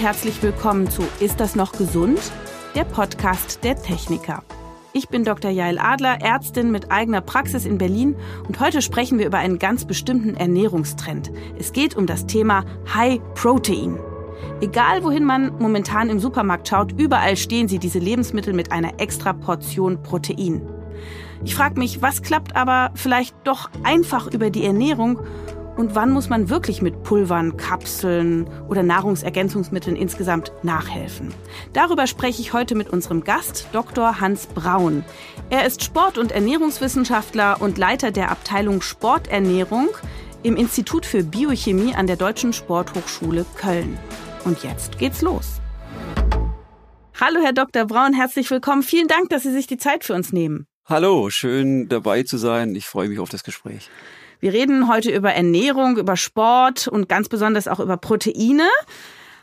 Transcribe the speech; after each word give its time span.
herzlich 0.00 0.42
willkommen 0.42 0.88
zu 0.88 1.02
Ist 1.20 1.40
das 1.40 1.54
noch 1.54 1.72
gesund? 1.72 2.18
Der 2.74 2.84
Podcast 2.84 3.62
der 3.64 3.76
Techniker. 3.76 4.42
Ich 4.94 5.10
bin 5.10 5.24
Dr. 5.24 5.50
Jael 5.50 5.78
Adler, 5.78 6.22
Ärztin 6.22 6.70
mit 6.70 6.90
eigener 6.90 7.20
Praxis 7.20 7.66
in 7.66 7.76
Berlin 7.76 8.16
und 8.48 8.60
heute 8.60 8.80
sprechen 8.80 9.18
wir 9.18 9.26
über 9.26 9.36
einen 9.36 9.58
ganz 9.58 9.84
bestimmten 9.84 10.36
Ernährungstrend. 10.36 11.30
Es 11.58 11.74
geht 11.74 11.96
um 11.98 12.06
das 12.06 12.24
Thema 12.24 12.64
High 12.94 13.20
Protein. 13.34 13.98
Egal 14.62 15.04
wohin 15.04 15.24
man 15.24 15.58
momentan 15.58 16.08
im 16.08 16.18
Supermarkt 16.18 16.68
schaut, 16.68 16.98
überall 16.98 17.36
stehen 17.36 17.68
sie 17.68 17.78
diese 17.78 17.98
Lebensmittel 17.98 18.54
mit 18.54 18.72
einer 18.72 19.00
extra 19.00 19.34
Portion 19.34 20.02
Protein. 20.02 20.62
Ich 21.44 21.54
frage 21.54 21.78
mich, 21.78 22.00
was 22.00 22.22
klappt 22.22 22.56
aber 22.56 22.90
vielleicht 22.94 23.36
doch 23.44 23.68
einfach 23.82 24.28
über 24.28 24.48
die 24.48 24.64
Ernährung 24.64 25.20
und 25.80 25.94
wann 25.94 26.10
muss 26.10 26.28
man 26.28 26.50
wirklich 26.50 26.82
mit 26.82 27.02
Pulvern, 27.04 27.56
Kapseln 27.56 28.46
oder 28.68 28.82
Nahrungsergänzungsmitteln 28.82 29.96
insgesamt 29.96 30.52
nachhelfen? 30.62 31.32
Darüber 31.72 32.06
spreche 32.06 32.42
ich 32.42 32.52
heute 32.52 32.74
mit 32.74 32.90
unserem 32.90 33.24
Gast, 33.24 33.66
Dr. 33.72 34.20
Hans 34.20 34.46
Braun. 34.46 35.04
Er 35.48 35.66
ist 35.66 35.82
Sport- 35.82 36.18
und 36.18 36.32
Ernährungswissenschaftler 36.32 37.62
und 37.62 37.78
Leiter 37.78 38.10
der 38.10 38.30
Abteilung 38.30 38.82
Sporternährung 38.82 39.88
im 40.42 40.54
Institut 40.54 41.06
für 41.06 41.24
Biochemie 41.24 41.94
an 41.94 42.06
der 42.06 42.16
Deutschen 42.16 42.52
Sporthochschule 42.52 43.46
Köln. 43.56 43.98
Und 44.44 44.62
jetzt 44.62 44.98
geht's 44.98 45.22
los. 45.22 45.62
Hallo, 47.18 47.40
Herr 47.42 47.54
Dr. 47.54 47.86
Braun, 47.86 48.12
herzlich 48.12 48.50
willkommen. 48.50 48.82
Vielen 48.82 49.08
Dank, 49.08 49.30
dass 49.30 49.44
Sie 49.44 49.52
sich 49.52 49.66
die 49.66 49.78
Zeit 49.78 50.04
für 50.04 50.12
uns 50.12 50.30
nehmen. 50.30 50.66
Hallo, 50.84 51.30
schön 51.30 51.88
dabei 51.88 52.22
zu 52.22 52.36
sein. 52.36 52.74
Ich 52.74 52.84
freue 52.84 53.08
mich 53.08 53.18
auf 53.18 53.30
das 53.30 53.44
Gespräch. 53.44 53.88
Wir 54.40 54.54
reden 54.54 54.88
heute 54.88 55.10
über 55.10 55.32
Ernährung, 55.32 55.98
über 55.98 56.16
Sport 56.16 56.88
und 56.88 57.08
ganz 57.08 57.28
besonders 57.28 57.68
auch 57.68 57.78
über 57.78 57.98
Proteine. 57.98 58.68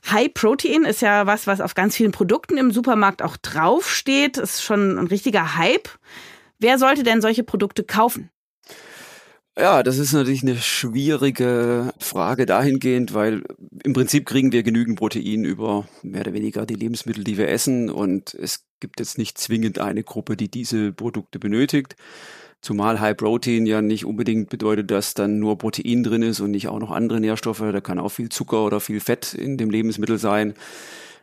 High 0.09 0.33
Protein 0.33 0.85
ist 0.85 1.01
ja 1.01 1.27
was, 1.27 1.45
was 1.45 1.61
auf 1.61 1.75
ganz 1.75 1.95
vielen 1.95 2.11
Produkten 2.11 2.57
im 2.57 2.71
Supermarkt 2.71 3.21
auch 3.21 3.37
draufsteht. 3.37 4.37
Ist 4.37 4.63
schon 4.63 4.97
ein 4.97 5.07
richtiger 5.07 5.55
Hype. 5.55 5.89
Wer 6.59 6.79
sollte 6.79 7.03
denn 7.03 7.21
solche 7.21 7.43
Produkte 7.43 7.83
kaufen? 7.83 8.31
Ja, 9.59 9.81
das 9.81 9.97
ist 9.97 10.13
natürlich 10.13 10.43
eine 10.43 10.55
schwierige 10.55 11.91
Frage 11.99 12.45
dahingehend, 12.45 13.15
weil 13.15 13.43
im 13.83 13.93
Prinzip 13.93 14.27
kriegen 14.27 14.51
wir 14.51 14.61
genügend 14.61 14.99
Protein 14.99 15.45
über 15.45 15.87
mehr 16.03 16.21
oder 16.21 16.33
weniger 16.33 16.67
die 16.67 16.75
Lebensmittel, 16.75 17.23
die 17.23 17.37
wir 17.37 17.49
essen. 17.49 17.89
Und 17.89 18.35
es 18.35 18.65
gibt 18.79 18.99
jetzt 18.99 19.17
nicht 19.17 19.37
zwingend 19.39 19.79
eine 19.79 20.03
Gruppe, 20.03 20.37
die 20.37 20.49
diese 20.49 20.91
Produkte 20.93 21.39
benötigt. 21.39 21.95
Zumal 22.67 22.99
High 22.99 23.15
Protein 23.15 23.65
ja 23.65 23.81
nicht 23.81 24.03
unbedingt 24.03 24.49
bedeutet, 24.49 24.91
dass 24.91 25.13
dann 25.13 25.39
nur 25.39 25.57
Protein 25.57 26.03
drin 26.03 26.21
ist 26.21 26.41
und 26.41 26.51
nicht 26.51 26.67
auch 26.67 26.79
noch 26.79 26.91
andere 26.91 27.21
Nährstoffe. 27.21 27.59
Da 27.61 27.79
kann 27.79 27.97
auch 27.97 28.09
viel 28.09 28.27
Zucker 28.27 28.65
oder 28.65 28.81
viel 28.81 28.99
Fett 28.99 29.33
in 29.33 29.55
dem 29.55 29.69
Lebensmittel 29.69 30.17
sein. 30.17 30.53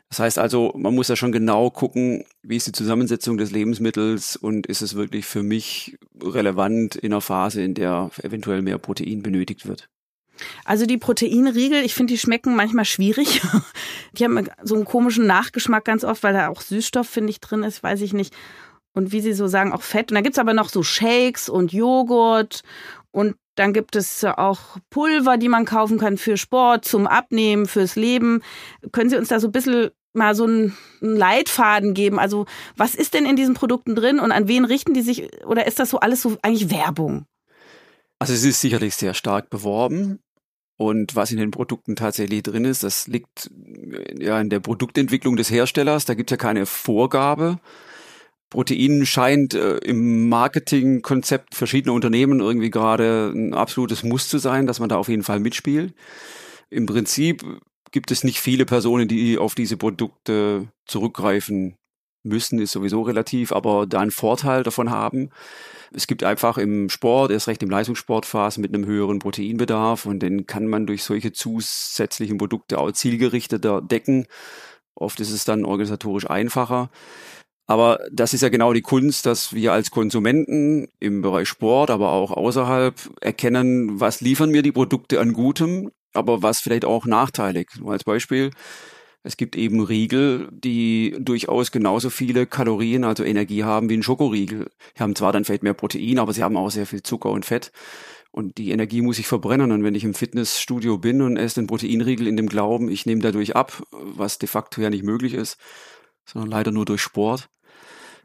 Das 0.08 0.20
heißt 0.20 0.38
also, 0.38 0.72
man 0.74 0.94
muss 0.94 1.08
ja 1.08 1.16
schon 1.16 1.32
genau 1.32 1.68
gucken, 1.68 2.24
wie 2.42 2.56
ist 2.56 2.66
die 2.66 2.72
Zusammensetzung 2.72 3.36
des 3.36 3.50
Lebensmittels 3.50 4.36
und 4.36 4.66
ist 4.68 4.80
es 4.80 4.94
wirklich 4.94 5.26
für 5.26 5.42
mich 5.42 5.98
relevant 6.18 6.96
in 6.96 7.12
einer 7.12 7.20
Phase, 7.20 7.60
in 7.60 7.74
der 7.74 8.10
eventuell 8.22 8.62
mehr 8.62 8.78
Protein 8.78 9.22
benötigt 9.22 9.66
wird. 9.66 9.90
Also 10.64 10.86
die 10.86 10.96
Proteinriegel, 10.96 11.84
ich 11.84 11.92
finde, 11.92 12.14
die 12.14 12.18
schmecken 12.18 12.56
manchmal 12.56 12.86
schwierig. 12.86 13.42
Die 14.14 14.24
haben 14.24 14.48
so 14.62 14.76
einen 14.76 14.84
komischen 14.84 15.26
Nachgeschmack 15.26 15.84
ganz 15.84 16.04
oft, 16.04 16.22
weil 16.22 16.32
da 16.32 16.48
auch 16.48 16.60
Süßstoff, 16.60 17.08
finde 17.08 17.30
ich, 17.30 17.40
drin 17.40 17.64
ist, 17.64 17.82
weiß 17.82 18.00
ich 18.00 18.12
nicht 18.12 18.32
und 18.94 19.12
wie 19.12 19.20
Sie 19.20 19.32
so 19.32 19.46
sagen, 19.46 19.72
auch 19.72 19.82
Fett. 19.82 20.10
Und 20.10 20.14
dann 20.14 20.24
gibt's 20.24 20.38
aber 20.38 20.54
noch 20.54 20.68
so 20.68 20.82
Shakes 20.82 21.48
und 21.48 21.72
Joghurt 21.72 22.62
und 23.10 23.36
dann 23.56 23.72
gibt 23.72 23.94
es 23.94 24.24
auch 24.24 24.60
Pulver, 24.90 25.36
die 25.36 25.48
man 25.48 25.64
kaufen 25.64 25.98
kann 25.98 26.18
für 26.18 26.36
Sport, 26.36 26.84
zum 26.84 27.06
Abnehmen, 27.06 27.66
fürs 27.66 27.94
Leben. 27.94 28.42
Können 28.90 29.10
Sie 29.10 29.16
uns 29.16 29.28
da 29.28 29.38
so 29.38 29.48
ein 29.48 29.52
bisschen 29.52 29.90
mal 30.12 30.34
so 30.34 30.44
einen 30.44 30.74
Leitfaden 31.00 31.94
geben? 31.94 32.18
Also 32.18 32.46
was 32.76 32.94
ist 32.94 33.14
denn 33.14 33.26
in 33.26 33.36
diesen 33.36 33.54
Produkten 33.54 33.94
drin 33.94 34.18
und 34.18 34.32
an 34.32 34.48
wen 34.48 34.64
richten 34.64 34.94
die 34.94 35.02
sich? 35.02 35.44
Oder 35.44 35.66
ist 35.66 35.78
das 35.78 35.90
so 35.90 36.00
alles 36.00 36.22
so 36.22 36.36
eigentlich 36.42 36.70
Werbung? 36.70 37.26
Also 38.18 38.32
es 38.32 38.44
ist 38.44 38.60
sicherlich 38.60 38.94
sehr 38.94 39.14
stark 39.14 39.50
beworben. 39.50 40.18
Und 40.76 41.14
was 41.14 41.30
in 41.30 41.38
den 41.38 41.52
Produkten 41.52 41.94
tatsächlich 41.94 42.42
drin 42.42 42.64
ist, 42.64 42.82
das 42.82 43.06
liegt 43.06 43.50
ja 44.18 44.40
in 44.40 44.50
der 44.50 44.58
Produktentwicklung 44.58 45.36
des 45.36 45.50
Herstellers. 45.50 46.04
Da 46.04 46.14
gibt 46.14 46.30
es 46.30 46.32
ja 46.32 46.36
keine 46.36 46.66
Vorgabe. 46.66 47.60
Protein 48.54 49.04
scheint 49.04 49.54
äh, 49.54 49.78
im 49.78 50.28
Marketingkonzept 50.28 51.56
verschiedener 51.56 51.92
Unternehmen 51.92 52.38
irgendwie 52.38 52.70
gerade 52.70 53.32
ein 53.34 53.52
absolutes 53.52 54.04
Muss 54.04 54.28
zu 54.28 54.38
sein, 54.38 54.68
dass 54.68 54.78
man 54.78 54.88
da 54.88 54.96
auf 54.96 55.08
jeden 55.08 55.24
Fall 55.24 55.40
mitspielt. 55.40 55.92
Im 56.70 56.86
Prinzip 56.86 57.44
gibt 57.90 58.12
es 58.12 58.22
nicht 58.22 58.38
viele 58.38 58.64
Personen, 58.64 59.08
die 59.08 59.38
auf 59.38 59.56
diese 59.56 59.76
Produkte 59.76 60.68
zurückgreifen 60.86 61.74
müssen, 62.22 62.60
ist 62.60 62.70
sowieso 62.70 63.02
relativ, 63.02 63.50
aber 63.50 63.88
da 63.88 63.98
einen 63.98 64.12
Vorteil 64.12 64.62
davon 64.62 64.88
haben. 64.88 65.30
Es 65.92 66.06
gibt 66.06 66.22
einfach 66.22 66.56
im 66.56 66.88
Sport, 66.90 67.32
erst 67.32 67.48
recht 67.48 67.62
im 67.64 67.70
Leistungssportphase 67.70 68.60
mit 68.60 68.72
einem 68.72 68.86
höheren 68.86 69.18
Proteinbedarf 69.18 70.06
und 70.06 70.20
den 70.20 70.46
kann 70.46 70.68
man 70.68 70.86
durch 70.86 71.02
solche 71.02 71.32
zusätzlichen 71.32 72.38
Produkte 72.38 72.78
auch 72.78 72.92
zielgerichteter 72.92 73.82
decken. 73.82 74.28
Oft 74.94 75.18
ist 75.18 75.32
es 75.32 75.44
dann 75.44 75.64
organisatorisch 75.64 76.30
einfacher. 76.30 76.88
Aber 77.66 78.00
das 78.12 78.34
ist 78.34 78.42
ja 78.42 78.50
genau 78.50 78.72
die 78.72 78.82
Kunst, 78.82 79.24
dass 79.26 79.54
wir 79.54 79.72
als 79.72 79.90
Konsumenten 79.90 80.88
im 81.00 81.22
Bereich 81.22 81.48
Sport, 81.48 81.90
aber 81.90 82.10
auch 82.12 82.30
außerhalb 82.30 82.94
erkennen, 83.20 84.00
was 84.00 84.20
liefern 84.20 84.50
mir 84.50 84.62
die 84.62 84.72
Produkte 84.72 85.18
an 85.20 85.32
Gutem, 85.32 85.90
aber 86.12 86.42
was 86.42 86.60
vielleicht 86.60 86.84
auch 86.84 87.06
nachteilig. 87.06 87.68
Nur 87.78 87.92
als 87.92 88.04
Beispiel, 88.04 88.50
es 89.22 89.38
gibt 89.38 89.56
eben 89.56 89.82
Riegel, 89.82 90.48
die 90.52 91.16
durchaus 91.18 91.72
genauso 91.72 92.10
viele 92.10 92.46
Kalorien, 92.46 93.04
also 93.04 93.24
Energie 93.24 93.64
haben 93.64 93.88
wie 93.88 93.96
ein 93.96 94.02
Schokoriegel. 94.02 94.68
Die 94.96 95.02
haben 95.02 95.16
zwar 95.16 95.32
dann 95.32 95.46
vielleicht 95.46 95.62
mehr 95.62 95.72
Protein, 95.72 96.18
aber 96.18 96.34
sie 96.34 96.42
haben 96.42 96.58
auch 96.58 96.70
sehr 96.70 96.86
viel 96.86 97.02
Zucker 97.02 97.30
und 97.30 97.46
Fett. 97.46 97.72
Und 98.30 98.58
die 98.58 98.72
Energie 98.72 99.00
muss 99.00 99.18
ich 99.18 99.26
verbrennen. 99.26 99.72
Und 99.72 99.82
wenn 99.82 99.94
ich 99.94 100.04
im 100.04 100.12
Fitnessstudio 100.12 100.98
bin 100.98 101.22
und 101.22 101.38
esse 101.38 101.60
den 101.60 101.66
Proteinriegel 101.68 102.26
in 102.26 102.36
dem 102.36 102.48
Glauben, 102.48 102.90
ich 102.90 103.06
nehme 103.06 103.22
dadurch 103.22 103.56
ab, 103.56 103.82
was 103.92 104.38
de 104.38 104.48
facto 104.48 104.82
ja 104.82 104.90
nicht 104.90 105.04
möglich 105.04 105.32
ist, 105.32 105.56
sondern 106.26 106.50
leider 106.50 106.70
nur 106.70 106.84
durch 106.84 107.00
Sport, 107.00 107.48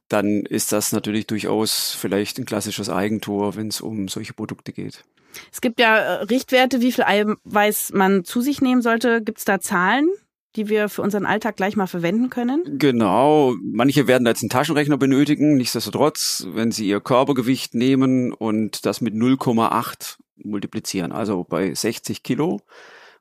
dann 0.10 0.42
ist 0.42 0.72
das 0.72 0.92
natürlich 0.92 1.28
durchaus 1.28 1.96
vielleicht 1.98 2.38
ein 2.38 2.46
klassisches 2.46 2.90
Eigentor, 2.90 3.56
wenn 3.56 3.68
es 3.68 3.80
um 3.80 4.08
solche 4.08 4.34
Produkte 4.34 4.74
geht. 4.74 5.04
Es 5.52 5.62
gibt 5.62 5.80
ja 5.80 5.98
äh, 5.98 6.24
Richtwerte, 6.24 6.82
wie 6.82 6.92
viel 6.92 7.04
Eiweiß 7.04 7.92
man 7.94 8.26
zu 8.26 8.42
sich 8.42 8.62
nehmen 8.62 8.82
sollte. 8.82 9.22
Gibt 9.22 9.38
es 9.40 9.46
da 9.46 9.60
Zahlen? 9.60 10.10
die 10.56 10.68
wir 10.68 10.90
für 10.90 11.04
unseren 11.04 11.26
Alltag 11.26 11.58
gleich 11.58 11.76
mal 11.76 11.88
verwenden 11.88 12.30
können? 12.30 12.80
Genau. 12.80 13.54
Manche 13.62 14.08
werden 14.08 14.26
da 14.26 14.32
jetzt 14.32 14.42
einen 14.42 14.50
Taschenrechner 14.50 14.98
benötigen. 14.98 15.56
Nichtsdestotrotz, 15.56 16.48
wenn 16.50 16.72
Sie 16.72 16.88
Ihr 16.88 17.02
Körpergewicht 17.02 17.76
nehmen 17.76 18.34
und 18.34 18.86
das 18.86 19.00
mit 19.00 19.14
0,8 19.14 20.18
multiplizieren, 20.38 21.12
also 21.12 21.44
bei 21.44 21.74
60 21.74 22.24
Kilo 22.24 22.62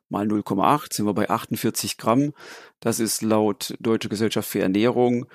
mal 0.09 0.25
0,8 0.25 0.93
sind 0.93 1.05
wir 1.05 1.13
bei 1.13 1.29
48 1.29 1.97
Gramm. 1.97 2.33
Das 2.79 2.99
ist 2.99 3.21
laut 3.21 3.75
Deutsche 3.79 4.09
Gesellschaft 4.09 4.49
für 4.49 4.61
Ernährung 4.61 5.27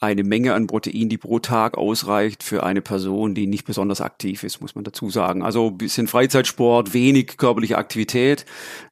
eine 0.00 0.24
Menge 0.24 0.54
an 0.54 0.66
Protein, 0.66 1.08
die 1.08 1.18
pro 1.18 1.38
Tag 1.38 1.78
ausreicht 1.78 2.42
für 2.42 2.62
eine 2.62 2.82
Person, 2.82 3.34
die 3.34 3.46
nicht 3.46 3.64
besonders 3.64 4.00
aktiv 4.00 4.42
ist, 4.42 4.60
muss 4.60 4.74
man 4.74 4.84
dazu 4.84 5.10
sagen. 5.10 5.42
Also 5.42 5.70
bisschen 5.70 6.06
Freizeitsport, 6.06 6.92
wenig 6.92 7.38
körperliche 7.38 7.78
Aktivität. 7.78 8.44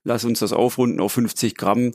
Lass 0.03 0.25
uns 0.25 0.39
das 0.39 0.53
aufrunden 0.53 1.01
auf 1.01 1.13
50 1.13 1.57
Gramm. 1.57 1.93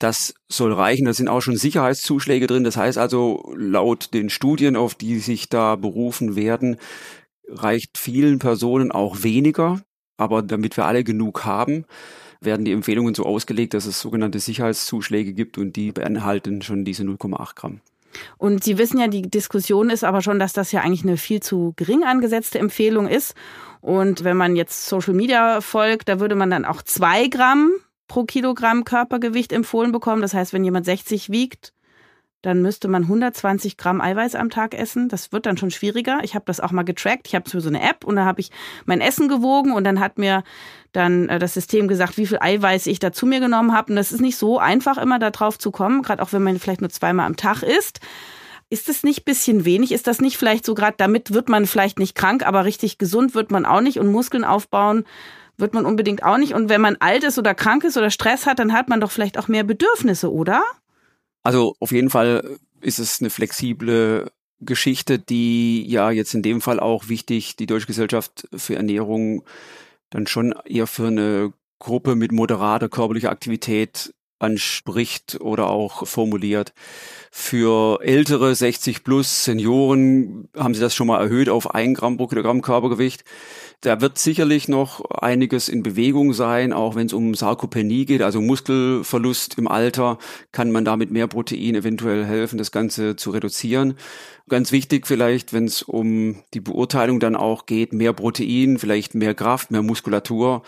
Das 0.00 0.34
soll 0.48 0.72
reichen. 0.72 1.06
Da 1.06 1.12
sind 1.12 1.28
auch 1.28 1.40
schon 1.40 1.56
Sicherheitszuschläge 1.56 2.46
drin. 2.46 2.64
Das 2.64 2.76
heißt 2.76 2.98
also, 2.98 3.52
laut 3.56 4.12
den 4.12 4.30
Studien, 4.30 4.76
auf 4.76 4.94
die 4.94 5.18
sich 5.18 5.48
da 5.48 5.76
berufen 5.76 6.34
werden, 6.36 6.76
reicht 7.48 7.96
vielen 7.98 8.38
Personen 8.38 8.90
auch 8.90 9.22
weniger. 9.22 9.82
Aber 10.16 10.42
damit 10.42 10.76
wir 10.76 10.86
alle 10.86 11.04
genug 11.04 11.44
haben, 11.44 11.84
werden 12.40 12.64
die 12.64 12.72
Empfehlungen 12.72 13.14
so 13.14 13.24
ausgelegt, 13.24 13.74
dass 13.74 13.86
es 13.86 14.00
sogenannte 14.00 14.40
Sicherheitszuschläge 14.40 15.32
gibt 15.32 15.58
und 15.58 15.76
die 15.76 15.92
beinhalten 15.92 16.62
schon 16.62 16.84
diese 16.84 17.04
0,8 17.04 17.54
Gramm. 17.54 17.80
Und 18.36 18.64
Sie 18.64 18.78
wissen 18.78 18.98
ja, 18.98 19.08
die 19.08 19.22
Diskussion 19.22 19.90
ist 19.90 20.04
aber 20.04 20.22
schon, 20.22 20.38
dass 20.38 20.52
das 20.52 20.72
ja 20.72 20.80
eigentlich 20.80 21.04
eine 21.04 21.16
viel 21.16 21.40
zu 21.40 21.72
gering 21.76 22.04
angesetzte 22.04 22.58
Empfehlung 22.58 23.08
ist. 23.08 23.34
Und 23.80 24.24
wenn 24.24 24.36
man 24.36 24.56
jetzt 24.56 24.86
Social 24.86 25.14
Media 25.14 25.60
folgt, 25.60 26.08
da 26.08 26.20
würde 26.20 26.34
man 26.34 26.50
dann 26.50 26.64
auch 26.64 26.82
zwei 26.82 27.28
Gramm 27.28 27.70
pro 28.08 28.24
Kilogramm 28.24 28.84
Körpergewicht 28.84 29.52
empfohlen 29.52 29.92
bekommen. 29.92 30.22
Das 30.22 30.34
heißt, 30.34 30.52
wenn 30.52 30.64
jemand 30.64 30.86
60 30.86 31.30
wiegt, 31.30 31.72
dann 32.42 32.62
müsste 32.62 32.86
man 32.86 33.02
120 33.02 33.76
Gramm 33.76 34.00
Eiweiß 34.00 34.36
am 34.36 34.48
Tag 34.48 34.74
essen. 34.74 35.08
Das 35.08 35.32
wird 35.32 35.46
dann 35.46 35.56
schon 35.56 35.72
schwieriger. 35.72 36.20
Ich 36.22 36.34
habe 36.34 36.44
das 36.46 36.60
auch 36.60 36.70
mal 36.70 36.84
getrackt. 36.84 37.26
Ich 37.26 37.34
habe 37.34 37.48
so 37.48 37.66
eine 37.66 37.82
App 37.82 38.04
und 38.04 38.16
da 38.16 38.24
habe 38.24 38.40
ich 38.40 38.50
mein 38.86 39.00
Essen 39.00 39.28
gewogen 39.28 39.72
und 39.72 39.82
dann 39.84 39.98
hat 39.98 40.18
mir 40.18 40.44
dann 40.92 41.28
äh, 41.28 41.38
das 41.38 41.54
System 41.54 41.88
gesagt, 41.88 42.16
wie 42.16 42.26
viel 42.26 42.38
Eiweiß 42.40 42.86
ich 42.86 43.00
da 43.00 43.12
zu 43.12 43.26
mir 43.26 43.40
genommen 43.40 43.74
habe. 43.74 43.90
Und 43.92 43.96
das 43.96 44.12
ist 44.12 44.20
nicht 44.20 44.36
so 44.36 44.58
einfach, 44.58 44.98
immer 44.98 45.18
da 45.18 45.30
drauf 45.30 45.58
zu 45.58 45.72
kommen, 45.72 46.02
gerade 46.02 46.22
auch 46.22 46.32
wenn 46.32 46.42
man 46.42 46.58
vielleicht 46.58 46.80
nur 46.80 46.90
zweimal 46.90 47.26
am 47.26 47.36
Tag 47.36 47.62
isst. 47.62 48.00
Ist 48.70 48.88
das 48.88 49.02
nicht 49.02 49.24
bisschen 49.24 49.64
wenig? 49.64 49.92
Ist 49.92 50.06
das 50.06 50.20
nicht 50.20 50.36
vielleicht 50.36 50.64
so 50.64 50.74
gerade, 50.74 50.94
damit 50.96 51.32
wird 51.32 51.48
man 51.48 51.66
vielleicht 51.66 51.98
nicht 51.98 52.14
krank, 52.14 52.46
aber 52.46 52.64
richtig 52.64 52.98
gesund 52.98 53.34
wird 53.34 53.50
man 53.50 53.64
auch 53.64 53.80
nicht 53.80 53.98
und 53.98 54.12
Muskeln 54.12 54.44
aufbauen 54.44 55.04
wird 55.56 55.74
man 55.74 55.86
unbedingt 55.86 56.22
auch 56.22 56.38
nicht. 56.38 56.54
Und 56.54 56.68
wenn 56.68 56.80
man 56.80 56.96
alt 57.00 57.24
ist 57.24 57.38
oder 57.38 57.52
krank 57.52 57.82
ist 57.82 57.96
oder 57.96 58.10
Stress 58.10 58.46
hat, 58.46 58.60
dann 58.60 58.72
hat 58.72 58.88
man 58.88 59.00
doch 59.00 59.10
vielleicht 59.10 59.38
auch 59.38 59.48
mehr 59.48 59.64
Bedürfnisse, 59.64 60.32
oder? 60.32 60.62
Also 61.42 61.74
auf 61.80 61.92
jeden 61.92 62.10
Fall 62.10 62.58
ist 62.80 62.98
es 62.98 63.20
eine 63.20 63.30
flexible 63.30 64.30
Geschichte, 64.60 65.18
die 65.18 65.86
ja 65.88 66.10
jetzt 66.10 66.34
in 66.34 66.42
dem 66.42 66.60
Fall 66.60 66.80
auch 66.80 67.08
wichtig, 67.08 67.56
die 67.56 67.66
Deutsche 67.66 67.86
Gesellschaft 67.86 68.48
für 68.54 68.76
Ernährung 68.76 69.44
dann 70.10 70.26
schon 70.26 70.54
eher 70.64 70.86
für 70.86 71.06
eine 71.06 71.52
Gruppe 71.78 72.16
mit 72.16 72.32
moderater 72.32 72.88
körperlicher 72.88 73.30
Aktivität 73.30 74.12
anspricht 74.40 75.40
oder 75.40 75.68
auch 75.68 76.06
formuliert. 76.06 76.72
Für 77.30 78.00
ältere 78.02 78.54
60 78.54 79.04
plus 79.04 79.44
Senioren 79.44 80.48
haben 80.56 80.74
sie 80.74 80.80
das 80.80 80.94
schon 80.94 81.08
mal 81.08 81.20
erhöht 81.20 81.48
auf 81.48 81.74
ein 81.74 81.94
Gramm 81.94 82.16
pro 82.16 82.28
Kilogramm 82.28 82.62
Körpergewicht. 82.62 83.24
Da 83.80 84.00
wird 84.00 84.18
sicherlich 84.18 84.66
noch 84.66 85.04
einiges 85.08 85.68
in 85.68 85.84
Bewegung 85.84 86.32
sein, 86.32 86.72
auch 86.72 86.96
wenn 86.96 87.06
es 87.06 87.12
um 87.12 87.34
Sarkopenie 87.34 88.06
geht, 88.06 88.22
also 88.22 88.40
Muskelverlust 88.40 89.56
im 89.56 89.68
Alter, 89.68 90.18
kann 90.50 90.72
man 90.72 90.84
damit 90.84 91.12
mehr 91.12 91.28
Protein 91.28 91.76
eventuell 91.76 92.24
helfen, 92.24 92.58
das 92.58 92.72
Ganze 92.72 93.14
zu 93.14 93.30
reduzieren. 93.30 93.94
Ganz 94.48 94.72
wichtig 94.72 95.06
vielleicht, 95.06 95.52
wenn 95.52 95.66
es 95.66 95.82
um 95.82 96.42
die 96.54 96.60
Beurteilung 96.60 97.20
dann 97.20 97.36
auch 97.36 97.66
geht, 97.66 97.92
mehr 97.92 98.12
Protein, 98.12 98.78
vielleicht 98.78 99.14
mehr 99.14 99.34
Kraft, 99.34 99.70
mehr 99.70 99.82
Muskulatur. 99.82 100.62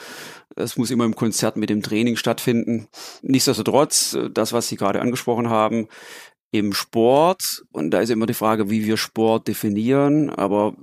Das 0.55 0.77
muss 0.77 0.93
immer 0.93 1.05
im 1.05 1.17
Konzert 1.17 1.57
mit 1.57 1.69
dem 1.69 1.83
Training 1.83 2.15
stattfinden. 2.15 2.87
Nichtsdestotrotz, 3.23 4.17
das, 4.33 4.53
was 4.53 4.69
Sie 4.69 4.77
gerade 4.77 5.01
angesprochen 5.01 5.51
haben, 5.51 5.89
im 6.53 6.73
Sport, 6.75 7.65
und 7.73 7.91
da 7.91 8.01
ist 8.01 8.11
immer 8.11 8.27
die 8.27 8.35
Frage, 8.35 8.71
wie 8.71 8.85
wir 8.87 8.97
Sport 8.97 9.49
definieren, 9.49 10.31
aber 10.31 10.77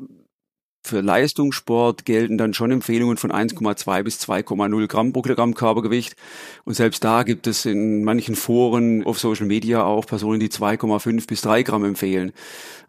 für 0.82 1.02
Leistungssport 1.02 2.06
gelten 2.06 2.38
dann 2.38 2.54
schon 2.54 2.72
Empfehlungen 2.72 3.18
von 3.18 3.32
1,2 3.32 4.04
bis 4.04 4.20
2,0 4.22 4.88
Gramm 4.88 5.14
pro 5.14 5.22
Kilogramm 5.22 5.54
Körpergewicht. 5.54 6.16
Und 6.64 6.76
selbst 6.76 7.04
da 7.04 7.24
gibt 7.24 7.46
es 7.48 7.66
in 7.66 8.04
manchen 8.04 8.36
Foren 8.36 9.06
auf 9.06 9.20
Social 9.20 9.46
Media 9.46 9.84
auch 9.84 10.06
Personen, 10.06 10.40
die 10.40 10.50
2,5 10.50 11.28
bis 11.28 11.42
3 11.42 11.64
Gramm 11.64 11.84
empfehlen. 11.84 12.32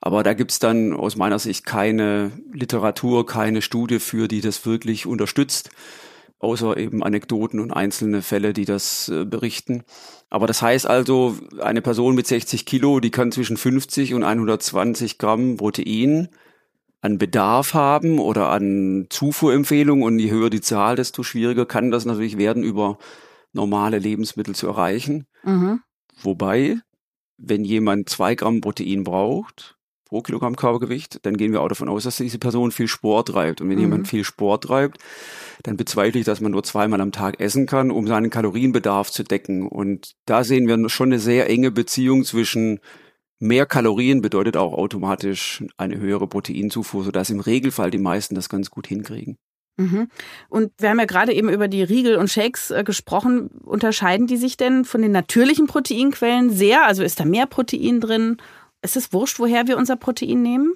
Aber 0.00 0.22
da 0.22 0.34
gibt's 0.34 0.58
dann 0.58 0.94
aus 0.94 1.16
meiner 1.16 1.38
Sicht 1.38 1.66
keine 1.66 2.30
Literatur, 2.52 3.26
keine 3.26 3.62
Studie 3.62 3.98
für, 3.98 4.28
die 4.28 4.40
das 4.40 4.64
wirklich 4.64 5.06
unterstützt, 5.06 5.70
außer 6.38 6.76
eben 6.76 7.02
Anekdoten 7.02 7.58
und 7.58 7.72
einzelne 7.72 8.22
Fälle, 8.22 8.52
die 8.52 8.64
das 8.64 9.08
äh, 9.08 9.24
berichten. 9.24 9.82
Aber 10.30 10.46
das 10.46 10.62
heißt 10.62 10.86
also, 10.86 11.36
eine 11.60 11.82
Person 11.82 12.14
mit 12.14 12.28
60 12.28 12.64
Kilo, 12.64 13.00
die 13.00 13.10
kann 13.10 13.32
zwischen 13.32 13.56
50 13.56 14.14
und 14.14 14.22
120 14.22 15.18
Gramm 15.18 15.56
Protein 15.56 16.28
an 17.00 17.18
Bedarf 17.18 17.74
haben 17.74 18.18
oder 18.18 18.50
an 18.50 19.06
Zufuhrempfehlungen 19.10 20.04
und 20.04 20.18
je 20.18 20.30
höher 20.30 20.50
die 20.50 20.60
Zahl, 20.60 20.96
desto 20.96 21.22
schwieriger 21.22 21.66
kann 21.66 21.90
das 21.90 22.04
natürlich 22.04 22.38
werden, 22.38 22.62
über 22.62 22.98
normale 23.52 23.98
Lebensmittel 23.98 24.54
zu 24.54 24.66
erreichen. 24.66 25.26
Mhm. 25.44 25.80
Wobei, 26.20 26.78
wenn 27.36 27.64
jemand 27.64 28.08
zwei 28.08 28.34
Gramm 28.34 28.60
Protein 28.60 29.04
braucht 29.04 29.76
pro 30.08 30.22
Kilogramm 30.22 30.56
Körpergewicht, 30.56 31.24
dann 31.26 31.36
gehen 31.36 31.52
wir 31.52 31.60
auch 31.60 31.68
davon 31.68 31.88
aus, 31.88 32.04
dass 32.04 32.16
diese 32.16 32.38
Person 32.38 32.72
viel 32.72 32.88
Sport 32.88 33.28
treibt. 33.28 33.60
Und 33.60 33.68
wenn 33.68 33.76
mhm. 33.76 33.82
jemand 33.82 34.08
viel 34.08 34.24
Sport 34.24 34.64
treibt, 34.64 34.98
dann 35.62 35.76
bezweifle 35.76 36.18
ich, 36.18 36.26
dass 36.26 36.40
man 36.40 36.52
nur 36.52 36.64
zweimal 36.64 37.00
am 37.00 37.12
Tag 37.12 37.40
essen 37.40 37.66
kann, 37.66 37.90
um 37.90 38.06
seinen 38.06 38.30
Kalorienbedarf 38.30 39.10
zu 39.10 39.22
decken. 39.22 39.68
Und 39.68 40.14
da 40.24 40.44
sehen 40.44 40.66
wir 40.66 40.88
schon 40.88 41.10
eine 41.10 41.18
sehr 41.18 41.48
enge 41.50 41.70
Beziehung 41.70 42.24
zwischen 42.24 42.80
Mehr 43.40 43.66
Kalorien 43.66 44.20
bedeutet 44.20 44.56
auch 44.56 44.72
automatisch 44.72 45.64
eine 45.76 45.98
höhere 45.98 46.26
Proteinzufuhr, 46.26 47.04
sodass 47.04 47.30
im 47.30 47.40
Regelfall 47.40 47.90
die 47.90 47.98
meisten 47.98 48.34
das 48.34 48.48
ganz 48.48 48.70
gut 48.70 48.86
hinkriegen. 48.88 49.36
Mhm. 49.76 50.08
Und 50.48 50.72
wir 50.78 50.90
haben 50.90 50.98
ja 50.98 51.04
gerade 51.04 51.32
eben 51.32 51.48
über 51.48 51.68
die 51.68 51.84
Riegel 51.84 52.16
und 52.16 52.28
Shakes 52.28 52.72
äh, 52.72 52.82
gesprochen. 52.82 53.48
Unterscheiden 53.64 54.26
die 54.26 54.36
sich 54.36 54.56
denn 54.56 54.84
von 54.84 55.02
den 55.02 55.12
natürlichen 55.12 55.68
Proteinquellen 55.68 56.50
sehr? 56.50 56.84
Also 56.84 57.04
ist 57.04 57.20
da 57.20 57.24
mehr 57.24 57.46
Protein 57.46 58.00
drin? 58.00 58.38
Ist 58.82 58.96
es 58.96 59.12
wurscht, 59.12 59.38
woher 59.38 59.68
wir 59.68 59.76
unser 59.76 59.94
Protein 59.94 60.42
nehmen? 60.42 60.74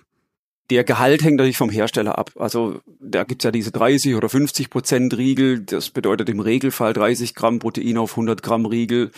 Der 0.73 0.85
Gehalt 0.85 1.23
hängt 1.23 1.37
natürlich 1.37 1.59
vom 1.59 1.69
Hersteller 1.69 2.17
ab. 2.17 2.31
Also 2.37 2.81
da 2.99 3.25
gibt's 3.25 3.45
ja 3.45 3.51
diese 3.51 3.73
30 3.73 4.15
oder 4.15 4.31
50 4.31 4.71
Prozent 4.71 5.15
Riegel. 5.19 5.61
Das 5.61 5.91
bedeutet 5.91 6.31
im 6.31 6.41
Regelfall 6.41 6.95
30 6.95 7.35
Gramm 7.35 7.59
Protein 7.59 7.99
auf 7.99 8.13
100 8.13 8.43
Gramm 8.43 8.65
Riegel 8.65 9.11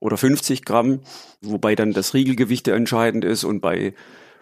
oder 0.00 0.18
50 0.18 0.66
Gramm, 0.66 1.00
wobei 1.40 1.74
dann 1.74 1.94
das 1.94 2.12
Riegelgewicht 2.12 2.66
ja 2.66 2.74
entscheidend 2.74 3.24
ist. 3.24 3.44
Und 3.44 3.60
bei 3.60 3.94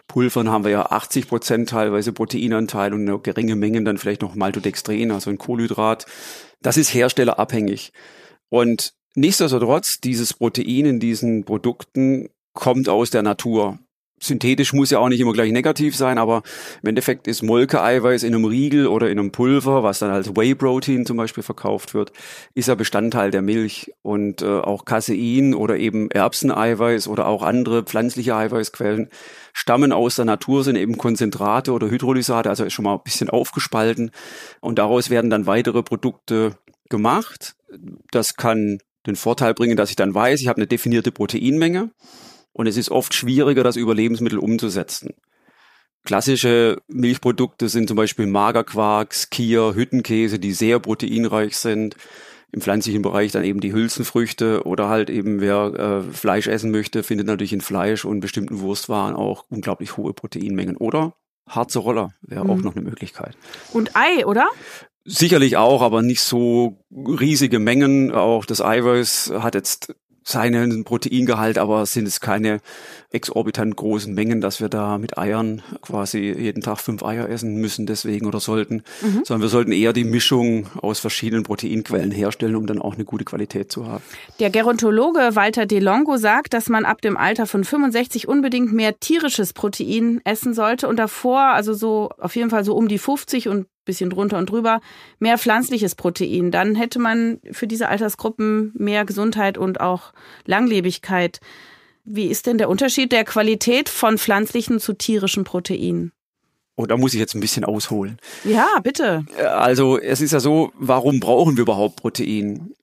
Pulvern 0.09 0.49
haben 0.49 0.65
wir 0.65 0.71
ja 0.71 0.85
80 0.87 1.29
Prozent 1.29 1.69
teilweise 1.69 2.11
Proteinanteil 2.11 2.93
und 2.93 3.07
eine 3.07 3.17
geringe 3.19 3.55
Menge 3.55 3.81
dann 3.83 3.97
vielleicht 3.97 4.21
noch 4.21 4.35
Maltodextrin, 4.35 5.11
also 5.11 5.29
ein 5.29 5.37
Kohlenhydrat. 5.37 6.05
Das 6.61 6.75
ist 6.75 6.93
herstellerabhängig. 6.93 7.93
Und 8.49 8.93
nichtsdestotrotz, 9.15 10.01
dieses 10.01 10.33
Protein 10.33 10.85
in 10.85 10.99
diesen 10.99 11.45
Produkten 11.45 12.27
kommt 12.51 12.89
aus 12.89 13.09
der 13.09 13.23
Natur 13.23 13.79
synthetisch 14.19 14.73
muss 14.73 14.89
ja 14.89 14.99
auch 14.99 15.09
nicht 15.09 15.19
immer 15.19 15.33
gleich 15.33 15.51
negativ 15.51 15.95
sein, 15.95 16.17
aber 16.17 16.41
im 16.81 16.89
Endeffekt 16.89 17.27
ist 17.27 17.43
Molkeeiweiß 17.43 18.23
in 18.23 18.33
einem 18.33 18.45
Riegel 18.45 18.87
oder 18.87 19.09
in 19.09 19.19
einem 19.19 19.31
Pulver, 19.31 19.83
was 19.83 19.99
dann 19.99 20.11
als 20.11 20.35
Whey 20.35 20.55
Protein 20.55 21.05
zum 21.05 21.17
Beispiel 21.17 21.43
verkauft 21.43 21.93
wird, 21.93 22.11
ist 22.53 22.67
ja 22.67 22.75
Bestandteil 22.75 23.31
der 23.31 23.41
Milch. 23.41 23.91
Und 24.01 24.41
äh, 24.41 24.45
auch 24.45 24.85
Casein 24.85 25.53
oder 25.53 25.77
eben 25.77 26.09
Erbseneiweiß 26.09 27.07
oder 27.07 27.27
auch 27.27 27.43
andere 27.43 27.83
pflanzliche 27.83 28.35
Eiweißquellen 28.35 29.09
stammen 29.53 29.91
aus 29.91 30.15
der 30.15 30.25
Natur, 30.25 30.63
sind 30.63 30.75
eben 30.75 30.97
Konzentrate 30.97 31.71
oder 31.71 31.89
Hydrolysate, 31.89 32.49
also 32.49 32.63
ist 32.63 32.73
schon 32.73 32.85
mal 32.85 32.95
ein 32.95 33.03
bisschen 33.03 33.29
aufgespalten. 33.29 34.11
Und 34.61 34.79
daraus 34.79 35.09
werden 35.09 35.29
dann 35.29 35.45
weitere 35.45 35.83
Produkte 35.83 36.57
gemacht. 36.89 37.55
Das 38.11 38.35
kann 38.35 38.79
den 39.05 39.15
Vorteil 39.15 39.53
bringen, 39.53 39.77
dass 39.77 39.89
ich 39.89 39.95
dann 39.95 40.13
weiß, 40.13 40.41
ich 40.41 40.47
habe 40.47 40.57
eine 40.57 40.67
definierte 40.67 41.11
Proteinmenge 41.11 41.91
und 42.57 42.65
es 42.65 42.75
ist 42.75 42.89
oft 42.89 43.13
schwieriger, 43.13 43.63
das 43.63 43.75
über 43.75 43.93
Lebensmittel 43.93 44.39
umzusetzen. 44.39 45.13
Klassische 46.03 46.81
Milchprodukte 46.87 47.69
sind 47.69 47.87
zum 47.87 47.97
Beispiel 47.97 48.25
Magerquark, 48.25 49.13
Skier, 49.13 49.75
Hüttenkäse, 49.75 50.39
die 50.39 50.53
sehr 50.53 50.79
proteinreich 50.79 51.55
sind. 51.55 51.95
Im 52.51 52.61
pflanzlichen 52.61 53.01
Bereich 53.01 53.31
dann 53.31 53.43
eben 53.43 53.59
die 53.59 53.73
Hülsenfrüchte 53.73 54.63
oder 54.65 54.89
halt 54.89 55.09
eben 55.09 55.39
wer 55.39 56.03
äh, 56.07 56.13
Fleisch 56.13 56.47
essen 56.47 56.71
möchte, 56.71 57.03
findet 57.03 57.27
natürlich 57.27 57.53
in 57.53 57.61
Fleisch 57.61 58.05
und 58.05 58.21
bestimmten 58.21 58.59
Wurstwaren 58.61 59.15
auch 59.15 59.45
unglaublich 59.49 59.97
hohe 59.97 60.13
Proteinmengen. 60.13 60.77
Oder 60.77 61.13
harze 61.47 61.79
Roller 61.79 62.13
wäre 62.21 62.45
mhm. 62.45 62.49
auch 62.49 62.57
noch 62.57 62.75
eine 62.75 62.85
Möglichkeit. 62.85 63.37
Und 63.71 63.95
Ei, 63.95 64.25
oder? 64.25 64.47
Sicherlich 65.03 65.57
auch, 65.57 65.81
aber 65.81 66.01
nicht 66.01 66.21
so 66.21 66.79
riesige 66.91 67.59
Mengen. 67.59 68.11
Auch 68.11 68.45
das 68.45 68.61
Eiweiß 68.61 69.33
hat 69.37 69.53
jetzt 69.53 69.93
seinen 70.27 70.83
Proteingehalt, 70.83 71.57
aber 71.57 71.85
sind 71.85 72.05
es 72.05 72.19
keine 72.19 72.59
exorbitant 73.11 73.77
großen 73.77 74.13
Mengen, 74.13 74.41
dass 74.41 74.59
wir 74.59 74.67
da 74.67 74.97
mit 74.97 75.17
Eiern 75.17 75.61
quasi 75.81 76.19
jeden 76.19 76.61
Tag 76.61 76.79
fünf 76.79 77.01
Eier 77.01 77.29
essen 77.29 77.55
müssen 77.55 77.85
deswegen 77.85 78.25
oder 78.25 78.41
sollten, 78.41 78.83
mhm. 79.01 79.21
sondern 79.23 79.41
wir 79.41 79.47
sollten 79.47 79.71
eher 79.71 79.93
die 79.93 80.03
Mischung 80.03 80.67
aus 80.81 80.99
verschiedenen 80.99 81.43
Proteinquellen 81.43 82.11
herstellen, 82.11 82.57
um 82.57 82.67
dann 82.67 82.81
auch 82.81 82.95
eine 82.95 83.05
gute 83.05 83.23
Qualität 83.23 83.71
zu 83.71 83.87
haben. 83.87 84.03
Der 84.41 84.49
Gerontologe 84.49 85.35
Walter 85.35 85.65
DeLongo 85.65 86.17
sagt, 86.17 86.53
dass 86.53 86.67
man 86.67 86.83
ab 86.83 87.01
dem 87.01 87.15
Alter 87.15 87.47
von 87.47 87.63
65 87.63 88.27
unbedingt 88.27 88.73
mehr 88.73 88.99
tierisches 88.99 89.53
Protein 89.53 90.19
essen 90.25 90.53
sollte 90.53 90.89
und 90.89 90.97
davor, 90.97 91.39
also 91.39 91.73
so 91.73 92.09
auf 92.17 92.35
jeden 92.35 92.49
Fall 92.49 92.65
so 92.65 92.75
um 92.75 92.89
die 92.89 92.97
50 92.97 93.47
und 93.47 93.67
bisschen 93.87 94.11
drunter 94.11 94.37
und 94.37 94.51
drüber, 94.51 94.81
mehr 95.17 95.39
pflanzliches 95.39 95.95
Protein. 95.95 96.51
Dann 96.51 96.75
hätte 96.75 96.99
man 96.99 97.39
für 97.51 97.65
diese 97.65 97.89
Altersgruppen 97.89 98.71
mehr 98.75 99.03
Gesundheit 99.03 99.57
und 99.57 99.81
auch 99.81 100.13
Langlebigkeit. 100.45 101.39
Wie 102.05 102.27
ist 102.27 102.45
denn 102.45 102.59
der 102.59 102.69
Unterschied 102.69 103.11
der 103.11 103.25
Qualität 103.25 103.89
von 103.89 104.19
pflanzlichen 104.19 104.79
zu 104.79 104.93
tierischen 104.93 105.43
Proteinen? 105.43 106.11
Oh, 106.75 106.85
da 106.85 106.95
muss 106.95 107.15
ich 107.15 107.19
jetzt 107.19 107.33
ein 107.33 107.41
bisschen 107.41 107.65
ausholen. 107.65 108.19
Ja, 108.43 108.67
bitte. 108.83 109.25
Also 109.35 109.97
es 109.97 110.21
ist 110.21 110.31
ja 110.31 110.39
so, 110.39 110.71
warum 110.75 111.19
brauchen 111.19 111.57
wir 111.57 111.63
überhaupt 111.63 111.95
Protein? 111.95 112.73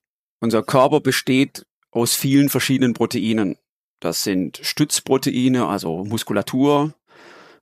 Unser 0.41 0.63
Körper 0.63 0.99
besteht 0.99 1.65
aus 1.91 2.13
vielen 2.13 2.49
verschiedenen 2.49 2.93
Proteinen. 2.93 3.55
Das 4.01 4.23
sind 4.23 4.59
Stützproteine, 4.61 5.65
also 5.67 6.03
Muskulatur, 6.03 6.93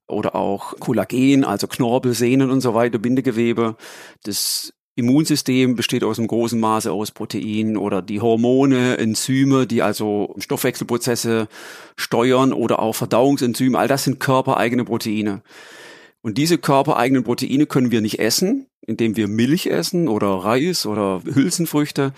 oder 0.08 0.36
auch 0.36 0.80
Kollagen, 0.80 1.44
also 1.44 1.68
Knorpel, 1.68 2.14
Sehnen 2.14 2.50
und 2.50 2.62
so 2.62 2.74
weiter, 2.74 3.00
Bindegewebe. 3.00 3.76
Das 4.24 4.74
Immunsystem 4.96 5.76
besteht 5.76 6.04
aus 6.04 6.20
einem 6.20 6.28
großen 6.28 6.60
Maße 6.60 6.92
aus 6.92 7.12
Proteinen 7.12 7.78
oder 7.78 8.02
die 8.02 8.22
Hormone, 8.22 8.98
Enzyme, 8.98 9.66
die 9.66 9.82
also 9.82 10.36
Stoffwechselprozesse 10.38 11.48
steuern 11.98 12.54
oder 12.54 12.80
auch 12.80 12.94
Verdauungsenzyme, 12.94 13.78
all 13.78 13.88
das 13.88 14.04
sind 14.04 14.20
körpereigene 14.20 14.86
Proteine. 14.86 15.42
Und 16.22 16.38
diese 16.38 16.58
körpereigenen 16.58 17.24
Proteine 17.24 17.66
können 17.66 17.92
wir 17.92 18.02
nicht 18.02 18.20
essen, 18.20 18.68
indem 18.82 19.18
wir 19.18 19.28
Milch 19.28 19.66
essen 19.66 20.08
oder 20.08 20.28
Reis 20.28 20.86
oder 20.86 21.22
Hülsenfrüchte, 21.26 22.14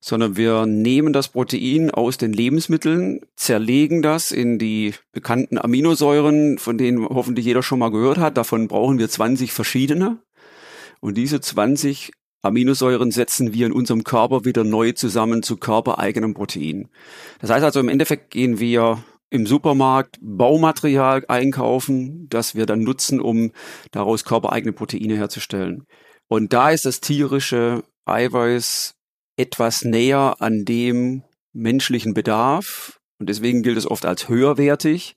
sondern 0.00 0.36
wir 0.36 0.66
nehmen 0.66 1.12
das 1.12 1.28
Protein 1.28 1.90
aus 1.90 2.18
den 2.18 2.32
Lebensmitteln, 2.32 3.20
zerlegen 3.36 4.02
das 4.02 4.30
in 4.30 4.58
die 4.58 4.94
bekannten 5.12 5.58
Aminosäuren, 5.58 6.58
von 6.58 6.78
denen 6.78 7.04
hoffentlich 7.04 7.46
jeder 7.46 7.62
schon 7.62 7.80
mal 7.80 7.90
gehört 7.90 8.18
hat. 8.18 8.36
Davon 8.36 8.68
brauchen 8.68 8.98
wir 8.98 9.08
20 9.08 9.52
verschiedene. 9.52 10.18
Und 11.00 11.16
diese 11.16 11.40
20 11.40 12.12
Aminosäuren 12.42 13.10
setzen 13.10 13.52
wir 13.52 13.66
in 13.66 13.72
unserem 13.72 14.04
Körper 14.04 14.44
wieder 14.44 14.62
neu 14.62 14.92
zusammen 14.92 15.42
zu 15.42 15.56
körpereigenen 15.56 16.34
Proteinen. 16.34 16.88
Das 17.40 17.50
heißt 17.50 17.64
also, 17.64 17.80
im 17.80 17.88
Endeffekt 17.88 18.30
gehen 18.30 18.60
wir 18.60 19.02
im 19.30 19.46
Supermarkt 19.46 20.18
Baumaterial 20.20 21.24
einkaufen, 21.28 22.28
das 22.30 22.54
wir 22.54 22.66
dann 22.66 22.80
nutzen, 22.80 23.20
um 23.20 23.52
daraus 23.90 24.24
körpereigene 24.24 24.72
Proteine 24.72 25.16
herzustellen. 25.16 25.84
Und 26.28 26.52
da 26.52 26.70
ist 26.70 26.84
das 26.84 27.00
tierische 27.00 27.82
Eiweiß 28.06 28.94
etwas 29.38 29.84
näher 29.84 30.36
an 30.40 30.64
dem 30.64 31.22
menschlichen 31.52 32.14
Bedarf 32.14 33.00
und 33.18 33.28
deswegen 33.28 33.62
gilt 33.62 33.78
es 33.78 33.90
oft 33.90 34.06
als 34.06 34.28
höherwertig. 34.28 35.16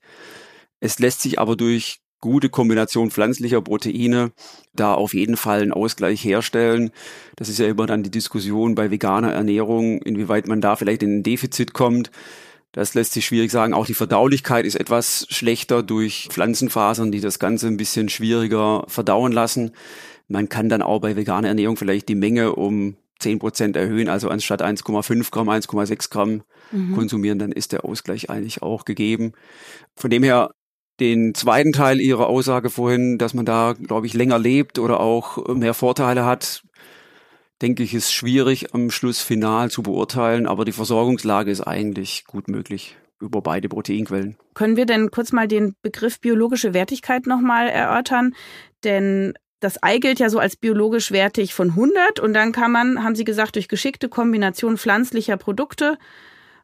Es 0.80 0.98
lässt 0.98 1.22
sich 1.22 1.38
aber 1.38 1.56
durch 1.56 1.98
gute 2.20 2.48
Kombination 2.48 3.10
pflanzlicher 3.10 3.60
Proteine 3.60 4.32
da 4.72 4.94
auf 4.94 5.12
jeden 5.12 5.36
Fall 5.36 5.60
einen 5.60 5.72
Ausgleich 5.72 6.24
herstellen. 6.24 6.90
Das 7.36 7.48
ist 7.48 7.58
ja 7.58 7.66
immer 7.66 7.86
dann 7.86 8.04
die 8.04 8.10
Diskussion 8.10 8.74
bei 8.74 8.90
veganer 8.90 9.32
Ernährung, 9.32 10.00
inwieweit 10.02 10.46
man 10.46 10.60
da 10.60 10.76
vielleicht 10.76 11.02
in 11.02 11.18
ein 11.18 11.22
Defizit 11.22 11.72
kommt. 11.72 12.10
Das 12.70 12.94
lässt 12.94 13.12
sich 13.12 13.26
schwierig 13.26 13.50
sagen. 13.50 13.74
Auch 13.74 13.86
die 13.86 13.94
Verdaulichkeit 13.94 14.64
ist 14.64 14.76
etwas 14.76 15.26
schlechter 15.28 15.82
durch 15.82 16.28
Pflanzenfasern, 16.30 17.12
die 17.12 17.20
das 17.20 17.38
Ganze 17.38 17.66
ein 17.66 17.76
bisschen 17.76 18.08
schwieriger 18.08 18.84
verdauen 18.86 19.32
lassen. 19.32 19.72
Man 20.28 20.48
kann 20.48 20.68
dann 20.68 20.80
auch 20.80 21.00
bei 21.00 21.16
veganer 21.16 21.48
Ernährung 21.48 21.76
vielleicht 21.76 22.08
die 22.08 22.14
Menge 22.14 22.54
um 22.54 22.96
10 23.22 23.38
Prozent 23.38 23.76
erhöhen, 23.76 24.08
also 24.08 24.28
anstatt 24.28 24.62
1,5 24.62 25.30
Gramm, 25.30 25.48
1,6 25.48 26.10
Gramm 26.10 26.42
mhm. 26.70 26.94
konsumieren, 26.94 27.38
dann 27.38 27.52
ist 27.52 27.72
der 27.72 27.84
Ausgleich 27.84 28.30
eigentlich 28.30 28.62
auch 28.62 28.84
gegeben. 28.84 29.32
Von 29.96 30.10
dem 30.10 30.22
her 30.22 30.50
den 31.00 31.34
zweiten 31.34 31.72
Teil 31.72 32.00
Ihrer 32.00 32.26
Aussage 32.26 32.70
vorhin, 32.70 33.18
dass 33.18 33.34
man 33.34 33.44
da, 33.44 33.72
glaube 33.72 34.06
ich, 34.06 34.14
länger 34.14 34.38
lebt 34.38 34.78
oder 34.78 35.00
auch 35.00 35.54
mehr 35.54 35.74
Vorteile 35.74 36.24
hat, 36.24 36.62
denke 37.62 37.82
ich, 37.82 37.94
ist 37.94 38.12
schwierig 38.12 38.74
am 38.74 38.90
Schluss 38.90 39.22
final 39.22 39.70
zu 39.70 39.82
beurteilen, 39.82 40.46
aber 40.46 40.64
die 40.64 40.72
Versorgungslage 40.72 41.50
ist 41.50 41.62
eigentlich 41.62 42.24
gut 42.26 42.48
möglich 42.48 42.96
über 43.20 43.40
beide 43.40 43.68
Proteinquellen. 43.68 44.36
Können 44.54 44.76
wir 44.76 44.84
denn 44.84 45.10
kurz 45.10 45.32
mal 45.32 45.46
den 45.48 45.74
Begriff 45.80 46.20
biologische 46.20 46.74
Wertigkeit 46.74 47.26
nochmal 47.26 47.68
erörtern? 47.68 48.34
Denn 48.84 49.34
das 49.62 49.82
Ei 49.82 49.98
gilt 49.98 50.18
ja 50.18 50.28
so 50.28 50.38
als 50.38 50.56
biologisch 50.56 51.12
wertig 51.12 51.54
von 51.54 51.70
100 51.70 52.18
und 52.20 52.34
dann 52.34 52.52
kann 52.52 52.72
man, 52.72 53.04
haben 53.04 53.14
Sie 53.14 53.24
gesagt, 53.24 53.54
durch 53.54 53.68
geschickte 53.68 54.08
Kombination 54.08 54.76
pflanzlicher 54.76 55.36
Produkte 55.36 55.98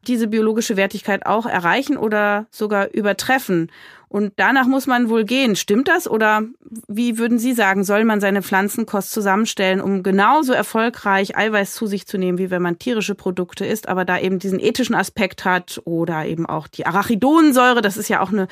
diese 0.07 0.27
biologische 0.27 0.77
Wertigkeit 0.77 1.27
auch 1.27 1.47
erreichen 1.47 1.97
oder 1.97 2.47
sogar 2.51 2.93
übertreffen. 2.93 3.71
Und 4.09 4.33
danach 4.37 4.67
muss 4.67 4.87
man 4.87 5.11
wohl 5.11 5.25
gehen. 5.25 5.55
Stimmt 5.55 5.87
das? 5.89 6.09
Oder 6.09 6.43
wie 6.89 7.19
würden 7.19 7.39
Sie 7.39 7.53
sagen, 7.53 7.85
soll 7.85 8.05
man 8.05 8.21
seine 8.21 8.43
Pflanzenkost 8.43 9.13
zusammenstellen, 9.13 9.81
um 9.81 10.03
genauso 10.03 10.53
erfolgreich 10.53 11.37
Eiweiß 11.37 11.75
zu 11.75 11.87
sich 11.87 12.07
zu 12.07 12.17
nehmen, 12.17 12.39
wie 12.39 12.51
wenn 12.51 12.63
man 12.63 12.79
tierische 12.79 13.15
Produkte 13.15 13.67
isst, 13.67 13.89
aber 13.89 14.05
da 14.05 14.19
eben 14.19 14.39
diesen 14.39 14.61
ethischen 14.61 14.95
Aspekt 14.95 15.45
hat 15.45 15.81
oder 15.85 16.25
eben 16.25 16.47
auch 16.47 16.69
die 16.69 16.87
Arachidonsäure, 16.87 17.83
das 17.83 17.97
ist 17.97 18.09
ja 18.09 18.21
auch 18.21 18.33
eine 18.33 18.49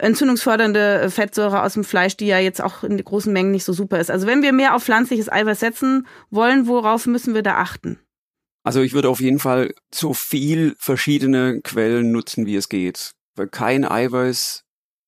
entzündungsfördernde 0.00 1.10
Fettsäure 1.10 1.62
aus 1.62 1.74
dem 1.74 1.84
Fleisch, 1.84 2.16
die 2.16 2.26
ja 2.26 2.38
jetzt 2.38 2.62
auch 2.62 2.82
in 2.82 3.02
großen 3.02 3.32
Mengen 3.32 3.50
nicht 3.50 3.64
so 3.64 3.72
super 3.72 4.00
ist. 4.00 4.10
Also 4.10 4.26
wenn 4.26 4.42
wir 4.42 4.52
mehr 4.52 4.74
auf 4.74 4.84
pflanzliches 4.84 5.30
Eiweiß 5.30 5.60
setzen 5.60 6.06
wollen, 6.30 6.66
worauf 6.66 7.06
müssen 7.06 7.34
wir 7.34 7.42
da 7.42 7.56
achten? 7.56 7.98
Also 8.62 8.82
ich 8.82 8.92
würde 8.92 9.08
auf 9.08 9.20
jeden 9.20 9.38
Fall 9.38 9.72
so 9.92 10.12
viel 10.12 10.74
verschiedene 10.78 11.60
Quellen 11.62 12.12
nutzen, 12.12 12.46
wie 12.46 12.56
es 12.56 12.68
geht. 12.68 13.12
Weil 13.36 13.48
kein 13.48 13.84
Eiweiß 13.84 14.64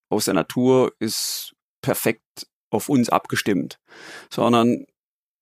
aus 0.08 0.24
der 0.24 0.34
Natur 0.34 0.92
ist 0.98 1.52
perfekt 1.82 2.46
auf 2.70 2.88
uns 2.88 3.08
abgestimmt, 3.08 3.78
sondern 4.30 4.86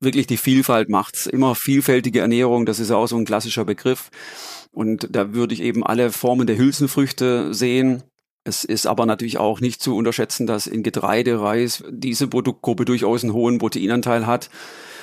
wirklich 0.01 0.27
die 0.27 0.37
Vielfalt 0.37 0.89
macht's. 0.89 1.27
Immer 1.27 1.55
vielfältige 1.55 2.21
Ernährung, 2.21 2.67
das 2.67 2.81
ist 2.81 2.91
auch 2.91 3.07
so 3.07 3.17
ein 3.17 3.25
klassischer 3.25 3.65
Begriff. 3.65 4.11
Und 4.73 5.09
da 5.11 5.35
würde 5.35 5.55
ich 5.55 5.61
eben 5.61 5.85
alle 5.85 6.11
Formen 6.11 6.47
der 6.47 6.57
Hülsenfrüchte 6.57 7.53
sehen. 7.55 8.03
Es 8.45 8.65
ist 8.65 8.87
aber 8.87 9.05
natürlich 9.05 9.39
auch 9.39 9.61
nicht 9.61 9.83
zu 9.83 9.97
unterschätzen, 9.97 10.47
dass 10.47 10.67
in 10.67 10.83
Getreide, 10.83 11.41
Reis 11.41 11.85
diese 11.91 12.27
Produktgruppe 12.27 12.85
durchaus 12.87 13.23
einen 13.23 13.35
hohen 13.35 13.59
Proteinanteil 13.59 14.27
hat. 14.27 14.49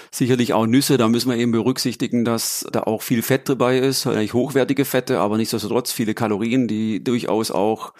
Sicherlich 0.09 0.53
auch 0.53 0.65
Nüsse, 0.65 0.97
da 0.97 1.07
müssen 1.07 1.29
wir 1.29 1.37
eben 1.37 1.51
berücksichtigen, 1.51 2.25
dass 2.25 2.65
da 2.71 2.83
auch 2.83 3.01
viel 3.01 3.21
Fett 3.21 3.49
dabei 3.49 3.77
ist, 3.77 4.07
eigentlich 4.07 4.33
hochwertige 4.33 4.85
Fette, 4.85 5.19
aber 5.19 5.37
nichtsdestotrotz 5.37 5.91
viele 5.91 6.13
Kalorien, 6.13 6.67
die 6.67 7.03
durchaus 7.03 7.51
auch 7.51 7.93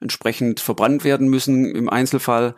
entsprechend 0.00 0.60
verbrannt 0.60 1.04
werden 1.04 1.28
müssen 1.28 1.74
im 1.74 1.88
Einzelfall. 1.88 2.54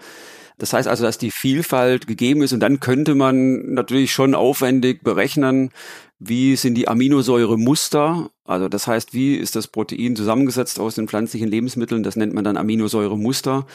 Das 0.60 0.74
heißt 0.74 0.86
also, 0.86 1.04
dass 1.04 1.16
die 1.16 1.30
Vielfalt 1.30 2.06
gegeben 2.06 2.42
ist 2.42 2.52
und 2.52 2.60
dann 2.60 2.80
könnte 2.80 3.14
man 3.14 3.72
natürlich 3.72 4.12
schon 4.12 4.34
aufwendig 4.34 5.02
berechnen, 5.02 5.70
wie 6.18 6.54
sind 6.56 6.74
die 6.74 6.86
Aminosäuremuster, 6.86 8.28
also 8.44 8.68
das 8.68 8.86
heißt, 8.86 9.14
wie 9.14 9.36
ist 9.36 9.56
das 9.56 9.68
Protein 9.68 10.16
zusammengesetzt 10.16 10.78
aus 10.78 10.94
den 10.94 11.08
pflanzlichen 11.08 11.48
Lebensmitteln, 11.48 12.02
das 12.02 12.14
nennt 12.14 12.34
man 12.34 12.44
dann 12.44 12.58
Aminosäuremuster. 12.58 13.66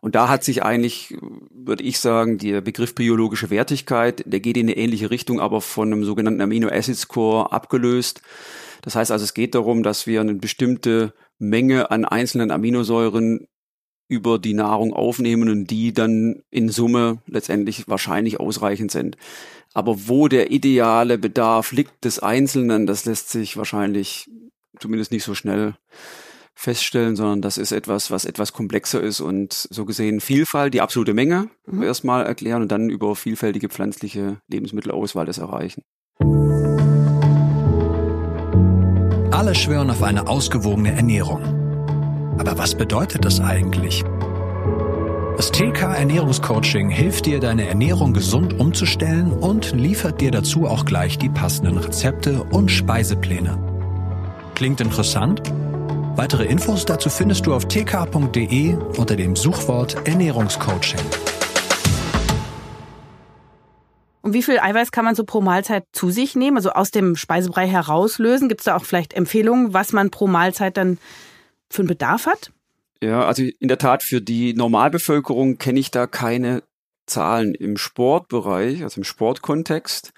Und 0.00 0.14
da 0.14 0.28
hat 0.28 0.44
sich 0.44 0.62
eigentlich, 0.62 1.16
würde 1.50 1.82
ich 1.82 1.98
sagen, 1.98 2.36
der 2.36 2.60
Begriff 2.60 2.94
biologische 2.94 3.48
Wertigkeit, 3.48 4.22
der 4.26 4.40
geht 4.40 4.58
in 4.58 4.66
eine 4.66 4.76
ähnliche 4.76 5.10
Richtung, 5.10 5.40
aber 5.40 5.62
von 5.62 5.90
einem 5.90 6.04
sogenannten 6.04 6.42
Amino 6.42 6.68
Acid 6.68 6.96
Score 6.96 7.52
abgelöst. 7.52 8.20
Das 8.82 8.96
heißt 8.96 9.10
also, 9.10 9.24
es 9.24 9.32
geht 9.32 9.54
darum, 9.54 9.82
dass 9.82 10.06
wir 10.06 10.20
eine 10.20 10.34
bestimmte 10.34 11.14
Menge 11.38 11.90
an 11.90 12.04
einzelnen 12.04 12.50
Aminosäuren 12.50 13.48
über 14.14 14.38
die 14.38 14.54
Nahrung 14.54 14.92
aufnehmen 14.92 15.48
und 15.48 15.66
die 15.66 15.92
dann 15.92 16.42
in 16.50 16.68
Summe 16.68 17.18
letztendlich 17.26 17.88
wahrscheinlich 17.88 18.38
ausreichend 18.40 18.90
sind. 18.90 19.16
Aber 19.74 20.08
wo 20.08 20.28
der 20.28 20.52
ideale 20.52 21.18
Bedarf 21.18 21.72
liegt 21.72 22.04
des 22.04 22.20
Einzelnen, 22.20 22.86
das 22.86 23.04
lässt 23.04 23.30
sich 23.30 23.56
wahrscheinlich 23.56 24.30
zumindest 24.78 25.10
nicht 25.10 25.24
so 25.24 25.34
schnell 25.34 25.74
feststellen, 26.54 27.16
sondern 27.16 27.42
das 27.42 27.58
ist 27.58 27.72
etwas, 27.72 28.12
was 28.12 28.24
etwas 28.24 28.52
komplexer 28.52 29.02
ist 29.02 29.20
und 29.20 29.52
so 29.52 29.84
gesehen 29.84 30.20
Vielfalt, 30.20 30.72
die 30.72 30.80
absolute 30.80 31.12
Menge 31.12 31.48
mhm. 31.66 31.82
erstmal 31.82 32.24
erklären 32.24 32.62
und 32.62 32.70
dann 32.70 32.88
über 32.88 33.16
vielfältige 33.16 33.68
pflanzliche 33.68 34.38
Lebensmittelauswahl 34.48 35.26
das 35.26 35.38
erreichen. 35.38 35.82
Alle 39.32 39.54
schwören 39.56 39.90
auf 39.90 40.02
eine 40.04 40.28
ausgewogene 40.28 40.92
Ernährung. 40.92 41.63
Aber 42.38 42.58
was 42.58 42.74
bedeutet 42.74 43.24
das 43.24 43.40
eigentlich? 43.40 44.04
Das 45.36 45.50
TK 45.50 45.94
Ernährungscoaching 45.96 46.90
hilft 46.90 47.26
dir, 47.26 47.40
deine 47.40 47.66
Ernährung 47.66 48.12
gesund 48.12 48.58
umzustellen 48.58 49.32
und 49.32 49.72
liefert 49.72 50.20
dir 50.20 50.30
dazu 50.30 50.66
auch 50.66 50.84
gleich 50.84 51.18
die 51.18 51.28
passenden 51.28 51.78
Rezepte 51.78 52.44
und 52.44 52.70
Speisepläne. 52.70 53.58
Klingt 54.54 54.80
interessant? 54.80 55.42
Weitere 56.16 56.44
Infos 56.44 56.84
dazu 56.84 57.10
findest 57.10 57.46
du 57.46 57.54
auf 57.54 57.66
tk.de 57.66 58.76
unter 58.96 59.16
dem 59.16 59.34
Suchwort 59.34 59.96
Ernährungscoaching. 60.06 61.00
Und 64.22 64.32
wie 64.32 64.42
viel 64.42 64.58
Eiweiß 64.58 64.90
kann 64.90 65.04
man 65.04 65.14
so 65.14 65.24
pro 65.24 65.40
Mahlzeit 65.40 65.84
zu 65.92 66.10
sich 66.10 66.34
nehmen, 66.34 66.56
also 66.56 66.70
aus 66.70 66.90
dem 66.90 67.16
Speisebrei 67.16 67.66
herauslösen? 67.66 68.48
Gibt 68.48 68.60
es 68.60 68.64
da 68.64 68.76
auch 68.76 68.84
vielleicht 68.84 69.12
Empfehlungen, 69.12 69.74
was 69.74 69.92
man 69.92 70.10
pro 70.10 70.26
Mahlzeit 70.26 70.76
dann 70.76 70.98
für 71.74 71.82
einen 71.82 71.88
Bedarf 71.88 72.26
hat? 72.26 72.52
Ja, 73.02 73.26
also 73.26 73.42
in 73.42 73.68
der 73.68 73.78
Tat 73.78 74.02
für 74.02 74.20
die 74.20 74.54
Normalbevölkerung 74.54 75.58
kenne 75.58 75.80
ich 75.80 75.90
da 75.90 76.06
keine 76.06 76.62
Zahlen. 77.06 77.54
Im 77.54 77.76
Sportbereich, 77.76 78.82
also 78.82 79.00
im 79.00 79.04
Sportkontext, 79.04 80.12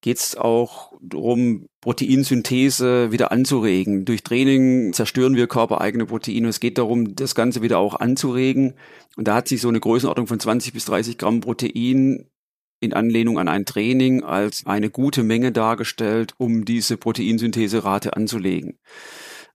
geht 0.00 0.18
es 0.18 0.36
auch 0.36 0.92
darum, 1.00 1.66
Proteinsynthese 1.80 3.10
wieder 3.10 3.32
anzuregen. 3.32 4.04
Durch 4.04 4.22
Training 4.22 4.92
zerstören 4.92 5.34
wir 5.34 5.48
körpereigene 5.48 6.06
Proteine. 6.06 6.48
Es 6.48 6.60
geht 6.60 6.78
darum, 6.78 7.16
das 7.16 7.34
Ganze 7.34 7.62
wieder 7.62 7.78
auch 7.78 7.96
anzuregen. 7.96 8.74
Und 9.16 9.26
da 9.26 9.34
hat 9.34 9.48
sich 9.48 9.60
so 9.60 9.68
eine 9.68 9.80
Größenordnung 9.80 10.28
von 10.28 10.38
20 10.38 10.72
bis 10.72 10.84
30 10.84 11.18
Gramm 11.18 11.40
Protein 11.40 12.28
in 12.80 12.92
Anlehnung 12.92 13.38
an 13.38 13.48
ein 13.48 13.64
Training 13.64 14.22
als 14.22 14.64
eine 14.66 14.90
gute 14.90 15.22
Menge 15.22 15.50
dargestellt, 15.50 16.34
um 16.38 16.64
diese 16.64 16.96
Proteinsyntheserate 16.96 18.14
anzulegen, 18.14 18.78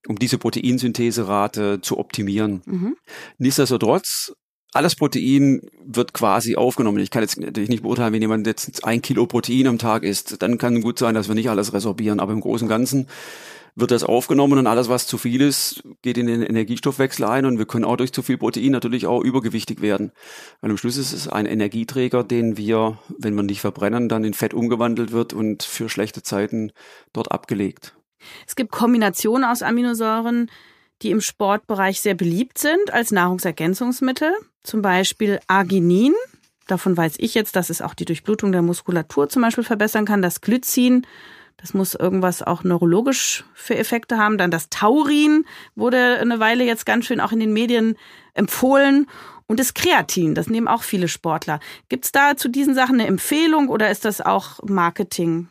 um 0.08 0.20
diese 0.20 0.38
Proteinsyntheserate 0.38 1.82
zu 1.82 1.98
optimieren. 1.98 2.62
Mhm. 2.66 2.98
Nichtsdestotrotz, 3.38 4.34
alles 4.74 4.96
Protein 4.96 5.62
wird 5.86 6.14
quasi 6.14 6.56
aufgenommen. 6.56 6.98
Ich 6.98 7.12
kann 7.12 7.22
jetzt 7.22 7.40
natürlich 7.40 7.70
nicht 7.70 7.84
beurteilen, 7.84 8.14
wenn 8.14 8.22
jemand 8.22 8.48
jetzt 8.48 8.84
ein 8.84 9.02
Kilo 9.02 9.28
Protein 9.28 9.68
am 9.68 9.78
Tag 9.78 10.04
isst, 10.04 10.42
dann 10.42 10.58
kann 10.58 10.82
gut 10.82 10.98
sein, 10.98 11.14
dass 11.16 11.28
wir 11.28 11.36
nicht 11.36 11.50
alles 11.50 11.74
resorbieren, 11.74 12.20
aber 12.20 12.34
im 12.34 12.42
Großen 12.42 12.66
und 12.66 12.70
Ganzen 12.70 13.08
wird 13.76 13.92
das 13.92 14.04
aufgenommen 14.04 14.60
und 14.60 14.68
alles, 14.68 14.88
was 14.88 15.08
zu 15.08 15.18
viel 15.18 15.42
ist, 15.42 15.84
geht 16.02 16.18
in 16.18 16.28
den 16.28 16.44
Energiestoffwechsel 16.44 17.26
ein 17.26 17.46
und 17.46 17.58
wir 17.58 17.66
können 17.66 17.86
auch 17.86 17.98
durch 17.98 18.14
zu 18.14 18.22
viel 18.22 18.38
Protein 18.38 18.72
natürlich 18.72 19.08
auch 19.08 19.22
übergewichtig 19.22 19.82
werden. 19.82 20.12
Weil 20.62 20.72
am 20.72 20.78
Schluss 20.78 20.98
ist 20.98 21.12
es 21.12 21.28
ein 21.28 21.46
Energieträger, 21.46 22.24
den 22.24 22.56
wir, 22.58 23.00
wenn 23.18 23.34
wir 23.34 23.44
nicht 23.44 23.62
verbrennen, 23.62 24.10
dann 24.10 24.24
in 24.24 24.36
Fett 24.36 24.54
umgewandelt 24.54 25.12
wird 25.12 25.34
und 25.34 25.64
für 25.64 25.90
schlechte 25.90 26.22
Zeiten 26.22 26.72
dort 27.14 27.32
abgelegt. 27.32 27.96
Es 28.48 28.56
gibt 28.56 28.72
Kombinationen 28.72 29.44
aus 29.44 29.62
Aminosäuren, 29.62 30.50
die 31.02 31.12
im 31.12 31.22
Sportbereich 31.22 32.02
sehr 32.02 32.16
beliebt 32.16 32.58
sind 32.58 32.94
als 32.94 33.12
Nahrungsergänzungsmittel. 33.12 34.32
Zum 34.64 34.82
Beispiel 34.82 35.40
Arginin, 35.48 36.14
Davon 36.68 36.96
weiß 36.96 37.16
ich 37.18 37.34
jetzt, 37.34 37.56
dass 37.56 37.70
es 37.70 37.82
auch 37.82 37.94
die 37.94 38.06
Durchblutung 38.06 38.52
der 38.52 38.62
Muskulatur 38.62 39.30
zum 39.30 39.42
Beispiel 39.42 39.64
verbessern 39.64 40.06
kann. 40.06 40.22
Das 40.22 40.42
Glycin, 40.42 41.06
das 41.58 41.74
muss 41.74 41.94
irgendwas 41.94 42.42
auch 42.42 42.64
neurologisch 42.64 43.44
für 43.54 43.76
Effekte 43.76 44.18
haben. 44.18 44.38
Dann 44.38 44.52
das 44.52 44.70
Taurin 44.70 45.46
wurde 45.76 46.20
eine 46.20 46.40
Weile 46.40 46.64
jetzt 46.64 46.86
ganz 46.86 47.06
schön 47.06 47.20
auch 47.20 47.32
in 47.32 47.40
den 47.40 47.54
Medien 47.54 47.98
empfohlen. 48.34 49.08
Und 49.46 49.60
das 49.60 49.74
Kreatin, 49.74 50.36
das 50.36 50.48
nehmen 50.48 50.70
auch 50.70 50.84
viele 50.84 51.10
Sportler. 51.10 51.60
Gibt 51.90 52.06
es 52.06 52.12
da 52.14 52.38
zu 52.38 52.48
diesen 52.48 52.76
Sachen 52.76 52.96
eine 52.96 53.08
Empfehlung 53.08 53.68
oder 53.68 53.92
ist 53.92 54.06
das 54.06 54.22
auch 54.22 54.64
Marketing? 54.64 55.50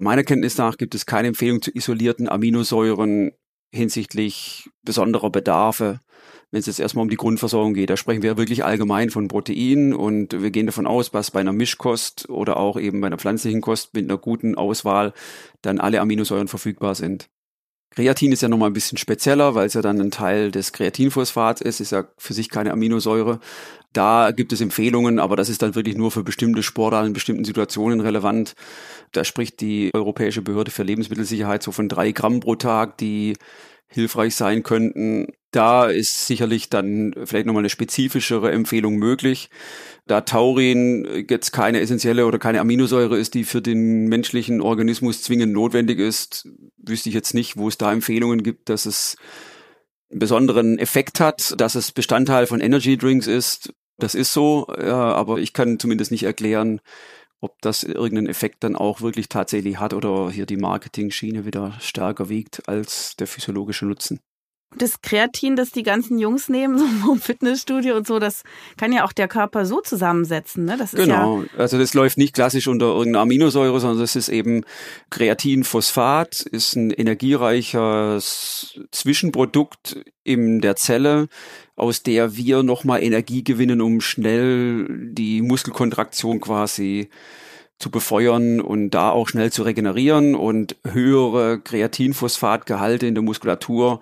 Meiner 0.00 0.24
Kenntnis 0.24 0.58
nach 0.58 0.76
gibt 0.76 0.94
es 0.94 1.06
keine 1.06 1.28
Empfehlung 1.28 1.62
zu 1.62 1.70
isolierten 1.74 2.28
Aminosäuren 2.28 3.32
hinsichtlich 3.72 4.68
besonderer 4.82 5.30
Bedarfe 5.30 6.00
wenn 6.50 6.60
es 6.60 6.66
jetzt 6.66 6.80
erstmal 6.80 7.04
um 7.04 7.10
die 7.10 7.16
Grundversorgung 7.16 7.74
geht. 7.74 7.90
Da 7.90 7.96
sprechen 7.96 8.22
wir 8.22 8.36
wirklich 8.36 8.64
allgemein 8.64 9.10
von 9.10 9.28
Proteinen 9.28 9.94
und 9.94 10.42
wir 10.42 10.50
gehen 10.50 10.66
davon 10.66 10.86
aus, 10.86 11.10
dass 11.10 11.30
bei 11.30 11.40
einer 11.40 11.52
Mischkost 11.52 12.28
oder 12.28 12.56
auch 12.56 12.78
eben 12.78 13.00
bei 13.00 13.06
einer 13.06 13.18
pflanzlichen 13.18 13.60
Kost 13.60 13.94
mit 13.94 14.04
einer 14.04 14.18
guten 14.18 14.56
Auswahl 14.56 15.12
dann 15.62 15.78
alle 15.78 16.00
Aminosäuren 16.00 16.48
verfügbar 16.48 16.94
sind. 16.94 17.28
Kreatin 17.90 18.30
ist 18.30 18.42
ja 18.42 18.48
nochmal 18.48 18.70
ein 18.70 18.74
bisschen 18.74 18.98
spezieller, 18.98 19.54
weil 19.54 19.66
es 19.66 19.74
ja 19.74 19.82
dann 19.82 20.00
ein 20.00 20.12
Teil 20.12 20.52
des 20.52 20.72
Kreatinphosphats 20.72 21.60
ist, 21.60 21.80
ist 21.80 21.90
ja 21.90 22.04
für 22.16 22.34
sich 22.34 22.48
keine 22.48 22.72
Aminosäure. 22.72 23.40
Da 23.92 24.30
gibt 24.30 24.52
es 24.52 24.60
Empfehlungen, 24.60 25.18
aber 25.18 25.34
das 25.34 25.48
ist 25.48 25.62
dann 25.62 25.74
wirklich 25.74 25.96
nur 25.96 26.12
für 26.12 26.22
bestimmte 26.22 26.62
Sportarten 26.62 27.08
in 27.08 27.12
bestimmten 27.12 27.44
Situationen 27.44 28.00
relevant. 28.00 28.54
Da 29.10 29.24
spricht 29.24 29.60
die 29.60 29.90
Europäische 29.92 30.42
Behörde 30.42 30.70
für 30.70 30.84
Lebensmittelsicherheit 30.84 31.64
so 31.64 31.72
von 31.72 31.88
drei 31.88 32.12
Gramm 32.12 32.38
pro 32.38 32.54
Tag, 32.54 32.96
die 32.98 33.36
hilfreich 33.88 34.36
sein 34.36 34.62
könnten. 34.62 35.26
Da 35.52 35.86
ist 35.86 36.26
sicherlich 36.26 36.70
dann 36.70 37.12
vielleicht 37.24 37.46
nochmal 37.46 37.62
eine 37.62 37.70
spezifischere 37.70 38.52
Empfehlung 38.52 38.96
möglich. 38.96 39.50
Da 40.06 40.20
Taurin 40.20 41.26
jetzt 41.28 41.52
keine 41.52 41.80
essentielle 41.80 42.26
oder 42.26 42.38
keine 42.38 42.60
Aminosäure 42.60 43.18
ist, 43.18 43.34
die 43.34 43.44
für 43.44 43.60
den 43.60 44.06
menschlichen 44.08 44.60
Organismus 44.60 45.22
zwingend 45.22 45.52
notwendig 45.52 45.98
ist, 45.98 46.48
wüsste 46.78 47.08
ich 47.08 47.14
jetzt 47.14 47.34
nicht, 47.34 47.56
wo 47.56 47.68
es 47.68 47.78
da 47.78 47.92
Empfehlungen 47.92 48.42
gibt, 48.42 48.68
dass 48.68 48.86
es 48.86 49.16
einen 50.10 50.20
besonderen 50.20 50.78
Effekt 50.78 51.20
hat, 51.20 51.54
dass 51.60 51.74
es 51.74 51.92
Bestandteil 51.92 52.46
von 52.46 52.60
Energy 52.60 52.96
Drinks 52.96 53.26
ist. 53.26 53.72
Das 53.98 54.14
ist 54.14 54.32
so, 54.32 54.66
ja, 54.78 55.12
aber 55.14 55.38
ich 55.38 55.52
kann 55.52 55.78
zumindest 55.78 56.10
nicht 56.10 56.22
erklären, 56.22 56.80
ob 57.40 57.60
das 57.60 57.82
irgendeinen 57.82 58.28
Effekt 58.28 58.62
dann 58.64 58.76
auch 58.76 59.00
wirklich 59.00 59.28
tatsächlich 59.28 59.78
hat 59.78 59.94
oder 59.94 60.30
hier 60.30 60.46
die 60.46 60.56
Marketing-Schiene 60.56 61.44
wieder 61.44 61.76
stärker 61.80 62.28
wiegt 62.28 62.68
als 62.68 63.16
der 63.16 63.26
physiologische 63.26 63.86
Nutzen. 63.86 64.20
Das 64.76 65.02
Kreatin, 65.02 65.56
das 65.56 65.70
die 65.70 65.82
ganzen 65.82 66.18
Jungs 66.18 66.48
nehmen, 66.48 66.78
so 66.78 66.86
vom 67.04 67.20
Fitnessstudio 67.20 67.96
und 67.96 68.06
so, 68.06 68.18
das 68.18 68.42
kann 68.76 68.92
ja 68.92 69.04
auch 69.04 69.12
der 69.12 69.28
Körper 69.28 69.66
so 69.66 69.80
zusammensetzen. 69.80 70.64
Ne? 70.64 70.76
Das 70.76 70.94
ist 70.94 71.04
genau, 71.04 71.42
ja 71.42 71.48
also 71.58 71.78
das 71.78 71.94
läuft 71.94 72.18
nicht 72.18 72.34
klassisch 72.34 72.68
unter 72.68 72.86
irgendeiner 72.86 73.22
Aminosäure, 73.22 73.80
sondern 73.80 74.00
das 74.00 74.16
ist 74.16 74.28
eben 74.28 74.64
Kreatinphosphat, 75.10 76.40
ist 76.40 76.76
ein 76.76 76.90
energiereiches 76.90 78.80
Zwischenprodukt 78.92 80.04
in 80.22 80.60
der 80.60 80.76
Zelle, 80.76 81.28
aus 81.74 82.02
der 82.02 82.36
wir 82.36 82.62
nochmal 82.62 83.02
Energie 83.02 83.42
gewinnen, 83.42 83.80
um 83.80 84.00
schnell 84.00 84.86
die 85.12 85.42
Muskelkontraktion 85.42 86.40
quasi 86.40 87.10
zu 87.80 87.90
befeuern 87.90 88.60
und 88.60 88.90
da 88.90 89.10
auch 89.10 89.28
schnell 89.28 89.50
zu 89.50 89.62
regenerieren 89.62 90.34
und 90.34 90.76
höhere 90.86 91.58
Kreatinphosphatgehalte 91.60 93.06
in 93.06 93.14
der 93.14 93.24
Muskulatur 93.24 94.00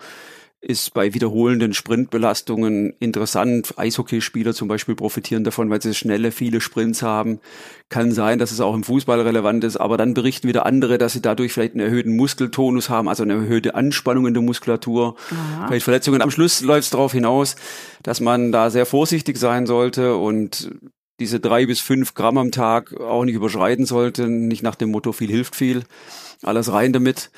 ist 0.60 0.92
bei 0.92 1.14
wiederholenden 1.14 1.72
Sprintbelastungen 1.72 2.94
interessant. 2.98 3.74
Eishockeyspieler 3.76 4.54
zum 4.54 4.66
Beispiel 4.66 4.96
profitieren 4.96 5.44
davon, 5.44 5.70
weil 5.70 5.80
sie 5.80 5.94
schnelle, 5.94 6.32
viele 6.32 6.60
Sprints 6.60 7.02
haben. 7.02 7.38
Kann 7.88 8.10
sein, 8.10 8.40
dass 8.40 8.50
es 8.50 8.60
auch 8.60 8.74
im 8.74 8.82
Fußball 8.82 9.20
relevant 9.20 9.62
ist, 9.62 9.76
aber 9.76 9.96
dann 9.96 10.14
berichten 10.14 10.48
wieder 10.48 10.66
andere, 10.66 10.98
dass 10.98 11.12
sie 11.12 11.22
dadurch 11.22 11.52
vielleicht 11.52 11.74
einen 11.74 11.84
erhöhten 11.84 12.16
Muskeltonus 12.16 12.90
haben, 12.90 13.08
also 13.08 13.22
eine 13.22 13.34
erhöhte 13.34 13.76
Anspannung 13.76 14.26
in 14.26 14.34
der 14.34 14.42
Muskulatur. 14.42 15.16
Aha. 15.30 15.68
Vielleicht 15.68 15.84
Verletzungen. 15.84 16.22
Am 16.22 16.30
Schluss 16.30 16.60
läuft 16.62 16.84
es 16.84 16.90
darauf 16.90 17.12
hinaus, 17.12 17.54
dass 18.02 18.20
man 18.20 18.50
da 18.50 18.70
sehr 18.70 18.86
vorsichtig 18.86 19.38
sein 19.38 19.64
sollte 19.66 20.16
und 20.16 20.70
diese 21.20 21.38
drei 21.38 21.66
bis 21.66 21.80
fünf 21.80 22.14
Gramm 22.14 22.38
am 22.38 22.50
Tag 22.50 22.98
auch 23.00 23.24
nicht 23.24 23.34
überschreiten 23.34 23.86
sollte, 23.86 24.28
nicht 24.28 24.62
nach 24.62 24.74
dem 24.74 24.90
Motto 24.90 25.12
viel 25.12 25.30
hilft 25.30 25.54
viel, 25.54 25.84
alles 26.42 26.72
rein 26.72 26.92
damit. 26.92 27.30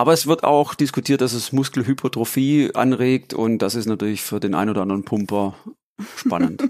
Aber 0.00 0.14
es 0.14 0.26
wird 0.26 0.44
auch 0.44 0.74
diskutiert, 0.74 1.20
dass 1.20 1.34
es 1.34 1.52
Muskelhypertrophie 1.52 2.70
anregt 2.72 3.34
und 3.34 3.58
das 3.58 3.74
ist 3.74 3.84
natürlich 3.84 4.22
für 4.22 4.40
den 4.40 4.54
einen 4.54 4.70
oder 4.70 4.80
anderen 4.80 5.04
Pumper 5.04 5.54
spannend. 6.16 6.62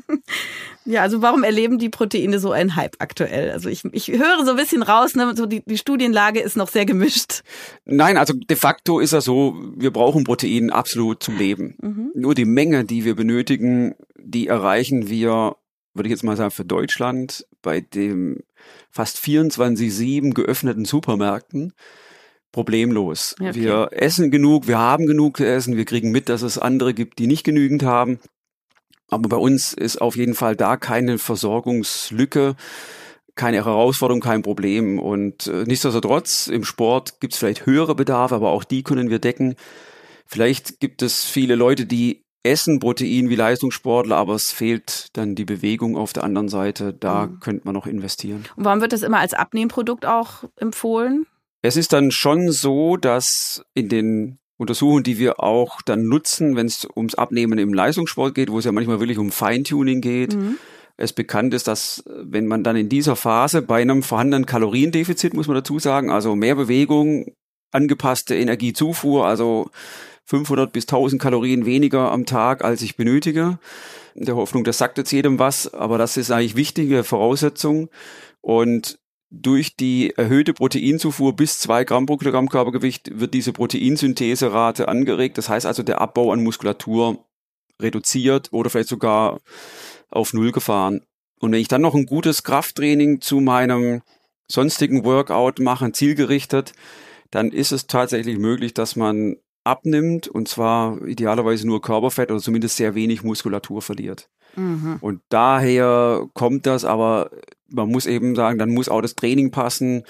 ja, 0.85 1.03
also 1.03 1.23
warum 1.23 1.45
erleben 1.45 1.79
die 1.79 1.91
Proteine 1.91 2.41
so 2.41 2.51
einen 2.51 2.75
Hype 2.75 2.97
aktuell? 2.99 3.53
Also 3.53 3.69
ich, 3.69 3.85
ich 3.93 4.09
höre 4.09 4.45
so 4.45 4.51
ein 4.51 4.57
bisschen 4.57 4.83
raus, 4.83 5.15
ne, 5.15 5.33
so 5.37 5.47
die, 5.47 5.63
die 5.65 5.79
Studienlage 5.79 6.41
ist 6.41 6.57
noch 6.57 6.67
sehr 6.67 6.87
gemischt. 6.87 7.45
Nein, 7.85 8.17
also 8.17 8.35
de 8.35 8.57
facto 8.57 8.99
ist 8.99 9.13
er 9.13 9.21
so, 9.21 9.55
wir 9.77 9.93
brauchen 9.93 10.25
Protein 10.25 10.71
absolut 10.71 11.23
zum 11.23 11.39
Leben. 11.39 11.77
Mhm. 11.81 12.11
Nur 12.17 12.35
die 12.35 12.47
Menge, 12.47 12.85
die 12.85 13.05
wir 13.05 13.15
benötigen, 13.15 13.95
die 14.19 14.49
erreichen 14.49 15.09
wir, 15.09 15.55
würde 15.95 16.09
ich 16.09 16.11
jetzt 16.11 16.25
mal 16.25 16.37
sagen, 16.37 16.51
für 16.51 16.65
Deutschland 16.65 17.47
bei 17.63 17.81
dem 17.81 18.41
fast 18.91 19.19
24-7 19.19 20.35
geöffneten 20.35 20.85
Supermärkten 20.85 21.75
problemlos. 22.53 23.35
Okay. 23.41 23.55
Wir 23.55 23.89
essen 23.93 24.31
genug, 24.31 24.67
wir 24.67 24.79
haben 24.79 25.07
genug 25.07 25.37
zu 25.37 25.47
essen, 25.47 25.77
wir 25.77 25.85
kriegen 25.85 26.11
mit, 26.11 26.29
dass 26.29 26.43
es 26.43 26.59
andere 26.59 26.95
gibt, 26.95 27.19
die 27.19 27.27
nicht 27.27 27.45
genügend 27.45 27.83
haben. 27.83 28.19
Aber 29.09 29.29
bei 29.29 29.37
uns 29.37 29.73
ist 29.73 30.01
auf 30.01 30.17
jeden 30.17 30.35
Fall 30.35 30.57
da 30.57 30.77
keine 30.77 31.19
Versorgungslücke, 31.19 32.55
keine 33.35 33.65
Herausforderung, 33.65 34.21
kein 34.21 34.43
Problem. 34.43 34.99
Und 34.99 35.47
äh, 35.47 35.65
nichtsdestotrotz, 35.65 36.47
im 36.47 36.65
Sport 36.65 37.21
gibt 37.21 37.33
es 37.33 37.39
vielleicht 37.39 37.67
höhere 37.67 37.95
Bedarfe, 37.95 38.35
aber 38.35 38.51
auch 38.51 38.65
die 38.65 38.83
können 38.83 39.11
wir 39.11 39.19
decken. 39.19 39.57
Vielleicht 40.27 40.79
gibt 40.79 41.03
es 41.03 41.25
viele 41.25 41.57
Leute, 41.57 41.87
die 41.87 42.25
essen 42.43 42.79
Protein 42.79 43.29
wie 43.29 43.35
Leistungssportler, 43.35 44.17
aber 44.17 44.35
es 44.35 44.53
fehlt 44.53 45.09
dann 45.17 45.35
die 45.35 45.45
Bewegung 45.45 45.97
auf 45.97 46.13
der 46.13 46.25
anderen 46.25 46.49
Seite. 46.49 46.93
Da 46.93 47.27
mhm. 47.27 47.41
könnte 47.41 47.63
man 47.65 47.75
noch 47.75 47.87
investieren. 47.87 48.45
Und 48.57 48.65
warum 48.65 48.81
wird 48.81 48.93
das 48.93 49.03
immer 49.03 49.19
als 49.19 49.35
Abnehmprodukt 49.35 50.07
auch 50.07 50.45
empfohlen? 50.57 51.27
Es 51.63 51.77
ist 51.77 51.93
dann 51.93 52.11
schon 52.11 52.51
so, 52.51 52.97
dass 52.97 53.65
in 53.75 53.89
den 53.89 54.39
Untersuchungen, 54.57 55.03
die 55.03 55.19
wir 55.19 55.41
auch 55.41 55.81
dann 55.83 56.07
nutzen, 56.07 56.57
wenn 56.57 56.67
es 56.67 56.87
ums 56.95 57.15
Abnehmen 57.15 57.59
im 57.59 57.73
Leistungssport 57.73 58.35
geht, 58.35 58.51
wo 58.51 58.59
es 58.59 58.65
ja 58.65 58.73
manchmal 58.73 59.01
wirklich 59.01 59.19
um 59.19 59.31
Feintuning 59.31 60.01
geht, 60.03 60.35
mhm. 60.35 60.59
es 60.97 61.13
bekannt 61.13 61.55
ist, 61.55 61.67
dass 61.67 62.05
wenn 62.07 62.47
man 62.47 62.63
dann 62.63 62.77
in 62.77 62.89
dieser 62.89 63.17
Phase 63.17 63.63
bei 63.63 63.81
einem 63.81 64.03
vorhandenen 64.03 64.47
Kaloriendefizit, 64.47 65.35
muss 65.35 65.49
man 65.49 65.57
dazu 65.57 65.79
sagen, 65.79 66.11
also 66.11 66.37
mehr 66.37 66.55
Bewegung, 66.57 67.33
angepasste 67.73 68.37
Energiezufuhr, 68.37 69.27
also 69.27 69.71
500 70.31 70.73
bis 70.73 70.85
1000 70.85 71.21
Kalorien 71.21 71.67
weniger 71.67 72.13
am 72.13 72.27
Tag, 72.27 72.63
als 72.63 72.83
ich 72.83 72.97
benötige. 72.97 73.59
In 74.15 74.27
der 74.27 74.37
Hoffnung, 74.37 74.65
das 74.65 74.79
sagt 74.79 74.99
jetzt 74.99 75.11
jedem 75.11 75.39
was, 75.39 75.73
aber 75.73 75.99
das 75.99 76.17
ist 76.17 76.31
eigentlich 76.31 76.55
wichtige 76.55 77.03
Voraussetzung. 77.03 77.89
Und 78.41 79.00
durch 79.31 79.77
die 79.77 80.13
erhöhte 80.17 80.53
Proteinzufuhr 80.53 81.35
bis 81.35 81.61
zwei 81.61 81.85
Gramm 81.85 82.07
pro 82.07 82.17
Kilogramm 82.17 82.49
Körpergewicht 82.49 83.21
wird 83.21 83.33
diese 83.33 83.53
Proteinsyntheserate 83.53 84.89
angeregt. 84.89 85.39
Das 85.39 85.49
heißt 85.49 85.67
also, 85.67 85.83
der 85.83 86.01
Abbau 86.01 86.33
an 86.33 86.43
Muskulatur 86.43 87.25
reduziert 87.81 88.53
oder 88.53 88.71
vielleicht 88.71 88.89
sogar 88.89 89.41
auf 90.11 90.33
Null 90.35 90.53
gefahren. 90.53 91.03
Und 91.39 91.53
wenn 91.53 91.61
ich 91.61 91.69
dann 91.69 91.81
noch 91.81 91.95
ein 91.95 92.07
gutes 92.07 92.43
Krafttraining 92.43 93.21
zu 93.21 93.41
meinem 93.41 94.03
sonstigen 94.49 95.05
Workout 95.05 95.61
mache, 95.61 95.93
zielgerichtet, 95.93 96.73
dann 97.31 97.53
ist 97.53 97.71
es 97.73 97.87
tatsächlich 97.87 98.39
möglich, 98.39 98.75
dass 98.75 98.97
man 98.97 99.37
abnimmt 99.63 100.27
und 100.27 100.49
zwar 100.49 101.01
idealerweise 101.07 101.67
nur 101.67 101.81
Körperfett 101.81 102.31
oder 102.31 102.41
zumindest 102.41 102.77
sehr 102.77 102.95
wenig 102.95 103.23
Muskulatur 103.23 103.81
verliert. 103.81 104.29
Mhm. 104.61 104.99
Und 105.01 105.21
daher 105.29 106.27
kommt 106.35 106.67
das, 106.67 106.85
aber 106.85 107.31
man 107.69 107.89
muss 107.89 108.07
eben 108.07 108.35
sagen, 108.35 108.59
dann 108.59 108.71
muss 108.71 108.89
auch 108.89 109.01
das 109.01 109.15
Training 109.15 109.51
passen 109.51 110.05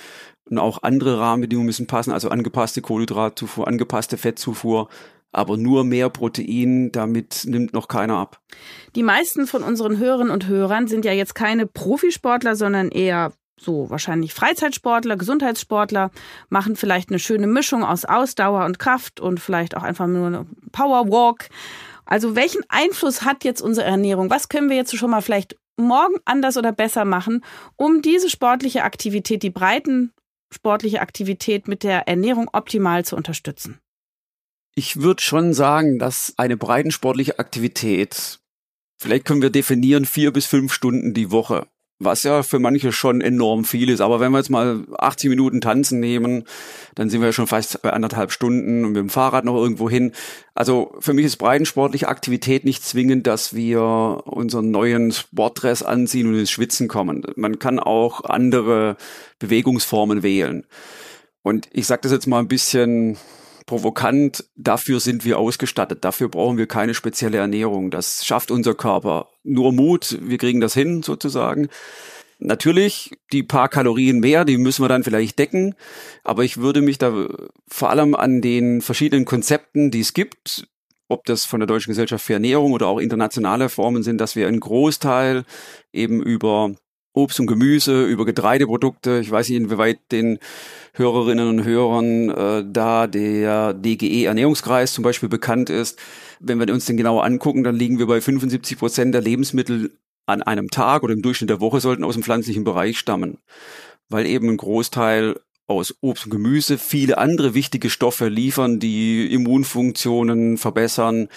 und 0.48 0.58
auch 0.58 0.82
andere 0.82 1.18
Rahmenbedingungen 1.18 1.66
müssen 1.66 1.86
passen, 1.86 2.12
also 2.12 2.28
angepasste 2.28 2.82
Kohlenhydratzufuhr, 2.82 3.68
angepasste 3.68 4.16
Fettzufuhr, 4.16 4.88
aber 5.32 5.56
nur 5.56 5.84
mehr 5.84 6.10
Protein, 6.10 6.90
damit 6.90 7.42
nimmt 7.46 7.72
noch 7.72 7.86
keiner 7.86 8.16
ab. 8.16 8.40
Die 8.96 9.04
meisten 9.04 9.46
von 9.46 9.62
unseren 9.62 9.98
Hörerinnen 9.98 10.32
und 10.32 10.48
Hörern 10.48 10.88
sind 10.88 11.04
ja 11.04 11.12
jetzt 11.12 11.34
keine 11.34 11.66
Profisportler, 11.66 12.56
sondern 12.56 12.88
eher 12.88 13.32
so 13.60 13.90
wahrscheinlich 13.90 14.32
Freizeitsportler, 14.34 15.16
Gesundheitssportler, 15.16 16.10
machen 16.48 16.76
vielleicht 16.76 17.10
eine 17.10 17.18
schöne 17.18 17.46
Mischung 17.46 17.84
aus 17.84 18.04
Ausdauer 18.04 18.64
und 18.64 18.78
Kraft 18.78 19.20
und 19.20 19.38
vielleicht 19.38 19.76
auch 19.76 19.82
einfach 19.82 20.06
nur 20.06 20.26
eine 20.26 20.46
Powerwalk. 20.72 21.48
Also 22.10 22.34
welchen 22.34 22.62
Einfluss 22.68 23.22
hat 23.22 23.44
jetzt 23.44 23.62
unsere 23.62 23.86
Ernährung? 23.86 24.30
Was 24.30 24.48
können 24.48 24.68
wir 24.68 24.76
jetzt 24.76 24.94
schon 24.96 25.10
mal 25.10 25.22
vielleicht 25.22 25.56
morgen 25.76 26.16
anders 26.24 26.56
oder 26.56 26.72
besser 26.72 27.04
machen, 27.04 27.44
um 27.76 28.02
diese 28.02 28.28
sportliche 28.28 28.82
Aktivität, 28.82 29.42
die 29.42 29.50
breiten 29.50 30.12
sportliche 30.52 31.00
Aktivität 31.00 31.68
mit 31.68 31.84
der 31.84 32.08
Ernährung 32.08 32.50
optimal 32.52 33.04
zu 33.04 33.14
unterstützen? 33.14 33.78
Ich 34.74 35.00
würde 35.00 35.22
schon 35.22 35.54
sagen, 35.54 36.00
dass 36.00 36.34
eine 36.36 36.56
breitensportliche 36.56 37.38
Aktivität, 37.38 38.40
vielleicht 38.98 39.24
können 39.24 39.42
wir 39.42 39.50
definieren, 39.50 40.04
vier 40.04 40.32
bis 40.32 40.46
fünf 40.46 40.72
Stunden 40.72 41.14
die 41.14 41.30
Woche 41.30 41.68
was 42.00 42.22
ja 42.22 42.42
für 42.42 42.58
manche 42.58 42.92
schon 42.92 43.20
enorm 43.20 43.64
viel 43.64 43.90
ist. 43.90 44.00
Aber 44.00 44.18
wenn 44.20 44.32
wir 44.32 44.38
jetzt 44.38 44.50
mal 44.50 44.84
80 44.98 45.28
Minuten 45.28 45.60
tanzen 45.60 46.00
nehmen, 46.00 46.44
dann 46.94 47.10
sind 47.10 47.20
wir 47.20 47.28
ja 47.28 47.32
schon 47.32 47.46
fast 47.46 47.82
bei 47.82 47.92
anderthalb 47.92 48.32
Stunden 48.32 48.84
und 48.84 48.92
mit 48.92 49.00
dem 49.00 49.10
Fahrrad 49.10 49.44
noch 49.44 49.54
irgendwo 49.54 49.88
hin. 49.88 50.12
Also 50.54 50.94
für 50.98 51.12
mich 51.12 51.26
ist 51.26 51.36
breitensportliche 51.36 52.08
Aktivität 52.08 52.64
nicht 52.64 52.82
zwingend, 52.84 53.26
dass 53.26 53.54
wir 53.54 53.82
unseren 54.24 54.70
neuen 54.70 55.12
Sportdress 55.12 55.82
anziehen 55.82 56.26
und 56.26 56.38
ins 56.38 56.50
Schwitzen 56.50 56.88
kommen. 56.88 57.22
Man 57.36 57.58
kann 57.58 57.78
auch 57.78 58.24
andere 58.24 58.96
Bewegungsformen 59.38 60.22
wählen. 60.22 60.64
Und 61.42 61.68
ich 61.70 61.86
sage 61.86 62.02
das 62.02 62.12
jetzt 62.12 62.26
mal 62.26 62.38
ein 62.38 62.48
bisschen 62.48 63.18
provokant, 63.70 64.46
dafür 64.56 64.98
sind 64.98 65.24
wir 65.24 65.38
ausgestattet, 65.38 66.04
dafür 66.04 66.28
brauchen 66.28 66.58
wir 66.58 66.66
keine 66.66 66.92
spezielle 66.92 67.38
Ernährung, 67.38 67.92
das 67.92 68.26
schafft 68.26 68.50
unser 68.50 68.74
Körper. 68.74 69.28
Nur 69.44 69.70
Mut, 69.72 70.18
wir 70.20 70.38
kriegen 70.38 70.60
das 70.60 70.74
hin 70.74 71.04
sozusagen. 71.04 71.68
Natürlich, 72.40 73.12
die 73.32 73.44
paar 73.44 73.68
Kalorien 73.68 74.18
mehr, 74.18 74.44
die 74.44 74.58
müssen 74.58 74.82
wir 74.82 74.88
dann 74.88 75.04
vielleicht 75.04 75.38
decken, 75.38 75.76
aber 76.24 76.42
ich 76.42 76.56
würde 76.56 76.82
mich 76.82 76.98
da 76.98 77.28
vor 77.68 77.90
allem 77.90 78.16
an 78.16 78.40
den 78.40 78.80
verschiedenen 78.80 79.24
Konzepten, 79.24 79.92
die 79.92 80.00
es 80.00 80.14
gibt, 80.14 80.66
ob 81.06 81.24
das 81.26 81.44
von 81.44 81.60
der 81.60 81.68
Deutschen 81.68 81.90
Gesellschaft 81.90 82.24
für 82.24 82.32
Ernährung 82.32 82.72
oder 82.72 82.88
auch 82.88 82.98
internationale 82.98 83.68
Formen 83.68 84.02
sind, 84.02 84.20
dass 84.20 84.34
wir 84.34 84.48
einen 84.48 84.58
Großteil 84.58 85.44
eben 85.92 86.20
über 86.20 86.74
Obst 87.12 87.40
und 87.40 87.46
Gemüse, 87.46 88.04
über 88.04 88.24
Getreideprodukte. 88.24 89.20
Ich 89.20 89.30
weiß 89.30 89.48
nicht, 89.48 89.58
inwieweit 89.58 89.98
den 90.12 90.38
Hörerinnen 90.94 91.48
und 91.48 91.64
Hörern 91.64 92.30
äh, 92.30 92.64
da 92.66 93.06
der 93.06 93.74
DGE 93.74 94.24
Ernährungskreis 94.24 94.92
zum 94.92 95.02
Beispiel 95.02 95.28
bekannt 95.28 95.70
ist. 95.70 95.98
Wenn 96.38 96.58
wir 96.58 96.72
uns 96.72 96.86
den 96.86 96.96
genauer 96.96 97.24
angucken, 97.24 97.64
dann 97.64 97.76
liegen 97.76 97.98
wir 97.98 98.06
bei 98.06 98.20
75 98.20 98.78
Prozent 98.78 99.14
der 99.14 99.22
Lebensmittel 99.22 99.92
an 100.26 100.42
einem 100.42 100.68
Tag 100.70 101.02
oder 101.02 101.12
im 101.12 101.22
Durchschnitt 101.22 101.50
der 101.50 101.60
Woche 101.60 101.80
sollten 101.80 102.04
aus 102.04 102.14
dem 102.14 102.22
pflanzlichen 102.22 102.64
Bereich 102.64 102.98
stammen, 102.98 103.38
weil 104.08 104.26
eben 104.26 104.48
ein 104.48 104.56
Großteil 104.56 105.40
aus 105.70 105.94
Obst 106.00 106.26
und 106.26 106.30
Gemüse 106.30 106.76
viele 106.76 107.18
andere 107.18 107.54
wichtige 107.54 107.88
Stoffe 107.88 108.28
liefern, 108.28 108.80
die 108.80 109.32
Immunfunktionen 109.32 110.58
verbessern, 110.58 111.28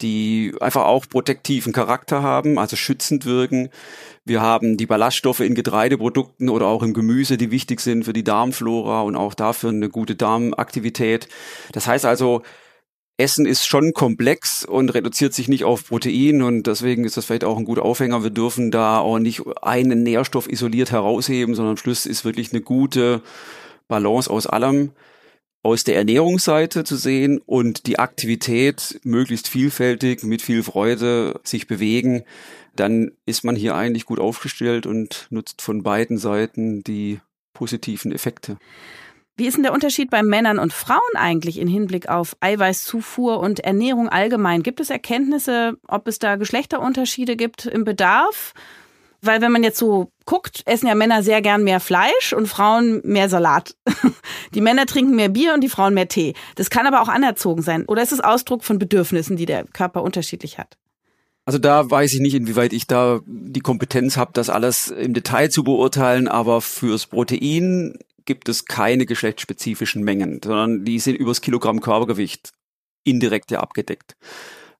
die 0.00 0.54
einfach 0.60 0.84
auch 0.84 1.06
protektiven 1.08 1.72
Charakter 1.72 2.22
haben, 2.22 2.58
also 2.58 2.76
schützend 2.76 3.26
wirken. 3.26 3.68
Wir 4.24 4.40
haben 4.40 4.76
die 4.76 4.86
Ballaststoffe 4.86 5.40
in 5.40 5.54
Getreideprodukten 5.54 6.48
oder 6.48 6.66
auch 6.66 6.82
im 6.82 6.94
Gemüse, 6.94 7.36
die 7.36 7.50
wichtig 7.50 7.80
sind 7.80 8.04
für 8.04 8.12
die 8.12 8.24
Darmflora 8.24 9.02
und 9.02 9.16
auch 9.16 9.34
dafür 9.34 9.70
eine 9.70 9.90
gute 9.90 10.16
Darmaktivität. 10.16 11.28
Das 11.72 11.86
heißt 11.86 12.06
also, 12.06 12.42
Essen 13.16 13.46
ist 13.46 13.64
schon 13.64 13.92
komplex 13.92 14.64
und 14.64 14.92
reduziert 14.92 15.34
sich 15.34 15.46
nicht 15.46 15.62
auf 15.62 15.86
Protein 15.86 16.42
und 16.42 16.66
deswegen 16.66 17.04
ist 17.04 17.16
das 17.16 17.26
vielleicht 17.26 17.44
auch 17.44 17.56
ein 17.56 17.64
guter 17.64 17.84
Aufhänger. 17.84 18.24
Wir 18.24 18.30
dürfen 18.30 18.72
da 18.72 18.98
auch 18.98 19.20
nicht 19.20 19.42
einen 19.62 20.02
Nährstoff 20.02 20.50
isoliert 20.50 20.90
herausheben, 20.90 21.54
sondern 21.54 21.72
am 21.72 21.76
Schluss 21.76 22.06
ist 22.06 22.24
wirklich 22.24 22.52
eine 22.52 22.60
gute 22.60 23.22
Balance 23.88 24.30
aus 24.30 24.46
allem 24.46 24.92
aus 25.62 25.82
der 25.82 25.96
Ernährungsseite 25.96 26.84
zu 26.84 26.96
sehen 26.96 27.40
und 27.44 27.86
die 27.86 27.98
Aktivität 27.98 29.00
möglichst 29.02 29.48
vielfältig, 29.48 30.22
mit 30.22 30.42
viel 30.42 30.62
Freude 30.62 31.40
sich 31.42 31.66
bewegen, 31.66 32.24
dann 32.76 33.12
ist 33.24 33.44
man 33.44 33.56
hier 33.56 33.74
eigentlich 33.74 34.04
gut 34.04 34.20
aufgestellt 34.20 34.86
und 34.86 35.26
nutzt 35.30 35.62
von 35.62 35.82
beiden 35.82 36.18
Seiten 36.18 36.84
die 36.84 37.18
positiven 37.54 38.12
Effekte. 38.12 38.58
Wie 39.36 39.46
ist 39.46 39.56
denn 39.56 39.64
der 39.64 39.72
Unterschied 39.72 40.10
bei 40.10 40.22
Männern 40.22 40.58
und 40.58 40.72
Frauen 40.72 41.00
eigentlich 41.16 41.58
im 41.58 41.66
Hinblick 41.66 42.08
auf 42.08 42.36
Eiweißzufuhr 42.40 43.40
und 43.40 43.60
Ernährung 43.60 44.08
allgemein? 44.08 44.62
Gibt 44.62 44.80
es 44.80 44.90
Erkenntnisse, 44.90 45.78
ob 45.88 46.06
es 46.06 46.18
da 46.18 46.36
Geschlechterunterschiede 46.36 47.36
gibt 47.36 47.64
im 47.66 47.84
Bedarf? 47.84 48.52
Weil 49.24 49.40
wenn 49.40 49.52
man 49.52 49.62
jetzt 49.62 49.78
so 49.78 50.12
guckt, 50.26 50.62
essen 50.66 50.86
ja 50.86 50.94
Männer 50.94 51.22
sehr 51.22 51.40
gern 51.40 51.64
mehr 51.64 51.80
Fleisch 51.80 52.34
und 52.36 52.46
Frauen 52.46 53.00
mehr 53.04 53.28
Salat. 53.28 53.74
Die 54.54 54.60
Männer 54.60 54.86
trinken 54.86 55.16
mehr 55.16 55.30
Bier 55.30 55.54
und 55.54 55.62
die 55.62 55.68
Frauen 55.68 55.94
mehr 55.94 56.08
Tee. 56.08 56.34
Das 56.56 56.70
kann 56.70 56.86
aber 56.86 57.02
auch 57.02 57.08
anerzogen 57.08 57.62
sein. 57.62 57.84
Oder 57.86 58.02
ist 58.02 58.12
es 58.12 58.20
Ausdruck 58.20 58.64
von 58.64 58.78
Bedürfnissen, 58.78 59.36
die 59.36 59.46
der 59.46 59.64
Körper 59.64 60.02
unterschiedlich 60.02 60.58
hat? 60.58 60.76
Also 61.46 61.58
da 61.58 61.90
weiß 61.90 62.14
ich 62.14 62.20
nicht, 62.20 62.34
inwieweit 62.34 62.72
ich 62.72 62.86
da 62.86 63.20
die 63.26 63.60
Kompetenz 63.60 64.16
habe, 64.16 64.30
das 64.34 64.50
alles 64.50 64.88
im 64.88 65.14
Detail 65.14 65.50
zu 65.50 65.64
beurteilen, 65.64 66.28
aber 66.28 66.60
fürs 66.60 67.06
Protein 67.06 67.98
gibt 68.24 68.48
es 68.48 68.64
keine 68.64 69.04
geschlechtsspezifischen 69.04 70.02
Mengen, 70.02 70.40
sondern 70.42 70.84
die 70.84 70.98
sind 70.98 71.16
übers 71.16 71.40
Kilogramm 71.40 71.80
Körpergewicht 71.80 72.52
indirekt 73.04 73.50
ja 73.50 73.60
abgedeckt 73.60 74.16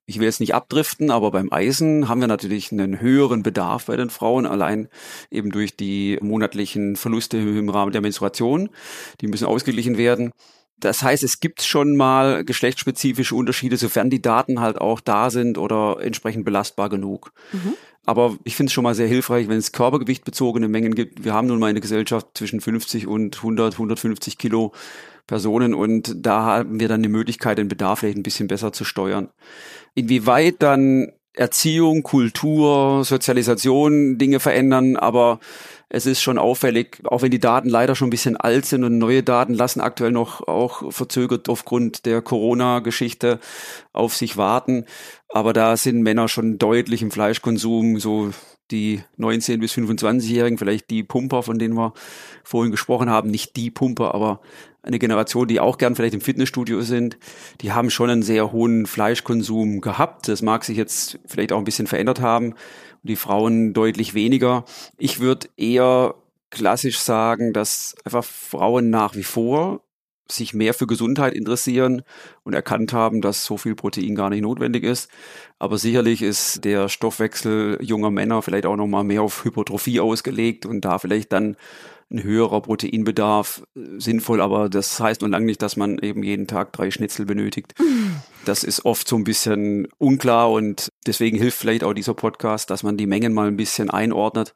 ich 0.07 0.19
will 0.19 0.27
jetzt 0.27 0.41
nicht 0.41 0.55
abdriften, 0.55 1.11
aber 1.11 1.31
beim 1.31 1.53
Eisen 1.53 2.09
haben 2.09 2.21
wir 2.21 2.29
natürlich 2.29 2.71
einen 2.73 3.01
höheren 3.01 3.43
Bedarf 3.43 3.87
bei 3.87 3.97
den 3.97 4.11
Frauen, 4.11 4.47
allein 4.47 4.89
eben 5.31 5.51
durch 5.51 5.77
die 5.77 6.19
monatlichen 6.21 6.97
Verluste 6.97 7.39
im 7.39 7.69
Rahmen 7.69 7.93
der 7.93 8.03
Menstruation. 8.03 8.69
Die 9.21 9.29
müssen 9.29 9.47
ausgeglichen 9.47 9.97
werden. 9.97 10.33
Das 10.79 11.03
heißt, 11.03 11.23
es 11.23 11.41
gibt 11.41 11.63
schon 11.63 11.97
mal 11.97 12.45
geschlechtsspezifische 12.45 13.35
Unterschiede, 13.35 13.77
sofern 13.77 14.11
die 14.11 14.21
Daten 14.21 14.61
halt 14.61 14.79
auch 14.79 15.01
da 15.01 15.31
sind 15.31 15.57
oder 15.57 15.99
entsprechend 16.01 16.45
belastbar 16.45 16.91
genug. 16.91 17.33
Mhm. 17.53 17.75
Aber 18.07 18.37
ich 18.45 18.55
finde 18.55 18.69
es 18.69 18.75
schon 18.75 18.85
mal 18.85 18.95
sehr 18.95 19.09
hilfreich, 19.09 19.49
wenn 19.49 19.57
es 19.57 19.73
körpergewichtbezogene 19.73 20.69
Mengen 20.69 20.95
gibt. 20.95 21.25
Wir 21.25 21.33
haben 21.33 21.47
nun 21.47 21.59
mal 21.59 21.69
eine 21.69 21.81
Gesellschaft 21.81 22.27
zwischen 22.35 22.61
50 22.61 23.07
und 23.07 23.37
100, 23.37 23.75
150 23.75 24.37
Kilo 24.37 24.73
Personen 25.27 25.75
und 25.75 26.15
da 26.17 26.45
haben 26.45 26.81
wir 26.81 26.89
dann 26.89 27.03
die 27.03 27.09
Möglichkeit, 27.09 27.59
den 27.59 27.69
Bedarf 27.69 28.01
vielleicht 28.01 28.19
ein 28.19 28.23
bisschen 28.23 28.49
besser 28.49 28.73
zu 28.73 28.85
steuern. 28.85 29.31
Inwieweit 29.95 30.57
dann 30.61 31.13
Erziehung, 31.37 32.05
Kultur, 32.05 33.05
Sozialisation 33.05 34.19
Dinge 34.19 34.39
verändern, 34.39 34.97
aber 34.97 35.41
es 35.89 36.07
ist 36.07 36.23
schon 36.23 36.39
auffällig, 36.39 37.03
auch 37.05 37.23
wenn 37.23 37.31
die 37.31 37.41
Daten 37.41 37.69
leider 37.69 37.97
schon 37.97 38.09
ein 38.09 38.11
bisschen 38.11 38.37
alt 38.37 38.67
sind 38.67 38.85
und 38.85 38.99
neue 38.99 39.23
Daten 39.23 39.55
lassen 39.55 39.81
aktuell 39.81 40.13
noch 40.13 40.47
auch 40.47 40.93
verzögert 40.93 41.49
aufgrund 41.49 42.07
der 42.07 42.23
Corona-Geschichte 42.23 43.41
auf 43.93 44.15
sich 44.15 44.37
warten. 44.37 44.87
Aber 45.29 45.53
da 45.53 45.77
sind 45.77 46.03
Männer 46.03 46.29
schon 46.29 46.59
deutlich 46.59 47.03
im 47.03 47.11
Fleischkonsum, 47.11 47.99
so 47.99 48.31
die 48.71 49.03
19- 49.19 49.59
bis 49.59 49.75
25-Jährigen, 49.75 50.59
vielleicht 50.59 50.91
die 50.91 51.03
Pumper, 51.03 51.43
von 51.43 51.59
denen 51.59 51.75
wir 51.75 51.93
vorhin 52.45 52.71
gesprochen 52.71 53.11
haben, 53.11 53.31
nicht 53.31 53.57
die 53.57 53.71
Pumper, 53.71 54.15
aber 54.15 54.41
eine 54.85 54.99
Generation, 54.99 55.49
die 55.49 55.61
auch 55.61 55.79
gern 55.79 55.95
vielleicht 55.95 56.15
im 56.15 56.21
Fitnessstudio 56.21 56.83
sind, 56.83 57.19
die 57.61 57.73
haben 57.73 57.91
schon 57.91 58.11
einen 58.11 58.23
sehr 58.23 58.53
hohen 58.53 58.87
Fleischkonsum 58.87 59.81
gehabt. 59.81 60.29
Das 60.29 60.43
mag 60.43 60.65
sich 60.65 60.77
jetzt 60.77 61.19
vielleicht 61.27 61.53
auch 61.53 61.59
ein 61.59 61.65
bisschen 61.65 61.87
verändert 61.87 62.21
haben. 62.21 62.55
Die 63.03 63.17
Frauen 63.17 63.73
deutlich 63.73 64.15
weniger. 64.15 64.65
Ich 64.99 65.21
würde 65.21 65.49
eher 65.57 66.15
klassisch 66.51 67.01
sagen, 67.01 67.53
dass 67.53 67.95
einfach 68.05 68.25
Frauen 68.25 68.91
nach 68.91 69.15
wie 69.17 69.25
vor 69.25 69.81
sich 70.31 70.55
mehr 70.55 70.73
für 70.73 70.87
Gesundheit 70.87 71.35
interessieren 71.35 72.03
und 72.45 72.55
erkannt 72.55 72.93
haben, 72.93 73.21
dass 73.21 73.45
so 73.45 73.59
viel 73.59 73.75
Protein 73.75 74.15
gar 74.15 74.31
nicht 74.31 74.41
notwendig 74.41 74.83
ist. 74.83 75.11
Aber 75.59 75.77
sicherlich 75.77 76.23
ist 76.23 76.65
der 76.65 76.89
Stoffwechsel 76.89 77.79
junger 77.83 78.11
Männer 78.11 78.41
vielleicht 78.41 78.65
auch 78.65 78.77
nochmal 78.77 79.05
mehr 79.05 79.23
auf 79.23 79.45
Hypertrophie 79.45 80.01
ausgelegt 80.01 80.65
und 80.65 80.83
da 80.85 80.99
vielleicht 80.99 81.33
dann 81.33 81.57
ein 82.15 82.23
höherer 82.23 82.61
Proteinbedarf 82.63 83.65
äh, 83.77 83.81
sinnvoll, 83.99 84.41
aber 84.41 84.69
das 84.69 84.99
heißt 85.01 85.23
nun 85.23 85.33
lange 85.33 85.47
nicht, 85.47 85.63
dass 85.63 85.77
man 85.77 85.99
eben 85.99 86.23
jeden 86.23 86.47
Tag 86.47 86.73
drei 86.73 86.91
Schnitzel 86.91 87.27
benötigt. 87.27 87.75
Das 88.45 88.65
ist 88.65 88.85
oft 88.85 89.09
so 89.09 89.17
ein 89.17 89.25
bisschen 89.25 89.89
unklar 89.99 90.51
und 90.51 90.93
deswegen 91.07 91.39
hilft 91.39 91.59
vielleicht 91.59 91.85
auch 91.85 91.95
dieser 91.95 92.15
Podcast, 92.15 92.71
dass 92.71 92.83
man 92.83 92.97
die 92.97 93.07
Mengen 93.07 93.33
mal 93.33 93.49
ein 93.49 93.57
bisschen 93.57 93.91
einordnet 93.91 94.55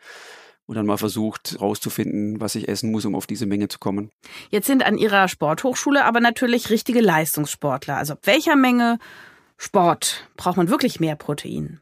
und 0.67 0.75
dann 0.77 0.87
mal 0.87 0.99
versucht 0.99 1.53
herauszufinden, 1.53 2.41
was 2.41 2.55
ich 2.55 2.69
essen 2.69 2.93
muss, 2.93 3.07
um 3.07 3.15
auf 3.15 3.27
diese 3.27 3.47
Menge 3.47 3.69
zu 3.69 3.79
kommen. 3.79 4.11
Jetzt 4.51 4.67
sind 4.67 4.85
an 4.85 4.99
Ihrer 4.99 5.27
Sporthochschule 5.29 6.05
aber 6.05 6.21
natürlich 6.21 6.71
richtige 6.71 7.01
Leistungssportler. 7.01 7.97
Also 7.97 8.13
ab 8.15 8.21
welcher 8.25 8.57
Menge 8.57 8.99
Sport 9.57 10.29
braucht 10.37 10.57
man 10.59 10.69
wirklich 10.69 11.01
mehr 11.01 11.17
Protein? 11.17 11.81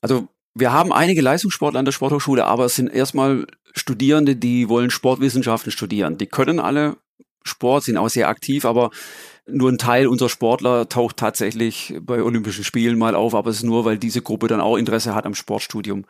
Also 0.00 0.28
wir 0.58 0.72
haben 0.72 0.92
einige 0.92 1.20
Leistungssportler 1.20 1.78
an 1.78 1.84
der 1.84 1.92
Sporthochschule, 1.92 2.44
aber 2.44 2.64
es 2.64 2.74
sind 2.74 2.88
erstmal 2.88 3.46
Studierende, 3.74 4.36
die 4.36 4.68
wollen 4.68 4.90
Sportwissenschaften 4.90 5.70
studieren. 5.70 6.18
Die 6.18 6.26
können 6.26 6.58
alle 6.58 6.96
Sport, 7.44 7.84
sind 7.84 7.96
auch 7.96 8.08
sehr 8.08 8.28
aktiv, 8.28 8.64
aber 8.64 8.90
nur 9.46 9.70
ein 9.70 9.78
Teil 9.78 10.06
unserer 10.06 10.28
Sportler 10.28 10.88
taucht 10.88 11.16
tatsächlich 11.16 11.94
bei 12.02 12.22
Olympischen 12.22 12.64
Spielen 12.64 12.98
mal 12.98 13.14
auf, 13.14 13.34
aber 13.34 13.50
es 13.50 13.58
ist 13.58 13.62
nur, 13.62 13.84
weil 13.84 13.98
diese 13.98 14.20
Gruppe 14.20 14.48
dann 14.48 14.60
auch 14.60 14.76
Interesse 14.76 15.14
hat 15.14 15.24
am 15.24 15.34
Sportstudium. 15.34 16.04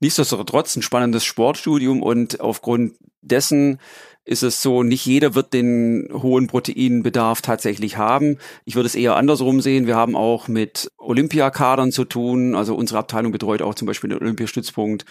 Nichtsdestotrotz 0.00 0.74
ein 0.76 0.82
spannendes 0.82 1.24
Sportstudium 1.24 2.02
und 2.02 2.40
aufgrund 2.40 2.94
dessen 3.30 3.78
ist 4.26 4.42
es 4.42 4.62
so, 4.62 4.82
nicht 4.82 5.04
jeder 5.04 5.34
wird 5.34 5.52
den 5.52 6.08
hohen 6.12 6.46
Proteinbedarf 6.46 7.42
tatsächlich 7.42 7.98
haben. 7.98 8.38
Ich 8.64 8.74
würde 8.74 8.86
es 8.86 8.94
eher 8.94 9.16
andersrum 9.16 9.60
sehen. 9.60 9.86
Wir 9.86 9.96
haben 9.96 10.16
auch 10.16 10.48
mit 10.48 10.90
Olympiakadern 10.96 11.92
zu 11.92 12.06
tun. 12.06 12.54
Also 12.54 12.74
unsere 12.74 12.98
Abteilung 13.00 13.32
betreut 13.32 13.60
auch 13.60 13.74
zum 13.74 13.84
Beispiel 13.84 14.08
den 14.08 14.20
Olympiastützpunkt 14.20 15.04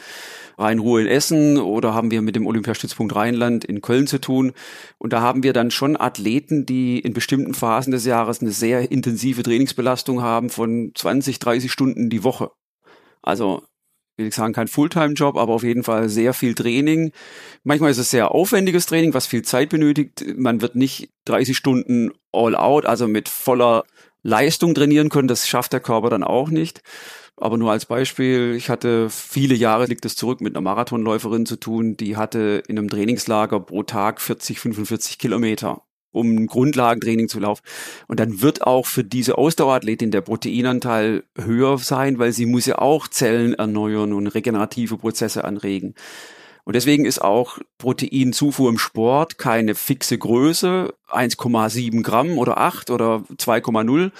Rhein-Ruhr 0.58 1.02
in 1.02 1.08
Essen 1.08 1.60
oder 1.60 1.94
haben 1.94 2.10
wir 2.10 2.24
mit 2.24 2.36
dem 2.36 2.48
Olympiastützpunkt 2.48 3.16
Rheinland 3.16 3.66
in 3.66 3.82
Köln 3.82 4.08
zu 4.08 4.20
tun. 4.20 4.54
Und 4.98 5.14
da 5.14 5.22
haben 5.22 5.44
wir 5.44 5.54
dann 5.54 5.70
schon 5.70 6.00
Athleten, 6.00 6.66
die 6.66 6.98
in 6.98 7.14
bestimmten 7.14 7.54
Phasen 7.54 7.92
des 7.92 8.06
Jahres 8.06 8.42
eine 8.42 8.52
sehr 8.52 8.92
intensive 8.92 9.44
Trainingsbelastung 9.44 10.24
haben 10.24 10.50
von 10.50 10.92
20, 10.96 11.38
30 11.38 11.72
Stunden 11.72 12.10
die 12.10 12.24
Woche. 12.24 12.50
Also 13.22 13.64
will 14.18 14.28
ich 14.28 14.36
sagen, 14.36 14.54
kein 14.54 14.68
Fulltime-Job, 14.68 15.38
aber 15.38 15.54
auf 15.54 15.64
jeden 15.64 15.84
Fall 15.84 16.10
sehr 16.10 16.34
viel 16.34 16.54
Training. 16.54 17.12
Manchmal 17.64 17.92
ist 17.92 17.98
es 17.98 18.12
sehr 18.12 18.32
aufwendiges 18.32 18.86
Training, 18.86 19.14
was 19.14 19.28
viel 19.28 19.42
Zeit 19.42 19.70
benötigt. 19.70 20.24
Man 20.36 20.62
wird 20.62 20.76
nicht 20.76 21.10
30 21.26 21.58
Stunden 21.58 22.12
all 22.32 22.56
out, 22.56 22.86
also 22.86 23.08
mit 23.08 23.30
voller 23.30 23.84
Leistung 24.22 24.76
trainieren 24.76 25.10
können. 25.10 25.28
Das 25.28 25.48
schafft 25.48 25.74
der 25.74 25.80
Körper 25.80 26.10
dann 26.10 26.24
auch 26.24 26.50
nicht. 26.50 26.82
Aber 27.36 27.58
nur 27.58 27.72
als 27.72 27.86
Beispiel, 27.86 28.54
ich 28.56 28.70
hatte 28.70 29.10
viele 29.10 29.56
Jahre, 29.56 29.86
liegt 29.86 30.06
es 30.06 30.16
zurück, 30.16 30.40
mit 30.40 30.56
einer 30.56 30.62
Marathonläuferin 30.62 31.46
zu 31.46 31.56
tun, 31.56 31.98
die 31.98 32.16
hatte 32.16 32.64
in 32.68 32.78
einem 32.78 32.90
Trainingslager 32.90 33.60
pro 33.60 33.84
Tag 33.84 34.22
40, 34.22 34.60
45 34.60 35.18
Kilometer 35.18 35.82
um 36.14 36.48
Grundlagentraining 36.48 37.28
zu 37.28 37.40
laufen. 37.40 37.64
Und 38.08 38.22
dann 38.22 38.42
wird 38.42 38.62
auch 38.66 38.86
für 38.86 39.04
diese 39.04 39.38
Ausdauerathletin 39.38 40.12
der 40.12 40.22
Proteinanteil 40.22 41.24
höher 41.38 41.78
sein, 41.78 42.20
weil 42.20 42.32
sie 42.32 42.46
muss 42.46 42.66
ja 42.66 42.78
auch 42.78 43.10
Zellen 43.10 43.54
erneuern 43.54 44.14
und 44.14 44.28
regenerative 44.28 44.98
Prozesse 44.98 45.44
anregen. 45.44 45.96
Und 46.64 46.76
deswegen 46.76 47.06
ist 47.06 47.22
auch 47.22 47.58
Proteinzufuhr 47.78 48.70
im 48.70 48.78
Sport 48.78 49.38
keine 49.38 49.76
fixe 49.76 50.18
Größe, 50.18 50.94
1,7 51.10 52.04
Gramm 52.04 52.38
oder 52.38 52.58
8 52.58 52.90
oder 52.90 53.24
2,0, 53.36 54.12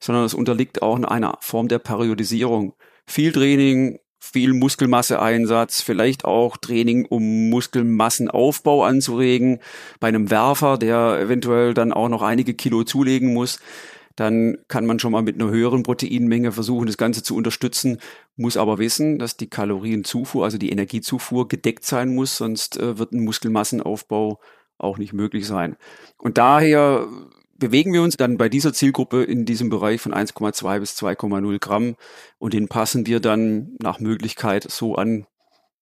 sondern 0.00 0.24
es 0.24 0.34
unterliegt 0.34 0.82
auch 0.82 1.00
einer 1.00 1.38
Form 1.40 1.68
der 1.68 1.78
Periodisierung. 1.78 2.74
Viel 3.06 3.32
Training, 3.32 4.00
viel 4.32 4.54
Muskelmasseeinsatz, 4.54 5.82
vielleicht 5.82 6.24
auch 6.24 6.56
Training, 6.56 7.04
um 7.04 7.50
Muskelmassenaufbau 7.50 8.84
anzuregen. 8.84 9.60
Bei 10.00 10.08
einem 10.08 10.30
Werfer, 10.30 10.78
der 10.78 11.20
eventuell 11.20 11.74
dann 11.74 11.92
auch 11.92 12.08
noch 12.08 12.22
einige 12.22 12.54
Kilo 12.54 12.84
zulegen 12.84 13.34
muss, 13.34 13.60
dann 14.16 14.58
kann 14.68 14.86
man 14.86 14.98
schon 14.98 15.12
mal 15.12 15.22
mit 15.22 15.40
einer 15.40 15.50
höheren 15.50 15.82
Proteinmenge 15.82 16.52
versuchen, 16.52 16.86
das 16.86 16.96
Ganze 16.96 17.22
zu 17.22 17.36
unterstützen, 17.36 17.98
muss 18.36 18.56
aber 18.56 18.78
wissen, 18.78 19.18
dass 19.18 19.36
die 19.36 19.48
Kalorienzufuhr, 19.48 20.44
also 20.44 20.56
die 20.56 20.70
Energiezufuhr 20.70 21.48
gedeckt 21.48 21.84
sein 21.84 22.14
muss, 22.14 22.36
sonst 22.36 22.78
äh, 22.78 22.98
wird 22.98 23.12
ein 23.12 23.24
Muskelmassenaufbau 23.24 24.40
auch 24.78 24.98
nicht 24.98 25.12
möglich 25.12 25.46
sein. 25.46 25.76
Und 26.16 26.38
daher 26.38 27.06
bewegen 27.64 27.94
wir 27.94 28.02
uns 28.02 28.18
dann 28.18 28.36
bei 28.36 28.50
dieser 28.50 28.74
Zielgruppe 28.74 29.24
in 29.24 29.46
diesem 29.46 29.70
Bereich 29.70 29.98
von 29.98 30.12
1,2 30.12 30.80
bis 30.80 31.02
2,0 31.02 31.58
Gramm 31.58 31.96
und 32.38 32.52
den 32.52 32.68
passen 32.68 33.06
wir 33.06 33.20
dann 33.20 33.74
nach 33.80 34.00
Möglichkeit 34.00 34.70
so 34.70 34.96
an, 34.96 35.26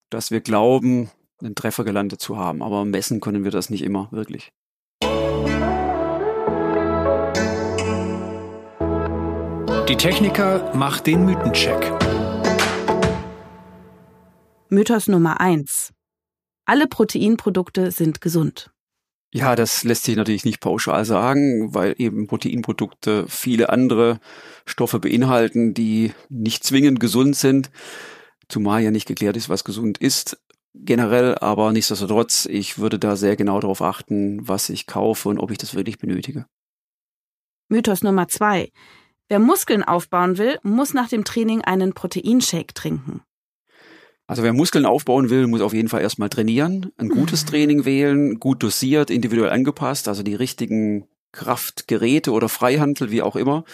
dass 0.08 0.30
wir 0.30 0.40
glauben, 0.42 1.10
einen 1.42 1.56
Treffer 1.56 1.82
gelandet 1.82 2.20
zu 2.20 2.36
haben. 2.36 2.62
Aber 2.62 2.84
messen 2.84 3.18
können 3.20 3.42
wir 3.42 3.50
das 3.50 3.68
nicht 3.68 3.82
immer 3.82 4.06
wirklich. 4.12 4.52
Die 9.88 9.96
Techniker 9.96 10.72
macht 10.76 11.08
den 11.08 11.24
Mythencheck. 11.24 11.92
Mythos 14.68 15.08
Nummer 15.08 15.40
eins: 15.40 15.92
Alle 16.64 16.86
Proteinprodukte 16.86 17.90
sind 17.90 18.20
gesund. 18.20 18.70
Ja, 19.34 19.56
das 19.56 19.82
lässt 19.82 20.04
sich 20.04 20.16
natürlich 20.16 20.44
nicht 20.44 20.60
pauschal 20.60 21.06
sagen, 21.06 21.74
weil 21.74 21.94
eben 21.96 22.26
Proteinprodukte 22.26 23.26
viele 23.28 23.70
andere 23.70 24.20
Stoffe 24.66 25.00
beinhalten, 25.00 25.72
die 25.72 26.12
nicht 26.28 26.64
zwingend 26.64 27.00
gesund 27.00 27.34
sind, 27.34 27.70
zumal 28.48 28.82
ja 28.82 28.90
nicht 28.90 29.08
geklärt 29.08 29.38
ist, 29.38 29.48
was 29.48 29.64
gesund 29.64 29.96
ist. 29.96 30.38
Generell, 30.74 31.36
aber 31.36 31.72
nichtsdestotrotz, 31.72 32.46
ich 32.46 32.78
würde 32.78 32.98
da 32.98 33.16
sehr 33.16 33.36
genau 33.36 33.58
darauf 33.58 33.80
achten, 33.80 34.46
was 34.46 34.68
ich 34.68 34.86
kaufe 34.86 35.30
und 35.30 35.38
ob 35.38 35.50
ich 35.50 35.58
das 35.58 35.74
wirklich 35.74 35.98
benötige. 35.98 36.46
Mythos 37.68 38.02
Nummer 38.02 38.28
zwei. 38.28 38.70
Wer 39.28 39.38
Muskeln 39.38 39.82
aufbauen 39.82 40.36
will, 40.36 40.58
muss 40.62 40.92
nach 40.92 41.08
dem 41.08 41.24
Training 41.24 41.62
einen 41.62 41.94
Proteinshake 41.94 42.74
trinken. 42.74 43.22
Also 44.26 44.42
wer 44.42 44.52
Muskeln 44.52 44.86
aufbauen 44.86 45.30
will, 45.30 45.46
muss 45.46 45.60
auf 45.60 45.74
jeden 45.74 45.88
Fall 45.88 46.00
erstmal 46.00 46.28
trainieren, 46.28 46.92
ein 46.96 47.08
gutes 47.08 47.44
mhm. 47.44 47.48
Training 47.48 47.84
wählen, 47.84 48.40
gut 48.40 48.62
dosiert, 48.62 49.10
individuell 49.10 49.50
angepasst, 49.50 50.08
also 50.08 50.22
die 50.22 50.34
richtigen 50.34 51.06
Kraftgeräte 51.32 52.30
oder 52.32 52.48
Freihandel, 52.48 53.10
wie 53.10 53.22
auch 53.22 53.36
immer. 53.36 53.64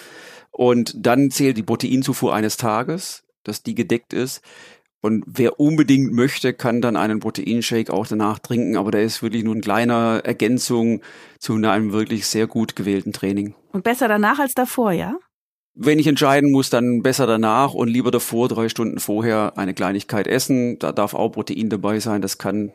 Und 0.50 0.94
dann 0.96 1.30
zählt 1.30 1.56
die 1.56 1.62
Proteinzufuhr 1.62 2.34
eines 2.34 2.56
Tages, 2.56 3.24
dass 3.44 3.62
die 3.62 3.74
gedeckt 3.74 4.12
ist. 4.12 4.42
Und 5.00 5.22
wer 5.26 5.60
unbedingt 5.60 6.12
möchte, 6.12 6.52
kann 6.52 6.80
dann 6.80 6.96
einen 6.96 7.20
Proteinshake 7.20 7.92
auch 7.92 8.06
danach 8.06 8.40
trinken, 8.40 8.76
aber 8.76 8.90
der 8.90 9.02
ist 9.02 9.22
wirklich 9.22 9.44
nur 9.44 9.54
eine 9.54 9.60
kleine 9.60 10.22
Ergänzung 10.24 11.02
zu 11.38 11.54
einem 11.54 11.92
wirklich 11.92 12.26
sehr 12.26 12.48
gut 12.48 12.74
gewählten 12.74 13.12
Training. 13.12 13.54
Und 13.72 13.84
besser 13.84 14.08
danach 14.08 14.40
als 14.40 14.54
davor, 14.54 14.90
ja? 14.90 15.16
Wenn 15.80 16.00
ich 16.00 16.08
entscheiden 16.08 16.50
muss, 16.50 16.70
dann 16.70 17.02
besser 17.04 17.28
danach 17.28 17.72
und 17.72 17.86
lieber 17.86 18.10
davor, 18.10 18.48
drei 18.48 18.68
Stunden 18.68 18.98
vorher 18.98 19.56
eine 19.56 19.74
Kleinigkeit 19.74 20.26
essen. 20.26 20.76
Da 20.80 20.90
darf 20.90 21.14
auch 21.14 21.28
Protein 21.28 21.70
dabei 21.70 22.00
sein. 22.00 22.20
Das 22.20 22.36
kann 22.36 22.72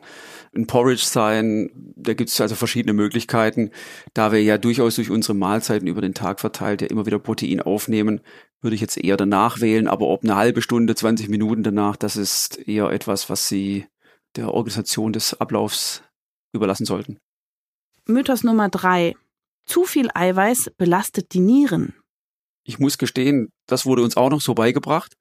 ein 0.56 0.66
Porridge 0.66 1.04
sein. 1.04 1.68
Da 1.96 2.14
gibt 2.14 2.30
es 2.30 2.40
also 2.40 2.54
verschiedene 2.54 2.94
Möglichkeiten. 2.94 3.72
Da 4.14 4.32
wir 4.32 4.42
ja 4.42 4.56
durchaus 4.56 4.94
durch 4.94 5.10
unsere 5.10 5.34
Mahlzeiten 5.34 5.86
über 5.86 6.00
den 6.00 6.14
Tag 6.14 6.40
verteilt 6.40 6.80
ja 6.80 6.88
immer 6.88 7.04
wieder 7.04 7.18
Protein 7.18 7.60
aufnehmen, 7.60 8.22
würde 8.62 8.74
ich 8.74 8.80
jetzt 8.80 8.96
eher 8.96 9.18
danach 9.18 9.60
wählen. 9.60 9.86
Aber 9.86 10.06
ob 10.06 10.24
eine 10.24 10.36
halbe 10.36 10.62
Stunde, 10.62 10.94
20 10.94 11.28
Minuten 11.28 11.62
danach, 11.62 11.96
das 11.96 12.16
ist 12.16 12.66
eher 12.66 12.88
etwas, 12.88 13.28
was 13.28 13.48
Sie 13.48 13.84
der 14.34 14.54
Organisation 14.54 15.12
des 15.12 15.38
Ablaufs 15.38 16.02
überlassen 16.54 16.86
sollten. 16.86 17.18
Mythos 18.06 18.44
Nummer 18.44 18.70
drei. 18.70 19.14
Zu 19.66 19.84
viel 19.84 20.08
Eiweiß 20.14 20.72
belastet 20.78 21.34
die 21.34 21.40
Nieren. 21.40 21.92
Ich 22.64 22.78
muss 22.78 22.98
gestehen, 22.98 23.52
das 23.66 23.86
wurde 23.86 24.02
uns 24.02 24.16
auch 24.16 24.30
noch 24.30 24.40
so 24.40 24.54
beigebracht. 24.54 25.16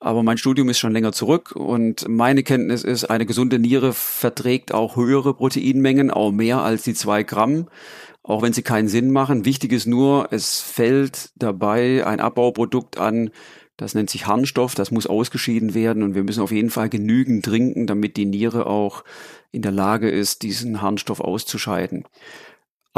Aber 0.00 0.22
mein 0.22 0.38
Studium 0.38 0.68
ist 0.68 0.78
schon 0.78 0.92
länger 0.92 1.12
zurück 1.12 1.56
und 1.56 2.06
meine 2.08 2.44
Kenntnis 2.44 2.84
ist, 2.84 3.06
eine 3.06 3.26
gesunde 3.26 3.58
Niere 3.58 3.92
verträgt 3.92 4.72
auch 4.72 4.94
höhere 4.94 5.34
Proteinmengen, 5.34 6.12
auch 6.12 6.30
mehr 6.30 6.62
als 6.62 6.82
die 6.82 6.94
zwei 6.94 7.24
Gramm, 7.24 7.68
auch 8.22 8.42
wenn 8.42 8.52
sie 8.52 8.62
keinen 8.62 8.86
Sinn 8.86 9.10
machen. 9.10 9.44
Wichtig 9.44 9.72
ist 9.72 9.86
nur, 9.86 10.28
es 10.30 10.60
fällt 10.60 11.30
dabei 11.34 12.06
ein 12.06 12.20
Abbauprodukt 12.20 12.98
an, 12.98 13.30
das 13.76 13.94
nennt 13.94 14.10
sich 14.10 14.26
Harnstoff, 14.26 14.74
das 14.74 14.90
muss 14.90 15.06
ausgeschieden 15.06 15.74
werden 15.74 16.02
und 16.02 16.14
wir 16.14 16.22
müssen 16.22 16.42
auf 16.42 16.52
jeden 16.52 16.70
Fall 16.70 16.88
genügend 16.88 17.44
trinken, 17.44 17.86
damit 17.86 18.16
die 18.16 18.26
Niere 18.26 18.66
auch 18.66 19.02
in 19.50 19.62
der 19.62 19.72
Lage 19.72 20.10
ist, 20.10 20.42
diesen 20.42 20.80
Harnstoff 20.80 21.20
auszuscheiden. 21.20 22.04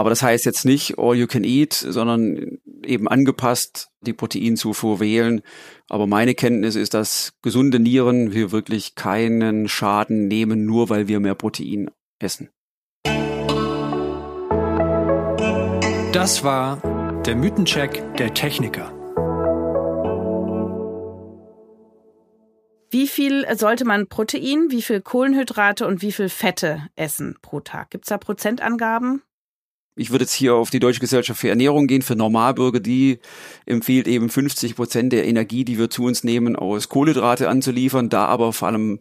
Aber 0.01 0.09
das 0.09 0.23
heißt 0.23 0.47
jetzt 0.47 0.65
nicht 0.65 0.99
all 0.99 1.15
you 1.15 1.27
can 1.27 1.45
eat, 1.45 1.75
sondern 1.75 2.59
eben 2.83 3.07
angepasst 3.07 3.91
die 4.01 4.15
Proteinzufuhr 4.15 4.99
wählen. 4.99 5.43
Aber 5.91 6.07
meine 6.07 6.35
Kenntnis 6.35 6.75
ist, 6.75 6.95
dass 6.95 7.35
gesunde 7.43 7.79
Nieren 7.79 8.33
wir 8.33 8.51
wirklich 8.51 8.95
keinen 8.95 9.69
Schaden 9.69 10.27
nehmen, 10.27 10.65
nur 10.65 10.89
weil 10.89 11.07
wir 11.07 11.21
mehr 11.21 11.35
Protein 11.35 11.91
essen. 12.19 12.49
Das 16.15 16.45
war 16.45 17.23
der 17.27 17.37
Mythencheck 17.37 18.17
der 18.17 18.33
Techniker. 18.33 18.95
Wie 22.91 23.07
viel 23.07 23.47
sollte 23.55 23.85
man 23.85 24.09
Protein, 24.09 24.69
wie 24.71 24.81
viel 24.81 25.03
Kohlenhydrate 25.03 25.87
und 25.87 26.01
wie 26.01 26.11
viel 26.11 26.31
Fette 26.31 26.87
essen 26.97 27.37
pro 27.43 27.61
Tag? 27.61 27.91
Gibt 27.91 28.07
es 28.07 28.09
da 28.09 28.17
Prozentangaben? 28.17 29.23
Ich 29.97 30.11
würde 30.11 30.25
jetzt 30.25 30.35
hier 30.35 30.55
auf 30.55 30.71
die 30.71 30.81
Deutsche 30.81 31.01
Gesellschaft 31.01 31.41
für 31.41 31.49
Ernährung 31.49 31.87
gehen, 31.87 32.03
für 32.03 32.17
Normalbürger, 32.17 32.81
die 32.81 33.19
empfiehlt 33.67 34.09
eben 34.09 34.29
50 34.29 34.77
Prozent 34.77 35.13
der 35.13 35.27
Energie, 35.27 35.65
die 35.65 35.79
wir 35.79 35.91
zu 35.91 36.05
uns 36.05 36.25
nehmen, 36.25 36.57
aus 36.57 36.89
Kohlenhydrate 36.89 37.49
anzuliefern, 37.49 38.09
da 38.09 38.27
aber 38.27 38.53
vor 38.53 38.69
allem 38.69 38.99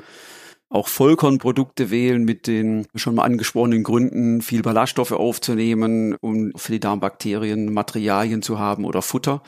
auch 0.70 0.88
Vollkornprodukte 0.88 1.90
wählen 1.90 2.24
mit 2.24 2.46
den 2.46 2.86
schon 2.96 3.16
mal 3.16 3.24
angesprochenen 3.24 3.84
Gründen, 3.84 4.42
viel 4.42 4.62
Ballaststoffe 4.62 5.12
aufzunehmen, 5.12 6.16
um 6.22 6.52
für 6.56 6.72
die 6.72 6.80
Darmbakterien 6.80 7.74
Materialien 7.74 8.42
zu 8.42 8.60
haben 8.60 8.86
oder 8.86 9.02
Futter. 9.02 9.42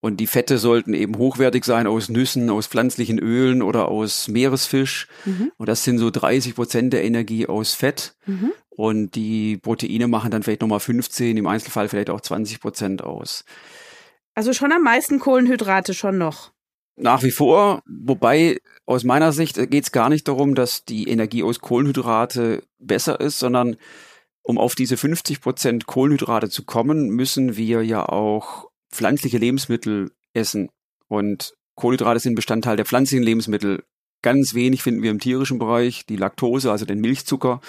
Und 0.00 0.18
die 0.18 0.26
Fette 0.26 0.58
sollten 0.58 0.92
eben 0.92 1.16
hochwertig 1.16 1.64
sein 1.64 1.86
aus 1.86 2.08
Nüssen, 2.08 2.50
aus 2.50 2.66
pflanzlichen 2.66 3.18
Ölen 3.18 3.62
oder 3.62 3.88
aus 3.88 4.28
Meeresfisch. 4.28 5.08
Mhm. 5.24 5.52
Und 5.56 5.68
das 5.68 5.84
sind 5.84 5.98
so 5.98 6.10
30 6.10 6.54
Prozent 6.54 6.92
der 6.92 7.04
Energie 7.04 7.46
aus 7.46 7.74
Fett. 7.74 8.14
Mhm. 8.26 8.52
Und 8.76 9.14
die 9.14 9.56
Proteine 9.56 10.06
machen 10.06 10.30
dann 10.30 10.42
vielleicht 10.42 10.60
nochmal 10.60 10.80
15, 10.80 11.36
im 11.36 11.46
Einzelfall 11.46 11.88
vielleicht 11.88 12.10
auch 12.10 12.20
20 12.20 12.60
Prozent 12.60 13.02
aus. 13.02 13.44
Also 14.34 14.52
schon 14.52 14.70
am 14.70 14.82
meisten 14.82 15.18
Kohlenhydrate 15.18 15.94
schon 15.94 16.18
noch. 16.18 16.52
Nach 16.96 17.22
wie 17.22 17.30
vor, 17.30 17.82
wobei 17.86 18.58
aus 18.84 19.02
meiner 19.04 19.32
Sicht 19.32 19.56
geht 19.70 19.84
es 19.84 19.92
gar 19.92 20.10
nicht 20.10 20.28
darum, 20.28 20.54
dass 20.54 20.84
die 20.84 21.08
Energie 21.08 21.42
aus 21.42 21.60
Kohlenhydrate 21.60 22.62
besser 22.78 23.18
ist, 23.18 23.38
sondern 23.38 23.76
um 24.42 24.58
auf 24.58 24.74
diese 24.74 24.96
50 24.96 25.40
Prozent 25.40 25.86
Kohlenhydrate 25.86 26.50
zu 26.50 26.64
kommen, 26.64 27.08
müssen 27.08 27.56
wir 27.56 27.82
ja 27.82 28.06
auch 28.06 28.70
pflanzliche 28.90 29.38
Lebensmittel 29.38 30.12
essen. 30.34 30.70
Und 31.08 31.54
Kohlenhydrate 31.76 32.20
sind 32.20 32.34
Bestandteil 32.34 32.76
der 32.76 32.86
pflanzlichen 32.86 33.24
Lebensmittel. 33.24 33.84
Ganz 34.22 34.54
wenig 34.54 34.82
finden 34.82 35.02
wir 35.02 35.10
im 35.10 35.20
tierischen 35.20 35.58
Bereich, 35.58 36.06
die 36.06 36.16
Laktose, 36.16 36.70
also 36.72 36.84
den 36.84 37.00
Milchzucker. 37.00 37.60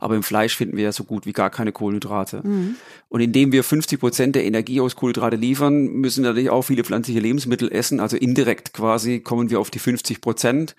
Aber 0.00 0.14
im 0.14 0.22
Fleisch 0.22 0.56
finden 0.56 0.76
wir 0.76 0.84
ja 0.84 0.92
so 0.92 1.04
gut 1.04 1.26
wie 1.26 1.32
gar 1.32 1.50
keine 1.50 1.72
Kohlenhydrate. 1.72 2.42
Mhm. 2.44 2.76
Und 3.08 3.20
indem 3.20 3.52
wir 3.52 3.64
50 3.64 3.98
Prozent 3.98 4.36
der 4.36 4.44
Energie 4.44 4.80
aus 4.80 4.96
Kohlenhydrate 4.96 5.36
liefern, 5.36 5.86
müssen 5.86 6.22
natürlich 6.22 6.50
auch 6.50 6.62
viele 6.62 6.84
pflanzliche 6.84 7.20
Lebensmittel 7.20 7.72
essen. 7.72 8.00
Also 8.00 8.16
indirekt 8.16 8.72
quasi 8.72 9.20
kommen 9.20 9.50
wir 9.50 9.60
auf 9.60 9.70
die 9.70 9.78
50 9.78 10.20
Prozent. 10.20 10.76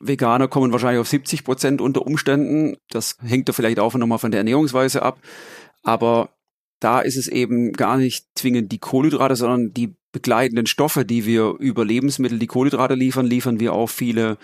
Veganer 0.00 0.48
kommen 0.48 0.72
wahrscheinlich 0.72 1.00
auf 1.00 1.08
70 1.08 1.44
Prozent 1.44 1.80
unter 1.80 2.06
Umständen. 2.06 2.76
Das 2.90 3.16
hängt 3.22 3.48
da 3.48 3.52
vielleicht 3.52 3.78
auch 3.78 3.94
nochmal 3.94 4.18
von 4.18 4.30
der 4.30 4.38
Ernährungsweise 4.38 5.02
ab. 5.02 5.20
Aber 5.82 6.30
da 6.80 7.00
ist 7.00 7.16
es 7.16 7.28
eben 7.28 7.72
gar 7.72 7.96
nicht 7.96 8.26
zwingend 8.34 8.72
die 8.72 8.78
Kohlenhydrate, 8.78 9.36
sondern 9.36 9.72
die 9.72 9.94
begleitenden 10.12 10.66
Stoffe, 10.66 11.04
die 11.04 11.26
wir 11.26 11.56
über 11.58 11.84
Lebensmittel, 11.84 12.38
die 12.38 12.46
Kohlenhydrate 12.46 12.94
liefern, 12.94 13.26
liefern 13.26 13.60
wir 13.60 13.72
auch 13.72 13.88
viele 13.88 14.38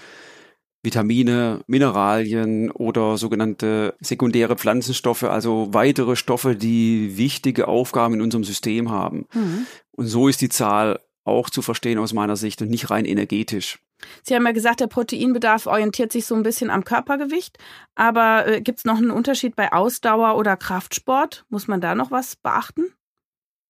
Vitamine, 0.82 1.62
Mineralien 1.66 2.70
oder 2.70 3.18
sogenannte 3.18 3.94
sekundäre 4.00 4.56
Pflanzenstoffe, 4.56 5.24
also 5.24 5.68
weitere 5.72 6.16
Stoffe, 6.16 6.56
die 6.56 7.16
wichtige 7.16 7.68
Aufgaben 7.68 8.14
in 8.14 8.22
unserem 8.22 8.44
System 8.44 8.90
haben. 8.90 9.26
Mhm. 9.34 9.66
Und 9.92 10.06
so 10.06 10.28
ist 10.28 10.40
die 10.40 10.48
Zahl 10.48 11.00
auch 11.24 11.50
zu 11.50 11.62
verstehen 11.62 11.98
aus 11.98 12.14
meiner 12.14 12.36
Sicht 12.36 12.62
und 12.62 12.70
nicht 12.70 12.90
rein 12.90 13.04
energetisch. 13.04 13.78
Sie 14.22 14.34
haben 14.34 14.46
ja 14.46 14.52
gesagt, 14.52 14.80
der 14.80 14.86
Proteinbedarf 14.86 15.66
orientiert 15.66 16.12
sich 16.12 16.24
so 16.24 16.36
ein 16.36 16.44
bisschen 16.44 16.70
am 16.70 16.84
Körpergewicht. 16.84 17.58
Aber 17.96 18.46
äh, 18.46 18.60
gibt 18.60 18.78
es 18.78 18.84
noch 18.84 18.98
einen 18.98 19.10
Unterschied 19.10 19.56
bei 19.56 19.72
Ausdauer 19.72 20.36
oder 20.36 20.56
Kraftsport? 20.56 21.44
Muss 21.48 21.66
man 21.66 21.80
da 21.80 21.96
noch 21.96 22.12
was 22.12 22.36
beachten? 22.36 22.92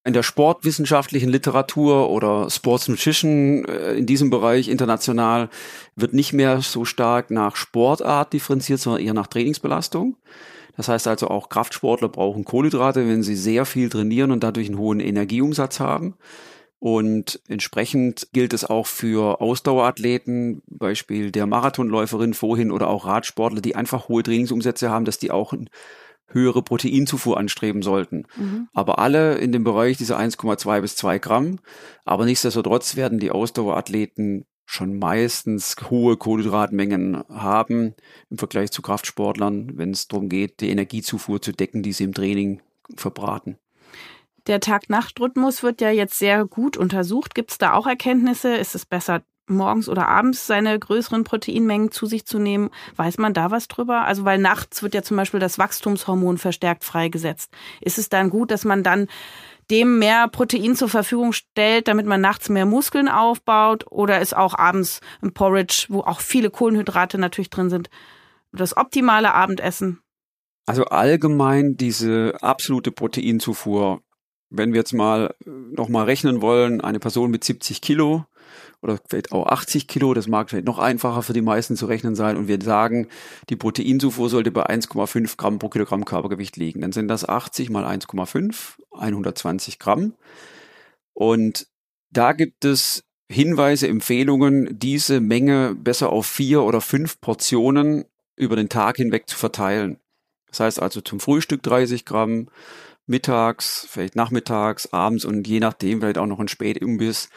In 0.09 0.15
der 0.15 0.23
sportwissenschaftlichen 0.23 1.29
Literatur 1.29 2.09
oder 2.09 2.49
Sports 2.49 2.89
Nutrition 2.89 3.67
äh, 3.67 3.93
in 3.93 4.07
diesem 4.07 4.31
Bereich 4.31 4.69
international 4.69 5.51
wird 5.97 6.15
nicht 6.15 6.33
mehr 6.33 6.63
so 6.63 6.87
stark 6.87 7.31
nach 7.31 7.57
Sportart 7.57 8.33
differenziert, 8.33 8.81
sondern 8.81 9.03
eher 9.03 9.13
nach 9.13 9.27
Trainingsbelastung. 9.27 10.17
Das 10.79 10.89
heißt 10.89 11.07
also 11.09 11.29
auch 11.29 11.51
Kraftsportler 11.51 12.09
brauchen 12.09 12.47
Kohlenhydrate, 12.47 13.07
wenn 13.07 13.23
sie 13.23 13.37
sehr 13.37 13.67
viel 13.67 13.91
trainieren 13.91 14.31
und 14.31 14.43
dadurch 14.43 14.69
einen 14.69 14.79
hohen 14.79 15.01
Energieumsatz 15.01 15.79
haben. 15.79 16.15
Und 16.79 17.43
entsprechend 17.47 18.29
gilt 18.33 18.55
es 18.55 18.65
auch 18.65 18.87
für 18.87 19.43
Ausdauerathleten, 19.43 20.63
Beispiel 20.69 21.33
der 21.33 21.45
Marathonläuferin 21.45 22.33
vorhin 22.33 22.71
oder 22.71 22.89
auch 22.89 23.07
Radsportler, 23.07 23.61
die 23.61 23.77
einfach 23.77 24.09
hohe 24.09 24.23
Trainingsumsätze 24.23 24.89
haben, 24.89 25.05
dass 25.05 25.19
die 25.19 25.31
auch 25.31 25.53
höhere 26.29 26.63
Proteinzufuhr 26.63 27.39
anstreben 27.39 27.83
sollten. 27.83 28.25
Mhm. 28.37 28.69
Aber 28.73 28.99
alle 28.99 29.37
in 29.39 29.53
dem 29.53 29.65
Bereich 29.65 29.97
dieser 29.97 30.19
1,2 30.19 30.81
bis 30.81 30.97
2 30.97 31.19
Gramm. 31.19 31.59
Aber 32.05 32.25
nichtsdestotrotz 32.25 32.97
werden 32.97 33.19
die 33.19 33.31
Ausdauerathleten 33.31 34.45
schon 34.67 34.99
meistens 34.99 35.77
hohe 35.89 36.19
Kohlenhydratmengen 36.19 37.25
haben 37.31 37.95
im 38.29 38.37
Vergleich 38.37 38.71
zu 38.71 38.83
Kraftsportlern, 38.83 39.79
wenn 39.79 39.93
es 39.93 40.09
darum 40.09 40.29
geht, 40.29 40.61
die 40.61 40.69
Energiezufuhr 40.69 41.41
zu 41.41 41.53
decken, 41.53 41.83
die 41.83 41.93
sie 41.93 42.05
im 42.05 42.13
Training 42.13 42.61
verbraten. 42.95 43.57
Der 44.47 44.61
Tag-Nacht-Rhythmus 44.61 45.63
wird 45.63 45.81
ja 45.81 45.91
jetzt 45.91 46.19
sehr 46.19 46.45
gut 46.45 46.77
untersucht. 46.77 47.35
Gibt 47.35 47.53
es 47.53 47.59
da 47.59 47.73
auch 47.75 47.87
Erkenntnisse? 47.87 48.57
Ist 48.57 48.75
es 48.75 48.85
besser, 48.85 49.23
morgens 49.49 49.89
oder 49.89 50.09
abends 50.09 50.47
seine 50.47 50.79
größeren 50.79 51.25
Proteinmengen 51.25 51.91
zu 51.91 52.07
sich 52.07 52.27
zu 52.27 52.39
nehmen? 52.39 52.71
Weiß 52.97 53.19
man 53.19 53.35
da 53.35 53.51
was 53.51 53.69
drüber? 53.69 54.03
Also, 54.03 54.25
weil 54.25 54.39
nachts 54.39 54.83
wird 54.83 54.95
ja 54.95 55.03
zum 55.03 55.17
Beispiel 55.17 55.41
das 55.41 55.59
Wachstumshormon 55.59 56.39
verstärkt 56.39 56.85
freigesetzt. 56.85 57.53
Ist 57.81 57.99
es 57.99 58.09
dann 58.09 58.31
gut, 58.31 58.51
dass 58.51 58.65
man 58.65 58.83
dann 58.83 59.09
dem 59.71 59.99
mehr 59.99 60.29
Protein 60.29 60.77
zur 60.77 60.89
Verfügung 60.89 61.33
stellt, 61.33 61.89
damit 61.89 62.07
man 62.07 62.21
nachts 62.21 62.49
mehr 62.49 62.67
Muskeln 62.67 63.09
aufbaut? 63.09 63.85
Oder 63.91 64.21
ist 64.21 64.37
auch 64.37 64.55
abends 64.55 65.01
ein 65.23 65.33
Porridge, 65.33 65.87
wo 65.89 66.01
auch 66.01 66.21
viele 66.21 66.51
Kohlenhydrate 66.51 67.19
natürlich 67.19 67.51
drin 67.51 67.71
sind, 67.71 67.91
das 68.53 68.77
optimale 68.77 69.35
Abendessen? 69.35 70.01
Also 70.67 70.85
allgemein 70.85 71.77
diese 71.77 72.35
absolute 72.41 72.93
Proteinzufuhr 72.93 74.01
wenn 74.51 74.73
wir 74.73 74.79
jetzt 74.79 74.95
mal 74.95 75.35
äh, 75.45 75.51
nochmal 75.51 76.05
rechnen 76.05 76.41
wollen, 76.41 76.81
eine 76.81 76.99
Person 76.99 77.31
mit 77.31 77.45
70 77.45 77.81
Kilo 77.81 78.25
oder 78.81 78.99
vielleicht 79.09 79.33
auch 79.33 79.47
80 79.47 79.89
Kilo, 79.89 80.15
das 80.15 80.29
mag 80.29 80.51
vielleicht 80.51 80.67
noch 80.67 80.79
einfacher 80.79 81.23
für 81.23 81.33
die 81.33 81.43
meisten 81.43 81.77
zu 81.77 81.87
rechnen 81.87 82.15
sein, 82.15 82.37
und 82.37 82.49
wir 82.49 82.61
sagen, 82.63 83.09
die 83.49 83.57
Proteinzufuhr 83.57 84.29
sollte 84.29 84.51
bei 84.51 84.67
1,5 84.67 85.37
Gramm 85.37 85.59
pro 85.59 85.69
Kilogramm 85.69 86.05
Körpergewicht 86.05 86.57
liegen. 86.57 86.81
Dann 86.81 86.93
sind 86.93 87.09
das 87.09 87.29
80 87.29 87.71
mal 87.71 87.85
1,5, 87.85 88.77
120 88.93 89.79
Gramm. 89.79 90.15
Und 91.13 91.67
da 92.11 92.33
gibt 92.33 92.65
es 92.65 93.05
Hinweise, 93.31 93.89
Empfehlungen, 93.89 94.79
diese 94.79 95.21
Menge 95.21 95.75
besser 95.75 96.11
auf 96.11 96.27
vier 96.27 96.63
oder 96.63 96.81
fünf 96.81 97.21
Portionen 97.21 98.07
über 98.37 98.57
den 98.57 98.69
Tag 98.69 98.97
hinweg 98.97 99.29
zu 99.29 99.37
verteilen. 99.37 99.99
Das 100.47 100.61
heißt 100.61 100.81
also 100.81 101.01
zum 101.03 101.21
Frühstück 101.21 101.63
30 101.63 102.07
Gramm, 102.07 102.49
mittags, 103.07 103.87
vielleicht 103.91 104.17
nachmittags, 104.17 104.93
abends 104.93 105.25
und 105.25 105.47
je 105.47 105.61
nachdem 105.61 106.01
vielleicht 106.01 106.19
auch 106.19 106.27
noch 106.27 106.41
ein 106.41 106.49
Spätimbiss, 106.49 107.29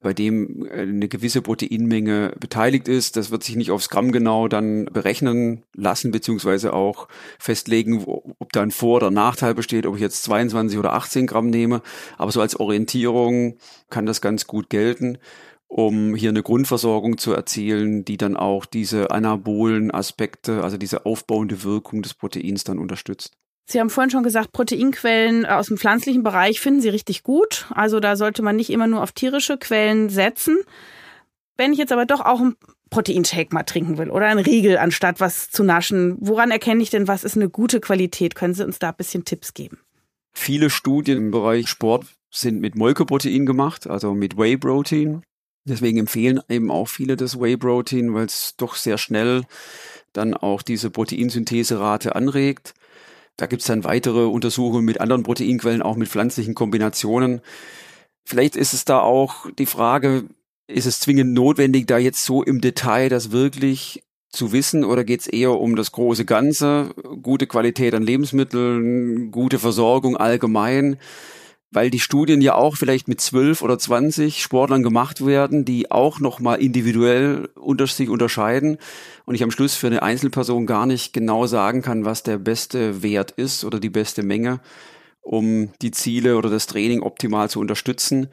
bei 0.00 0.14
dem 0.14 0.66
äh, 0.66 0.82
eine 0.82 1.08
gewisse 1.08 1.42
Proteinmenge 1.42 2.34
beteiligt 2.38 2.88
ist. 2.88 3.16
Das 3.16 3.30
wird 3.30 3.42
sich 3.42 3.56
nicht 3.56 3.70
aufs 3.70 3.88
Gramm 3.88 4.12
genau 4.12 4.48
dann 4.48 4.86
berechnen 4.86 5.64
lassen, 5.74 6.10
beziehungsweise 6.10 6.72
auch 6.72 7.08
festlegen, 7.38 8.04
ob 8.06 8.52
da 8.52 8.62
ein 8.62 8.70
Vor- 8.70 8.96
oder 8.96 9.10
Nachteil 9.10 9.54
besteht, 9.54 9.86
ob 9.86 9.96
ich 9.96 10.00
jetzt 10.00 10.22
22 10.24 10.78
oder 10.78 10.92
18 10.94 11.26
Gramm 11.26 11.50
nehme. 11.50 11.82
Aber 12.16 12.32
so 12.32 12.40
als 12.40 12.58
Orientierung 12.58 13.58
kann 13.90 14.06
das 14.06 14.20
ganz 14.20 14.46
gut 14.46 14.70
gelten 14.70 15.18
um 15.70 16.14
hier 16.14 16.30
eine 16.30 16.42
Grundversorgung 16.42 17.18
zu 17.18 17.34
erzielen, 17.34 18.04
die 18.04 18.16
dann 18.16 18.36
auch 18.36 18.64
diese 18.64 19.10
anabolen 19.10 19.90
Aspekte, 19.90 20.64
also 20.64 20.78
diese 20.78 21.04
aufbauende 21.04 21.62
Wirkung 21.62 22.00
des 22.00 22.14
Proteins 22.14 22.64
dann 22.64 22.78
unterstützt. 22.78 23.37
Sie 23.70 23.80
haben 23.80 23.90
vorhin 23.90 24.10
schon 24.10 24.22
gesagt, 24.22 24.52
Proteinquellen 24.52 25.44
aus 25.44 25.66
dem 25.66 25.76
pflanzlichen 25.76 26.22
Bereich 26.22 26.58
finden 26.58 26.80
Sie 26.80 26.88
richtig 26.88 27.22
gut. 27.22 27.66
Also 27.70 28.00
da 28.00 28.16
sollte 28.16 28.42
man 28.42 28.56
nicht 28.56 28.70
immer 28.70 28.86
nur 28.86 29.02
auf 29.02 29.12
tierische 29.12 29.58
Quellen 29.58 30.08
setzen. 30.08 30.58
Wenn 31.58 31.74
ich 31.74 31.78
jetzt 31.78 31.92
aber 31.92 32.06
doch 32.06 32.20
auch 32.20 32.40
einen 32.40 32.56
Proteinshake 32.88 33.52
mal 33.52 33.64
trinken 33.64 33.98
will 33.98 34.10
oder 34.10 34.26
einen 34.26 34.40
Riegel 34.40 34.78
anstatt 34.78 35.20
was 35.20 35.50
zu 35.50 35.64
naschen, 35.64 36.16
woran 36.18 36.50
erkenne 36.50 36.82
ich 36.82 36.88
denn, 36.88 37.08
was 37.08 37.24
ist 37.24 37.36
eine 37.36 37.50
gute 37.50 37.80
Qualität? 37.80 38.34
Können 38.34 38.54
Sie 38.54 38.64
uns 38.64 38.78
da 38.78 38.88
ein 38.88 38.96
bisschen 38.96 39.26
Tipps 39.26 39.52
geben? 39.52 39.78
Viele 40.32 40.70
Studien 40.70 41.18
im 41.18 41.30
Bereich 41.30 41.68
Sport 41.68 42.06
sind 42.30 42.60
mit 42.60 42.74
Molkeprotein 42.74 43.44
gemacht, 43.44 43.86
also 43.86 44.14
mit 44.14 44.38
Whey-Protein. 44.38 45.22
Deswegen 45.64 45.98
empfehlen 45.98 46.40
eben 46.48 46.70
auch 46.70 46.88
viele 46.88 47.16
das 47.16 47.38
Whey-Protein, 47.38 48.14
weil 48.14 48.26
es 48.26 48.54
doch 48.56 48.76
sehr 48.76 48.96
schnell 48.96 49.42
dann 50.14 50.32
auch 50.32 50.62
diese 50.62 50.88
Proteinsyntheserate 50.88 52.16
anregt. 52.16 52.72
Da 53.38 53.46
gibt 53.46 53.62
es 53.62 53.68
dann 53.68 53.84
weitere 53.84 54.24
Untersuchungen 54.24 54.84
mit 54.84 55.00
anderen 55.00 55.22
Proteinquellen, 55.22 55.80
auch 55.80 55.96
mit 55.96 56.08
pflanzlichen 56.08 56.54
Kombinationen. 56.54 57.40
Vielleicht 58.24 58.56
ist 58.56 58.74
es 58.74 58.84
da 58.84 59.00
auch 59.00 59.46
die 59.58 59.64
Frage, 59.64 60.24
ist 60.66 60.86
es 60.86 61.00
zwingend 61.00 61.32
notwendig, 61.32 61.86
da 61.86 61.98
jetzt 61.98 62.24
so 62.24 62.42
im 62.42 62.60
Detail 62.60 63.08
das 63.08 63.30
wirklich 63.30 64.02
zu 64.28 64.52
wissen 64.52 64.84
oder 64.84 65.04
geht 65.04 65.20
es 65.20 65.26
eher 65.28 65.52
um 65.52 65.76
das 65.76 65.92
große 65.92 66.24
Ganze, 66.24 66.92
gute 67.22 67.46
Qualität 67.46 67.94
an 67.94 68.02
Lebensmitteln, 68.02 69.30
gute 69.30 69.60
Versorgung 69.60 70.16
allgemein? 70.16 70.98
Weil 71.70 71.90
die 71.90 72.00
Studien 72.00 72.40
ja 72.40 72.54
auch 72.54 72.76
vielleicht 72.76 73.08
mit 73.08 73.20
zwölf 73.20 73.62
oder 73.62 73.78
zwanzig 73.78 74.42
Sportlern 74.42 74.82
gemacht 74.82 75.24
werden, 75.24 75.64
die 75.64 75.90
auch 75.90 76.18
nochmal 76.18 76.60
individuell 76.60 77.50
unter 77.54 77.86
sich 77.86 78.08
unterscheiden 78.08 78.78
und 79.26 79.34
ich 79.34 79.42
am 79.42 79.50
Schluss 79.50 79.74
für 79.74 79.88
eine 79.88 80.02
Einzelperson 80.02 80.66
gar 80.66 80.86
nicht 80.86 81.12
genau 81.12 81.46
sagen 81.46 81.82
kann, 81.82 82.04
was 82.04 82.22
der 82.22 82.38
beste 82.38 83.02
Wert 83.02 83.32
ist 83.32 83.64
oder 83.64 83.80
die 83.80 83.90
beste 83.90 84.22
Menge, 84.22 84.60
um 85.20 85.70
die 85.82 85.90
Ziele 85.90 86.38
oder 86.38 86.48
das 86.48 86.66
Training 86.66 87.02
optimal 87.02 87.50
zu 87.50 87.60
unterstützen. 87.60 88.28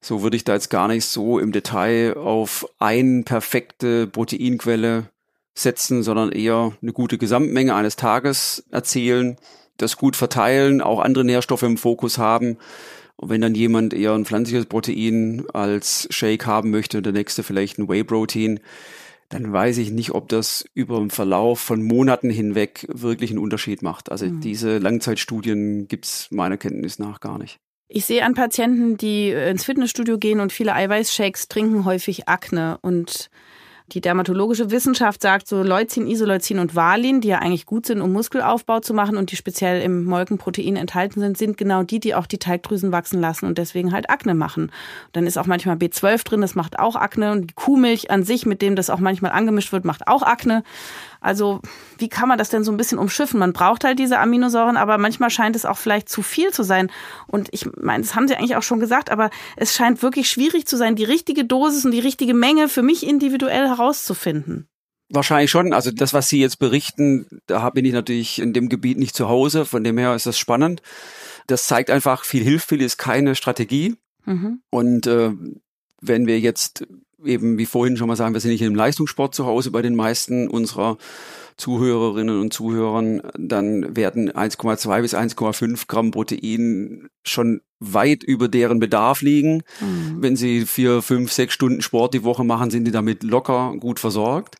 So 0.00 0.22
würde 0.22 0.36
ich 0.36 0.44
da 0.44 0.54
jetzt 0.54 0.70
gar 0.70 0.88
nicht 0.88 1.04
so 1.04 1.38
im 1.38 1.52
Detail 1.52 2.16
auf 2.16 2.66
eine 2.78 3.22
perfekte 3.22 4.08
Proteinquelle 4.08 5.10
setzen, 5.54 6.02
sondern 6.02 6.32
eher 6.32 6.72
eine 6.82 6.92
gute 6.92 7.18
Gesamtmenge 7.18 7.74
eines 7.74 7.96
Tages 7.96 8.64
erzielen 8.70 9.36
das 9.82 9.96
gut 9.96 10.16
verteilen, 10.16 10.80
auch 10.80 11.00
andere 11.00 11.24
Nährstoffe 11.24 11.62
im 11.62 11.76
Fokus 11.76 12.18
haben. 12.18 12.58
Und 13.16 13.28
wenn 13.28 13.40
dann 13.40 13.54
jemand 13.54 13.92
eher 13.92 14.14
ein 14.14 14.24
pflanzliches 14.24 14.66
Protein 14.66 15.44
als 15.52 16.08
Shake 16.10 16.46
haben 16.46 16.70
möchte 16.70 16.98
und 16.98 17.04
der 17.04 17.12
nächste 17.12 17.42
vielleicht 17.42 17.78
ein 17.78 17.88
Whey-Protein, 17.88 18.60
dann 19.28 19.52
weiß 19.52 19.78
ich 19.78 19.90
nicht, 19.90 20.12
ob 20.12 20.28
das 20.28 20.64
über 20.74 20.98
den 20.98 21.10
Verlauf 21.10 21.60
von 21.60 21.82
Monaten 21.82 22.30
hinweg 22.30 22.86
wirklich 22.92 23.30
einen 23.30 23.38
Unterschied 23.38 23.80
macht. 23.80 24.10
Also 24.10 24.26
mhm. 24.26 24.40
diese 24.40 24.78
Langzeitstudien 24.78 25.86
gibt's 25.86 26.28
meiner 26.30 26.56
Kenntnis 26.56 26.98
nach 26.98 27.20
gar 27.20 27.38
nicht. 27.38 27.58
Ich 27.88 28.04
sehe 28.04 28.24
an 28.24 28.34
Patienten, 28.34 28.96
die 28.96 29.30
ins 29.30 29.64
Fitnessstudio 29.64 30.18
gehen 30.18 30.40
und 30.40 30.52
viele 30.52 30.74
Eiweißshakes 30.74 31.48
trinken, 31.48 31.84
häufig 31.84 32.28
Akne 32.28 32.78
und 32.82 33.30
Die 33.92 34.00
dermatologische 34.00 34.70
Wissenschaft 34.70 35.20
sagt 35.20 35.48
so 35.48 35.64
Leucin, 35.64 36.06
Isoleucin 36.06 36.60
und 36.60 36.76
Valin, 36.76 37.20
die 37.20 37.28
ja 37.28 37.38
eigentlich 37.38 37.66
gut 37.66 37.86
sind, 37.86 38.00
um 38.00 38.12
Muskelaufbau 38.12 38.78
zu 38.78 38.94
machen 38.94 39.16
und 39.16 39.32
die 39.32 39.36
speziell 39.36 39.82
im 39.82 40.04
Molkenprotein 40.04 40.76
enthalten 40.76 41.18
sind, 41.18 41.36
sind 41.36 41.56
genau 41.56 41.82
die, 41.82 41.98
die 41.98 42.14
auch 42.14 42.26
die 42.26 42.38
Teigdrüsen 42.38 42.92
wachsen 42.92 43.20
lassen 43.20 43.46
und 43.46 43.58
deswegen 43.58 43.92
halt 43.92 44.08
Akne 44.08 44.34
machen. 44.34 44.70
Dann 45.12 45.26
ist 45.26 45.38
auch 45.38 45.46
manchmal 45.46 45.74
B12 45.74 46.24
drin, 46.24 46.40
das 46.40 46.54
macht 46.54 46.78
auch 46.78 46.94
Akne 46.94 47.32
und 47.32 47.50
die 47.50 47.54
Kuhmilch 47.54 48.12
an 48.12 48.22
sich, 48.22 48.46
mit 48.46 48.62
dem 48.62 48.76
das 48.76 48.90
auch 48.90 49.00
manchmal 49.00 49.32
angemischt 49.32 49.72
wird, 49.72 49.84
macht 49.84 50.06
auch 50.06 50.22
Akne. 50.22 50.62
Also 51.20 51.60
wie 51.98 52.08
kann 52.08 52.28
man 52.28 52.38
das 52.38 52.48
denn 52.48 52.64
so 52.64 52.72
ein 52.72 52.76
bisschen 52.76 52.98
umschiffen? 52.98 53.38
Man 53.38 53.52
braucht 53.52 53.84
halt 53.84 53.98
diese 53.98 54.18
Aminosäuren, 54.18 54.76
aber 54.76 54.96
manchmal 54.98 55.30
scheint 55.30 55.54
es 55.54 55.66
auch 55.66 55.76
vielleicht 55.76 56.08
zu 56.08 56.22
viel 56.22 56.50
zu 56.50 56.62
sein. 56.62 56.90
Und 57.26 57.48
ich 57.52 57.66
meine, 57.76 58.02
das 58.02 58.14
haben 58.14 58.26
Sie 58.26 58.34
eigentlich 58.34 58.56
auch 58.56 58.62
schon 58.62 58.80
gesagt, 58.80 59.10
aber 59.10 59.30
es 59.56 59.74
scheint 59.74 60.02
wirklich 60.02 60.30
schwierig 60.30 60.66
zu 60.66 60.76
sein, 60.76 60.96
die 60.96 61.04
richtige 61.04 61.44
Dosis 61.44 61.84
und 61.84 61.92
die 61.92 62.00
richtige 62.00 62.34
Menge 62.34 62.68
für 62.68 62.82
mich 62.82 63.06
individuell 63.06 63.68
herauszufinden. 63.68 64.66
Wahrscheinlich 65.10 65.50
schon. 65.50 65.74
Also 65.74 65.90
das, 65.90 66.14
was 66.14 66.28
Sie 66.28 66.40
jetzt 66.40 66.58
berichten, 66.58 67.26
da 67.46 67.68
bin 67.70 67.84
ich 67.84 67.92
natürlich 67.92 68.38
in 68.38 68.52
dem 68.52 68.68
Gebiet 68.68 68.96
nicht 68.96 69.14
zu 69.14 69.28
Hause. 69.28 69.64
Von 69.64 69.84
dem 69.84 69.98
her 69.98 70.14
ist 70.14 70.26
das 70.26 70.38
spannend. 70.38 70.82
Das 71.48 71.66
zeigt 71.66 71.90
einfach, 71.90 72.24
viel 72.24 72.44
hilft, 72.44 72.68
viel 72.68 72.80
ist 72.80 72.96
keine 72.96 73.34
Strategie. 73.34 73.96
Mhm. 74.24 74.62
Und 74.70 75.06
äh, 75.06 75.32
wenn 76.00 76.26
wir 76.26 76.38
jetzt 76.38 76.86
eben 77.24 77.58
wie 77.58 77.66
vorhin 77.66 77.96
schon 77.96 78.08
mal 78.08 78.16
sagen, 78.16 78.34
wir 78.34 78.40
sind 78.40 78.52
nicht 78.52 78.62
im 78.62 78.74
Leistungssport 78.74 79.34
zu 79.34 79.46
Hause 79.46 79.70
bei 79.70 79.82
den 79.82 79.94
meisten 79.94 80.48
unserer 80.48 80.98
Zuhörerinnen 81.56 82.40
und 82.40 82.52
Zuhörern, 82.52 83.20
dann 83.38 83.94
werden 83.94 84.30
1,2 84.30 85.02
bis 85.02 85.14
1,5 85.14 85.86
Gramm 85.86 86.10
Protein 86.10 87.08
schon 87.22 87.60
weit 87.78 88.22
über 88.22 88.48
deren 88.48 88.80
Bedarf 88.80 89.20
liegen. 89.20 89.62
Mhm. 89.80 90.16
Wenn 90.18 90.36
sie 90.36 90.64
vier, 90.64 91.02
fünf, 91.02 91.32
sechs 91.32 91.54
Stunden 91.54 91.82
Sport 91.82 92.14
die 92.14 92.24
Woche 92.24 92.44
machen, 92.44 92.70
sind 92.70 92.84
die 92.84 92.90
damit 92.90 93.22
locker 93.22 93.74
gut 93.78 94.00
versorgt. 94.00 94.56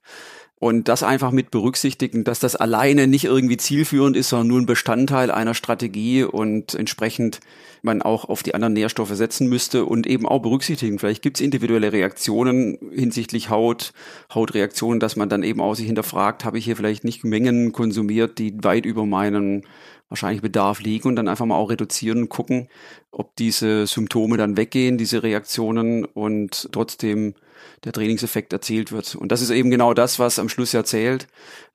Und 0.60 0.88
das 0.88 1.02
einfach 1.02 1.30
mit 1.30 1.50
berücksichtigen, 1.50 2.22
dass 2.22 2.38
das 2.38 2.54
alleine 2.54 3.06
nicht 3.06 3.24
irgendwie 3.24 3.56
zielführend 3.56 4.14
ist, 4.14 4.28
sondern 4.28 4.48
nur 4.48 4.60
ein 4.60 4.66
Bestandteil 4.66 5.30
einer 5.30 5.54
Strategie 5.54 6.22
und 6.22 6.74
entsprechend 6.74 7.40
man 7.80 8.02
auch 8.02 8.26
auf 8.26 8.42
die 8.42 8.54
anderen 8.54 8.74
Nährstoffe 8.74 9.14
setzen 9.14 9.48
müsste 9.48 9.86
und 9.86 10.06
eben 10.06 10.28
auch 10.28 10.40
berücksichtigen. 10.40 10.98
Vielleicht 10.98 11.22
gibt 11.22 11.38
es 11.38 11.40
individuelle 11.40 11.94
Reaktionen 11.94 12.76
hinsichtlich 12.92 13.48
Haut, 13.48 13.94
Hautreaktionen, 14.34 15.00
dass 15.00 15.16
man 15.16 15.30
dann 15.30 15.44
eben 15.44 15.62
auch 15.62 15.74
sich 15.74 15.86
hinterfragt, 15.86 16.44
habe 16.44 16.58
ich 16.58 16.66
hier 16.66 16.76
vielleicht 16.76 17.04
nicht 17.04 17.24
Mengen 17.24 17.72
konsumiert, 17.72 18.38
die 18.38 18.62
weit 18.62 18.84
über 18.84 19.06
meinen 19.06 19.62
wahrscheinlich 20.10 20.42
Bedarf 20.42 20.82
liegen 20.82 21.08
und 21.08 21.16
dann 21.16 21.28
einfach 21.28 21.46
mal 21.46 21.56
auch 21.56 21.70
reduzieren 21.70 22.18
und 22.18 22.28
gucken, 22.28 22.68
ob 23.12 23.34
diese 23.36 23.86
Symptome 23.86 24.36
dann 24.36 24.58
weggehen, 24.58 24.98
diese 24.98 25.22
Reaktionen 25.22 26.04
und 26.04 26.68
trotzdem 26.70 27.34
der 27.84 27.92
Trainingseffekt 27.92 28.52
erzielt 28.52 28.92
wird. 28.92 29.14
Und 29.14 29.32
das 29.32 29.40
ist 29.40 29.50
eben 29.50 29.70
genau 29.70 29.94
das, 29.94 30.18
was 30.18 30.38
am 30.38 30.48
Schluss 30.48 30.72
ja 30.72 30.84
zählt. 30.84 31.26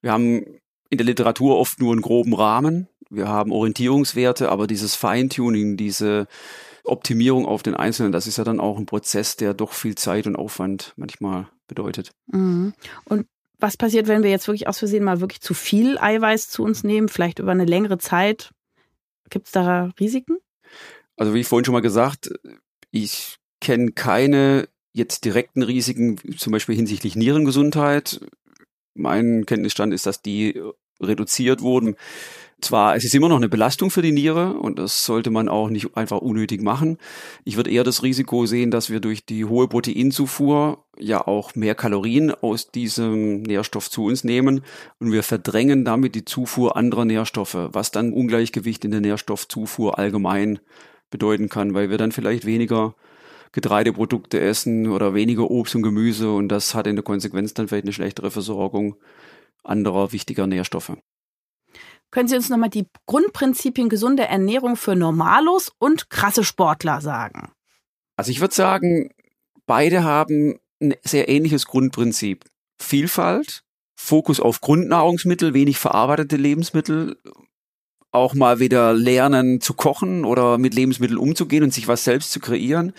Wir 0.02 0.12
haben 0.12 0.46
in 0.90 0.98
der 0.98 1.06
Literatur 1.06 1.58
oft 1.58 1.80
nur 1.80 1.94
einen 1.94 2.02
groben 2.02 2.34
Rahmen. 2.34 2.88
Wir 3.10 3.28
haben 3.28 3.52
Orientierungswerte, 3.52 4.50
aber 4.50 4.68
dieses 4.68 4.96
Feintuning, 4.96 5.78
diese 5.78 6.28
Optimierung 6.84 7.46
auf 7.46 7.64
den 7.64 7.76
Einzelnen, 7.76 8.12
das 8.12 8.28
ist 8.28 8.38
ja 8.38 8.44
dann 8.44 8.60
auch 8.60 8.78
ein 8.78 8.86
Prozess, 8.86 9.36
der 9.36 9.54
doch 9.54 9.74
viel 9.74 9.96
Zeit 9.96 10.28
und 10.28 10.36
Aufwand 10.36 10.94
manchmal 10.96 11.48
bedeutet. 11.68 12.12
Mhm. 12.28 12.74
Und 13.06 13.28
was 13.60 13.78
passiert, 13.78 14.08
wenn 14.08 14.24
wir 14.24 14.30
jetzt 14.30 14.48
wirklich 14.48 14.68
aus 14.68 14.80
Versehen 14.80 15.04
mal 15.04 15.22
wirklich 15.22 15.42
zu 15.42 15.54
viel 15.54 15.98
Eiweiß 15.98 16.50
zu 16.50 16.64
uns 16.64 16.84
nehmen, 16.84 17.10
vielleicht 17.10 17.40
über 17.40 17.52
eine 17.52 17.66
längere 17.66 17.98
Zeit? 17.98 18.52
Gibt 19.30 19.48
es 19.48 19.52
da 19.52 19.92
Risiken? 20.00 20.38
Also 21.18 21.34
wie 21.34 21.40
ich 21.40 21.48
vorhin 21.48 21.66
schon 21.66 21.74
mal 21.74 21.82
gesagt, 21.82 22.30
ich 22.92 23.38
kenne 23.62 23.92
keine 23.92 24.68
jetzt 24.96 25.26
direkten 25.26 25.62
Risiken, 25.62 26.18
zum 26.38 26.54
Beispiel 26.54 26.76
hinsichtlich 26.76 27.18
Nierengesundheit. 27.18 28.22
Mein 28.94 29.46
Kenntnisstand 29.46 29.94
ist, 29.94 30.06
dass 30.06 30.22
die 30.22 30.62
reduziert 31.02 31.62
wurden. 31.62 31.98
Zwar, 32.62 32.96
es 32.96 33.04
ist 33.04 33.14
immer 33.14 33.28
noch 33.28 33.36
eine 33.36 33.50
Belastung 33.50 33.92
für 33.92 34.02
die 34.02 34.14
Niere 34.14 34.54
und 34.54 34.80
das 34.80 35.04
sollte 35.04 35.32
man 35.32 35.50
auch 35.50 35.70
nicht 35.70 35.98
einfach 35.98 36.20
unnötig 36.20 36.62
machen. 36.62 36.98
Ich 37.44 37.58
würde 37.58 37.70
eher 37.72 37.84
das 37.84 38.04
Risiko 38.04 38.46
sehen, 38.46 38.72
dass 38.72 38.90
wir 38.90 39.02
durch 39.02 39.26
die 39.26 39.44
hohe 39.44 39.68
Proteinzufuhr 39.68 40.86
ja 40.98 41.28
auch 41.28 41.56
mehr 41.56 41.76
Kalorien 41.76 42.32
aus 42.32 42.72
diesem 42.72 43.42
Nährstoff 43.42 43.92
zu 43.92 44.06
uns 44.06 44.24
nehmen 44.24 44.62
und 45.00 45.12
wir 45.12 45.24
verdrängen 45.24 45.84
damit 45.84 46.16
die 46.16 46.24
Zufuhr 46.24 46.78
anderer 46.78 47.04
Nährstoffe, 47.04 47.58
was 47.74 47.92
dann 47.92 48.14
Ungleichgewicht 48.14 48.86
in 48.86 48.92
der 48.92 49.02
Nährstoffzufuhr 49.02 50.00
allgemein 50.00 50.60
bedeuten 51.10 51.50
kann, 51.50 51.74
weil 51.74 51.90
wir 51.90 51.98
dann 51.98 52.14
vielleicht 52.14 52.46
weniger 52.46 52.96
Getreideprodukte 53.56 54.38
essen 54.42 54.90
oder 54.90 55.14
weniger 55.14 55.50
Obst 55.50 55.76
und 55.76 55.82
Gemüse 55.82 56.30
und 56.30 56.50
das 56.50 56.76
hat 56.76 56.88
in 56.88 56.98
der 56.98 57.06
Konsequenz 57.06 57.54
dann 57.54 57.70
vielleicht 57.70 57.86
eine 57.86 57.94
schlechtere 57.94 58.30
Versorgung 58.30 58.98
anderer 59.64 60.12
wichtiger 60.12 60.46
Nährstoffe. 60.46 60.98
Können 62.12 62.28
Sie 62.28 62.36
uns 62.36 62.50
nochmal 62.50 62.70
die 62.70 62.86
Grundprinzipien 63.06 63.88
gesunder 63.88 64.26
Ernährung 64.26 64.76
für 64.76 64.98
Normalos 64.98 65.72
und 65.80 66.10
krasse 66.10 66.44
Sportler 66.44 67.00
sagen? 67.00 67.54
Also 68.18 68.30
ich 68.30 68.42
würde 68.42 68.54
sagen, 68.54 69.12
beide 69.66 70.04
haben 70.04 70.60
ein 70.82 70.94
sehr 71.04 71.30
ähnliches 71.30 71.66
Grundprinzip. 71.66 72.44
Vielfalt, 72.78 73.64
Fokus 73.96 74.42
auf 74.42 74.60
Grundnahrungsmittel, 74.60 75.54
wenig 75.54 75.78
verarbeitete 75.78 76.36
Lebensmittel, 76.36 77.18
auch 78.12 78.34
mal 78.34 78.60
wieder 78.60 78.92
lernen 78.92 79.62
zu 79.62 79.74
kochen 79.74 80.26
oder 80.26 80.58
mit 80.58 80.74
Lebensmitteln 80.74 81.18
umzugehen 81.18 81.64
und 81.64 81.74
sich 81.74 81.88
was 81.88 82.04
selbst 82.04 82.34
zu 82.34 82.42
kreieren 82.42 82.94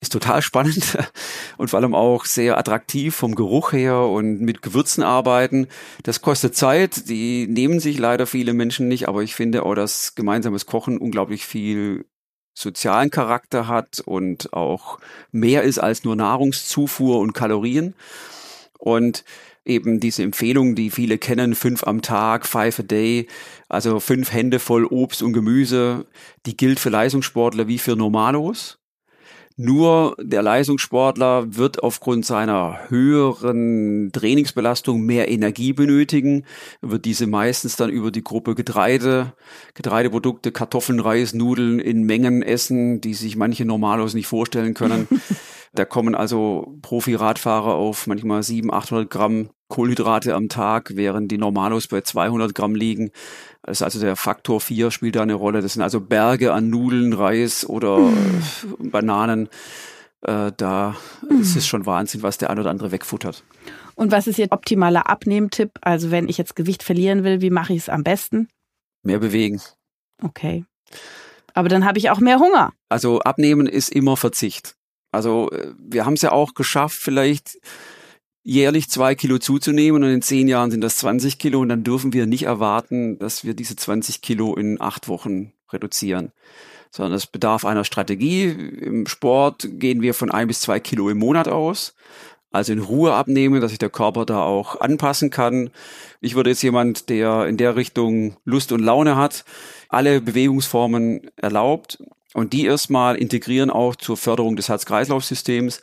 ist 0.00 0.12
total 0.12 0.42
spannend 0.42 0.96
und 1.56 1.70
vor 1.70 1.80
allem 1.80 1.94
auch 1.94 2.24
sehr 2.24 2.56
attraktiv 2.56 3.14
vom 3.14 3.34
Geruch 3.34 3.72
her 3.72 4.00
und 4.00 4.40
mit 4.40 4.62
Gewürzen 4.62 5.02
arbeiten. 5.02 5.66
Das 6.02 6.22
kostet 6.22 6.54
Zeit, 6.54 7.08
die 7.08 7.46
nehmen 7.48 7.80
sich 7.80 7.98
leider 7.98 8.26
viele 8.26 8.52
Menschen 8.52 8.88
nicht, 8.88 9.08
aber 9.08 9.22
ich 9.22 9.34
finde 9.34 9.64
auch, 9.64 9.74
dass 9.74 10.14
gemeinsames 10.14 10.66
Kochen 10.66 10.98
unglaublich 10.98 11.44
viel 11.44 12.06
sozialen 12.54 13.10
Charakter 13.10 13.68
hat 13.68 14.00
und 14.00 14.52
auch 14.52 14.98
mehr 15.30 15.62
ist 15.62 15.78
als 15.78 16.04
nur 16.04 16.16
Nahrungszufuhr 16.16 17.18
und 17.18 17.32
Kalorien. 17.32 17.94
Und 18.78 19.24
eben 19.64 20.00
diese 20.00 20.22
Empfehlung, 20.22 20.74
die 20.74 20.90
viele 20.90 21.18
kennen, 21.18 21.54
fünf 21.54 21.84
am 21.84 22.02
Tag, 22.02 22.46
five 22.46 22.80
a 22.80 22.82
day, 22.82 23.28
also 23.68 24.00
fünf 24.00 24.32
Hände 24.32 24.58
voll 24.58 24.84
Obst 24.86 25.22
und 25.22 25.32
Gemüse, 25.32 26.06
die 26.46 26.56
gilt 26.56 26.80
für 26.80 26.90
Leistungssportler 26.90 27.68
wie 27.68 27.78
für 27.78 27.94
Normalos. 27.96 28.77
Nur 29.60 30.14
der 30.20 30.40
Leistungssportler 30.40 31.56
wird 31.56 31.82
aufgrund 31.82 32.24
seiner 32.24 32.78
höheren 32.90 34.12
Trainingsbelastung 34.12 35.00
mehr 35.00 35.28
Energie 35.28 35.72
benötigen, 35.72 36.44
wird 36.80 37.04
diese 37.04 37.26
meistens 37.26 37.74
dann 37.74 37.90
über 37.90 38.12
die 38.12 38.22
Gruppe 38.22 38.54
Getreide, 38.54 39.32
Getreideprodukte, 39.74 40.52
Kartoffeln, 40.52 41.00
Reis, 41.00 41.34
Nudeln 41.34 41.80
in 41.80 42.04
Mengen 42.04 42.42
essen, 42.42 43.00
die 43.00 43.14
sich 43.14 43.34
manche 43.34 43.64
Normalos 43.64 44.14
nicht 44.14 44.28
vorstellen 44.28 44.74
können. 44.74 45.08
da 45.74 45.84
kommen 45.84 46.14
also 46.14 46.76
Profi-Radfahrer 46.82 47.74
auf 47.74 48.06
manchmal 48.06 48.44
700, 48.44 48.78
800 48.84 49.10
Gramm 49.10 49.50
Kohlenhydrate 49.68 50.34
am 50.34 50.48
Tag, 50.48 50.92
während 50.94 51.30
die 51.30 51.38
Normalos 51.38 51.88
bei 51.88 52.00
200 52.00 52.54
Gramm 52.54 52.74
liegen. 52.74 53.10
Das 53.68 53.78
ist 53.78 53.82
also 53.82 54.00
der 54.00 54.16
Faktor 54.16 54.62
4 54.62 54.90
spielt 54.90 55.16
da 55.16 55.22
eine 55.22 55.34
Rolle. 55.34 55.60
Das 55.60 55.74
sind 55.74 55.82
also 55.82 56.00
Berge 56.00 56.54
an 56.54 56.70
Nudeln, 56.70 57.12
Reis 57.12 57.68
oder 57.68 57.98
mm. 57.98 58.42
Bananen. 58.90 59.50
Äh, 60.22 60.52
da 60.56 60.96
mm. 61.28 61.42
ist 61.42 61.54
es 61.54 61.66
schon 61.66 61.84
Wahnsinn, 61.84 62.22
was 62.22 62.38
der 62.38 62.48
ein 62.48 62.58
oder 62.58 62.70
andere 62.70 62.92
wegfuttert. 62.92 63.44
Und 63.94 64.10
was 64.10 64.26
ist 64.26 64.38
Ihr 64.38 64.46
optimaler 64.50 65.10
Abnehmtipp? 65.10 65.72
Also 65.82 66.10
wenn 66.10 66.28
ich 66.28 66.38
jetzt 66.38 66.56
Gewicht 66.56 66.82
verlieren 66.82 67.24
will, 67.24 67.42
wie 67.42 67.50
mache 67.50 67.74
ich 67.74 67.80
es 67.80 67.88
am 67.90 68.04
besten? 68.04 68.48
Mehr 69.02 69.18
bewegen. 69.18 69.60
Okay. 70.22 70.64
Aber 71.52 71.68
dann 71.68 71.84
habe 71.84 71.98
ich 71.98 72.08
auch 72.08 72.20
mehr 72.20 72.38
Hunger. 72.38 72.72
Also 72.88 73.20
abnehmen 73.20 73.66
ist 73.66 73.90
immer 73.90 74.16
Verzicht. 74.16 74.76
Also 75.12 75.50
äh, 75.50 75.74
wir 75.78 76.06
haben 76.06 76.14
es 76.14 76.22
ja 76.22 76.32
auch 76.32 76.54
geschafft, 76.54 76.96
vielleicht 76.96 77.58
jährlich 78.42 78.88
zwei 78.88 79.14
Kilo 79.14 79.38
zuzunehmen 79.38 80.02
und 80.02 80.10
in 80.10 80.22
zehn 80.22 80.48
Jahren 80.48 80.70
sind 80.70 80.80
das 80.80 80.96
20 80.98 81.38
Kilo 81.38 81.60
und 81.60 81.68
dann 81.68 81.84
dürfen 81.84 82.12
wir 82.12 82.26
nicht 82.26 82.44
erwarten, 82.44 83.18
dass 83.18 83.44
wir 83.44 83.54
diese 83.54 83.76
20 83.76 84.22
Kilo 84.22 84.54
in 84.54 84.80
acht 84.80 85.08
Wochen 85.08 85.52
reduzieren, 85.72 86.32
sondern 86.90 87.14
es 87.14 87.26
bedarf 87.26 87.64
einer 87.64 87.84
Strategie. 87.84 88.44
Im 88.44 89.06
Sport 89.06 89.68
gehen 89.72 90.00
wir 90.02 90.14
von 90.14 90.30
ein 90.30 90.48
bis 90.48 90.60
zwei 90.60 90.80
Kilo 90.80 91.10
im 91.10 91.18
Monat 91.18 91.48
aus. 91.48 91.94
Also 92.50 92.72
in 92.72 92.78
Ruhe 92.78 93.12
abnehmen, 93.12 93.60
dass 93.60 93.72
sich 93.72 93.78
der 93.78 93.90
Körper 93.90 94.24
da 94.24 94.42
auch 94.42 94.80
anpassen 94.80 95.28
kann. 95.28 95.70
Ich 96.22 96.34
würde 96.34 96.48
jetzt 96.48 96.62
jemand, 96.62 97.10
der 97.10 97.46
in 97.46 97.58
der 97.58 97.76
Richtung 97.76 98.38
Lust 98.44 98.72
und 98.72 98.80
Laune 98.80 99.16
hat, 99.16 99.44
alle 99.90 100.22
Bewegungsformen 100.22 101.30
erlaubt 101.36 101.98
und 102.34 102.52
die 102.52 102.66
erstmal 102.66 103.16
integrieren 103.16 103.70
auch 103.70 103.96
zur 103.96 104.16
Förderung 104.16 104.56
des 104.56 104.68
Herz-Kreislauf-Systems 104.68 105.80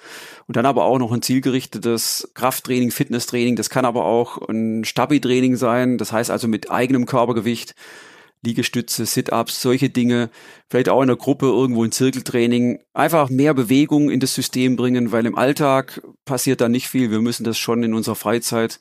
und 0.48 0.56
dann 0.56 0.66
aber 0.66 0.86
auch 0.86 1.00
noch 1.00 1.12
ein 1.12 1.22
zielgerichtetes 1.22 2.32
Krafttraining, 2.36 2.92
Fitnesstraining. 2.92 3.56
Das 3.56 3.70
kann 3.70 3.86
aber 3.86 4.06
auch 4.06 4.48
ein 4.48 4.86
Stabi-Training 4.86 5.56
sein. 5.56 5.98
Das 5.98 6.12
heißt 6.12 6.30
also 6.30 6.48
mit 6.48 6.70
eigenem 6.70 7.08
Körpergewicht 7.08 7.74
Liegestütze, 8.44 9.08
Sit-ups, 9.08 9.62
solche 9.62 9.90
Dinge, 9.90 10.30
vielleicht 10.70 10.90
auch 10.90 11.02
in 11.02 11.08
der 11.08 11.18
Gruppe 11.18 11.48
irgendwo 11.48 11.84
ein 11.84 11.92
Zirkeltraining, 11.92 12.80
einfach 12.94 13.30
mehr 13.30 13.56
Bewegung 13.56 14.12
in 14.12 14.20
das 14.20 14.36
System 14.36 14.76
bringen, 14.76 15.12
weil 15.12 15.26
im 15.26 15.36
Alltag 15.36 16.02
passiert 16.26 16.62
da 16.62 16.70
nicht 16.70 16.88
viel. 16.88 17.10
Wir 17.10 17.22
müssen 17.22 17.44
das 17.44 17.58
schon 17.58 17.82
in 17.82 17.96
unserer 17.96 18.16
Freizeit 18.16 18.80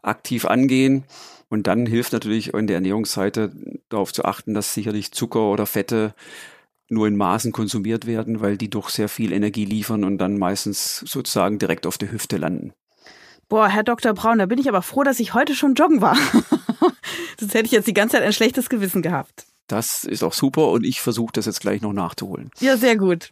aktiv 0.00 0.46
angehen. 0.46 1.04
Und 1.50 1.66
dann 1.66 1.84
hilft 1.84 2.14
natürlich 2.14 2.54
in 2.54 2.66
der 2.66 2.76
Ernährungsseite 2.76 3.52
darauf 3.90 4.14
zu 4.14 4.24
achten, 4.24 4.54
dass 4.54 4.72
sicherlich 4.72 5.12
Zucker 5.12 5.50
oder 5.50 5.66
Fette 5.66 6.14
nur 6.92 7.08
in 7.08 7.16
Maßen 7.16 7.52
konsumiert 7.52 8.06
werden, 8.06 8.40
weil 8.40 8.56
die 8.56 8.70
doch 8.70 8.88
sehr 8.88 9.08
viel 9.08 9.32
Energie 9.32 9.64
liefern 9.64 10.04
und 10.04 10.18
dann 10.18 10.38
meistens 10.38 10.98
sozusagen 10.98 11.58
direkt 11.58 11.86
auf 11.86 11.98
der 11.98 12.12
Hüfte 12.12 12.36
landen. 12.36 12.72
Boah, 13.48 13.68
Herr 13.68 13.82
Dr. 13.82 14.14
Braun, 14.14 14.38
da 14.38 14.46
bin 14.46 14.58
ich 14.58 14.68
aber 14.68 14.82
froh, 14.82 15.02
dass 15.02 15.20
ich 15.20 15.34
heute 15.34 15.54
schon 15.54 15.74
joggen 15.74 16.00
war. 16.00 16.16
Sonst 17.38 17.54
hätte 17.54 17.66
ich 17.66 17.72
jetzt 17.72 17.88
die 17.88 17.94
ganze 17.94 18.16
Zeit 18.16 18.24
ein 18.24 18.32
schlechtes 18.32 18.68
Gewissen 18.68 19.02
gehabt. 19.02 19.46
Das 19.66 20.04
ist 20.04 20.22
auch 20.22 20.32
super 20.32 20.68
und 20.68 20.84
ich 20.84 21.00
versuche 21.00 21.32
das 21.32 21.46
jetzt 21.46 21.60
gleich 21.60 21.82
noch 21.82 21.92
nachzuholen. 21.92 22.50
Ja, 22.60 22.76
sehr 22.76 22.96
gut. 22.96 23.30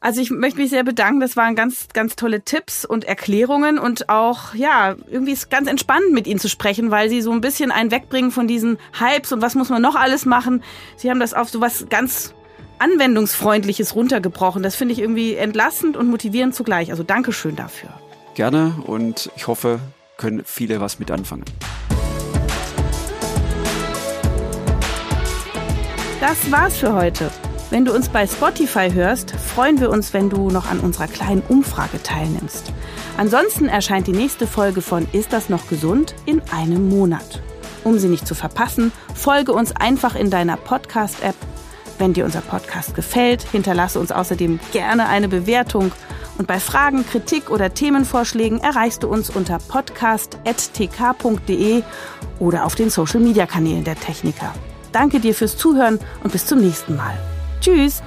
Also 0.00 0.22
ich 0.22 0.30
möchte 0.30 0.58
mich 0.58 0.70
sehr 0.70 0.82
bedanken. 0.82 1.20
Das 1.20 1.36
waren 1.36 1.54
ganz, 1.54 1.88
ganz 1.92 2.16
tolle 2.16 2.42
Tipps 2.42 2.84
und 2.84 3.04
Erklärungen 3.04 3.78
und 3.78 4.08
auch, 4.08 4.54
ja, 4.54 4.96
irgendwie 5.10 5.32
ist 5.32 5.50
ganz 5.50 5.68
entspannend 5.68 6.12
mit 6.12 6.26
Ihnen 6.26 6.40
zu 6.40 6.48
sprechen, 6.48 6.90
weil 6.90 7.10
Sie 7.10 7.20
so 7.20 7.32
ein 7.32 7.42
bisschen 7.42 7.70
einen 7.70 7.90
wegbringen 7.90 8.30
von 8.30 8.48
diesen 8.48 8.78
Hypes 8.98 9.32
und 9.32 9.42
was 9.42 9.54
muss 9.54 9.68
man 9.68 9.82
noch 9.82 9.96
alles 9.96 10.24
machen. 10.24 10.62
Sie 10.96 11.10
haben 11.10 11.20
das 11.20 11.34
auf 11.34 11.50
so 11.50 11.60
was 11.60 11.86
ganz 11.90 12.34
anwendungsfreundliches 12.80 13.94
runtergebrochen. 13.94 14.62
Das 14.62 14.74
finde 14.74 14.94
ich 14.94 15.00
irgendwie 15.00 15.36
entlastend 15.36 15.96
und 15.96 16.08
motivierend 16.08 16.54
zugleich. 16.54 16.90
Also 16.90 17.02
Dankeschön 17.02 17.54
dafür. 17.54 17.90
Gerne 18.34 18.74
und 18.86 19.30
ich 19.36 19.46
hoffe, 19.46 19.80
können 20.16 20.42
viele 20.44 20.80
was 20.80 20.98
mit 20.98 21.10
anfangen. 21.10 21.44
Das 26.20 26.50
war's 26.50 26.76
für 26.76 26.92
heute. 26.94 27.30
Wenn 27.70 27.84
du 27.84 27.94
uns 27.94 28.08
bei 28.08 28.26
Spotify 28.26 28.90
hörst, 28.92 29.30
freuen 29.30 29.80
wir 29.80 29.90
uns, 29.90 30.12
wenn 30.12 30.28
du 30.28 30.50
noch 30.50 30.68
an 30.68 30.80
unserer 30.80 31.06
kleinen 31.06 31.40
Umfrage 31.48 32.02
teilnimmst. 32.02 32.72
Ansonsten 33.16 33.68
erscheint 33.68 34.06
die 34.06 34.12
nächste 34.12 34.46
Folge 34.46 34.82
von 34.82 35.06
Ist 35.12 35.32
das 35.32 35.48
noch 35.48 35.68
gesund 35.68 36.14
in 36.26 36.42
einem 36.50 36.88
Monat. 36.88 37.42
Um 37.84 37.98
sie 37.98 38.08
nicht 38.08 38.26
zu 38.26 38.34
verpassen, 38.34 38.92
folge 39.14 39.52
uns 39.52 39.72
einfach 39.72 40.14
in 40.14 40.30
deiner 40.30 40.56
Podcast-App. 40.56 41.36
Wenn 42.00 42.12
dir 42.14 42.24
unser 42.24 42.40
Podcast 42.40 42.94
gefällt, 42.94 43.42
hinterlasse 43.42 44.00
uns 44.00 44.10
außerdem 44.10 44.58
gerne 44.72 45.06
eine 45.06 45.28
Bewertung. 45.28 45.92
Und 46.38 46.46
bei 46.46 46.58
Fragen, 46.58 47.06
Kritik 47.06 47.50
oder 47.50 47.74
Themenvorschlägen 47.74 48.58
erreichst 48.58 49.02
du 49.02 49.08
uns 49.08 49.28
unter 49.28 49.58
podcast.tk.de 49.58 51.82
oder 52.38 52.64
auf 52.64 52.74
den 52.74 52.88
Social-Media-Kanälen 52.88 53.84
der 53.84 53.96
Techniker. 53.96 54.54
Danke 54.92 55.20
dir 55.20 55.34
fürs 55.34 55.58
Zuhören 55.58 55.98
und 56.24 56.32
bis 56.32 56.46
zum 56.46 56.60
nächsten 56.60 56.96
Mal. 56.96 57.18
Tschüss! 57.60 58.02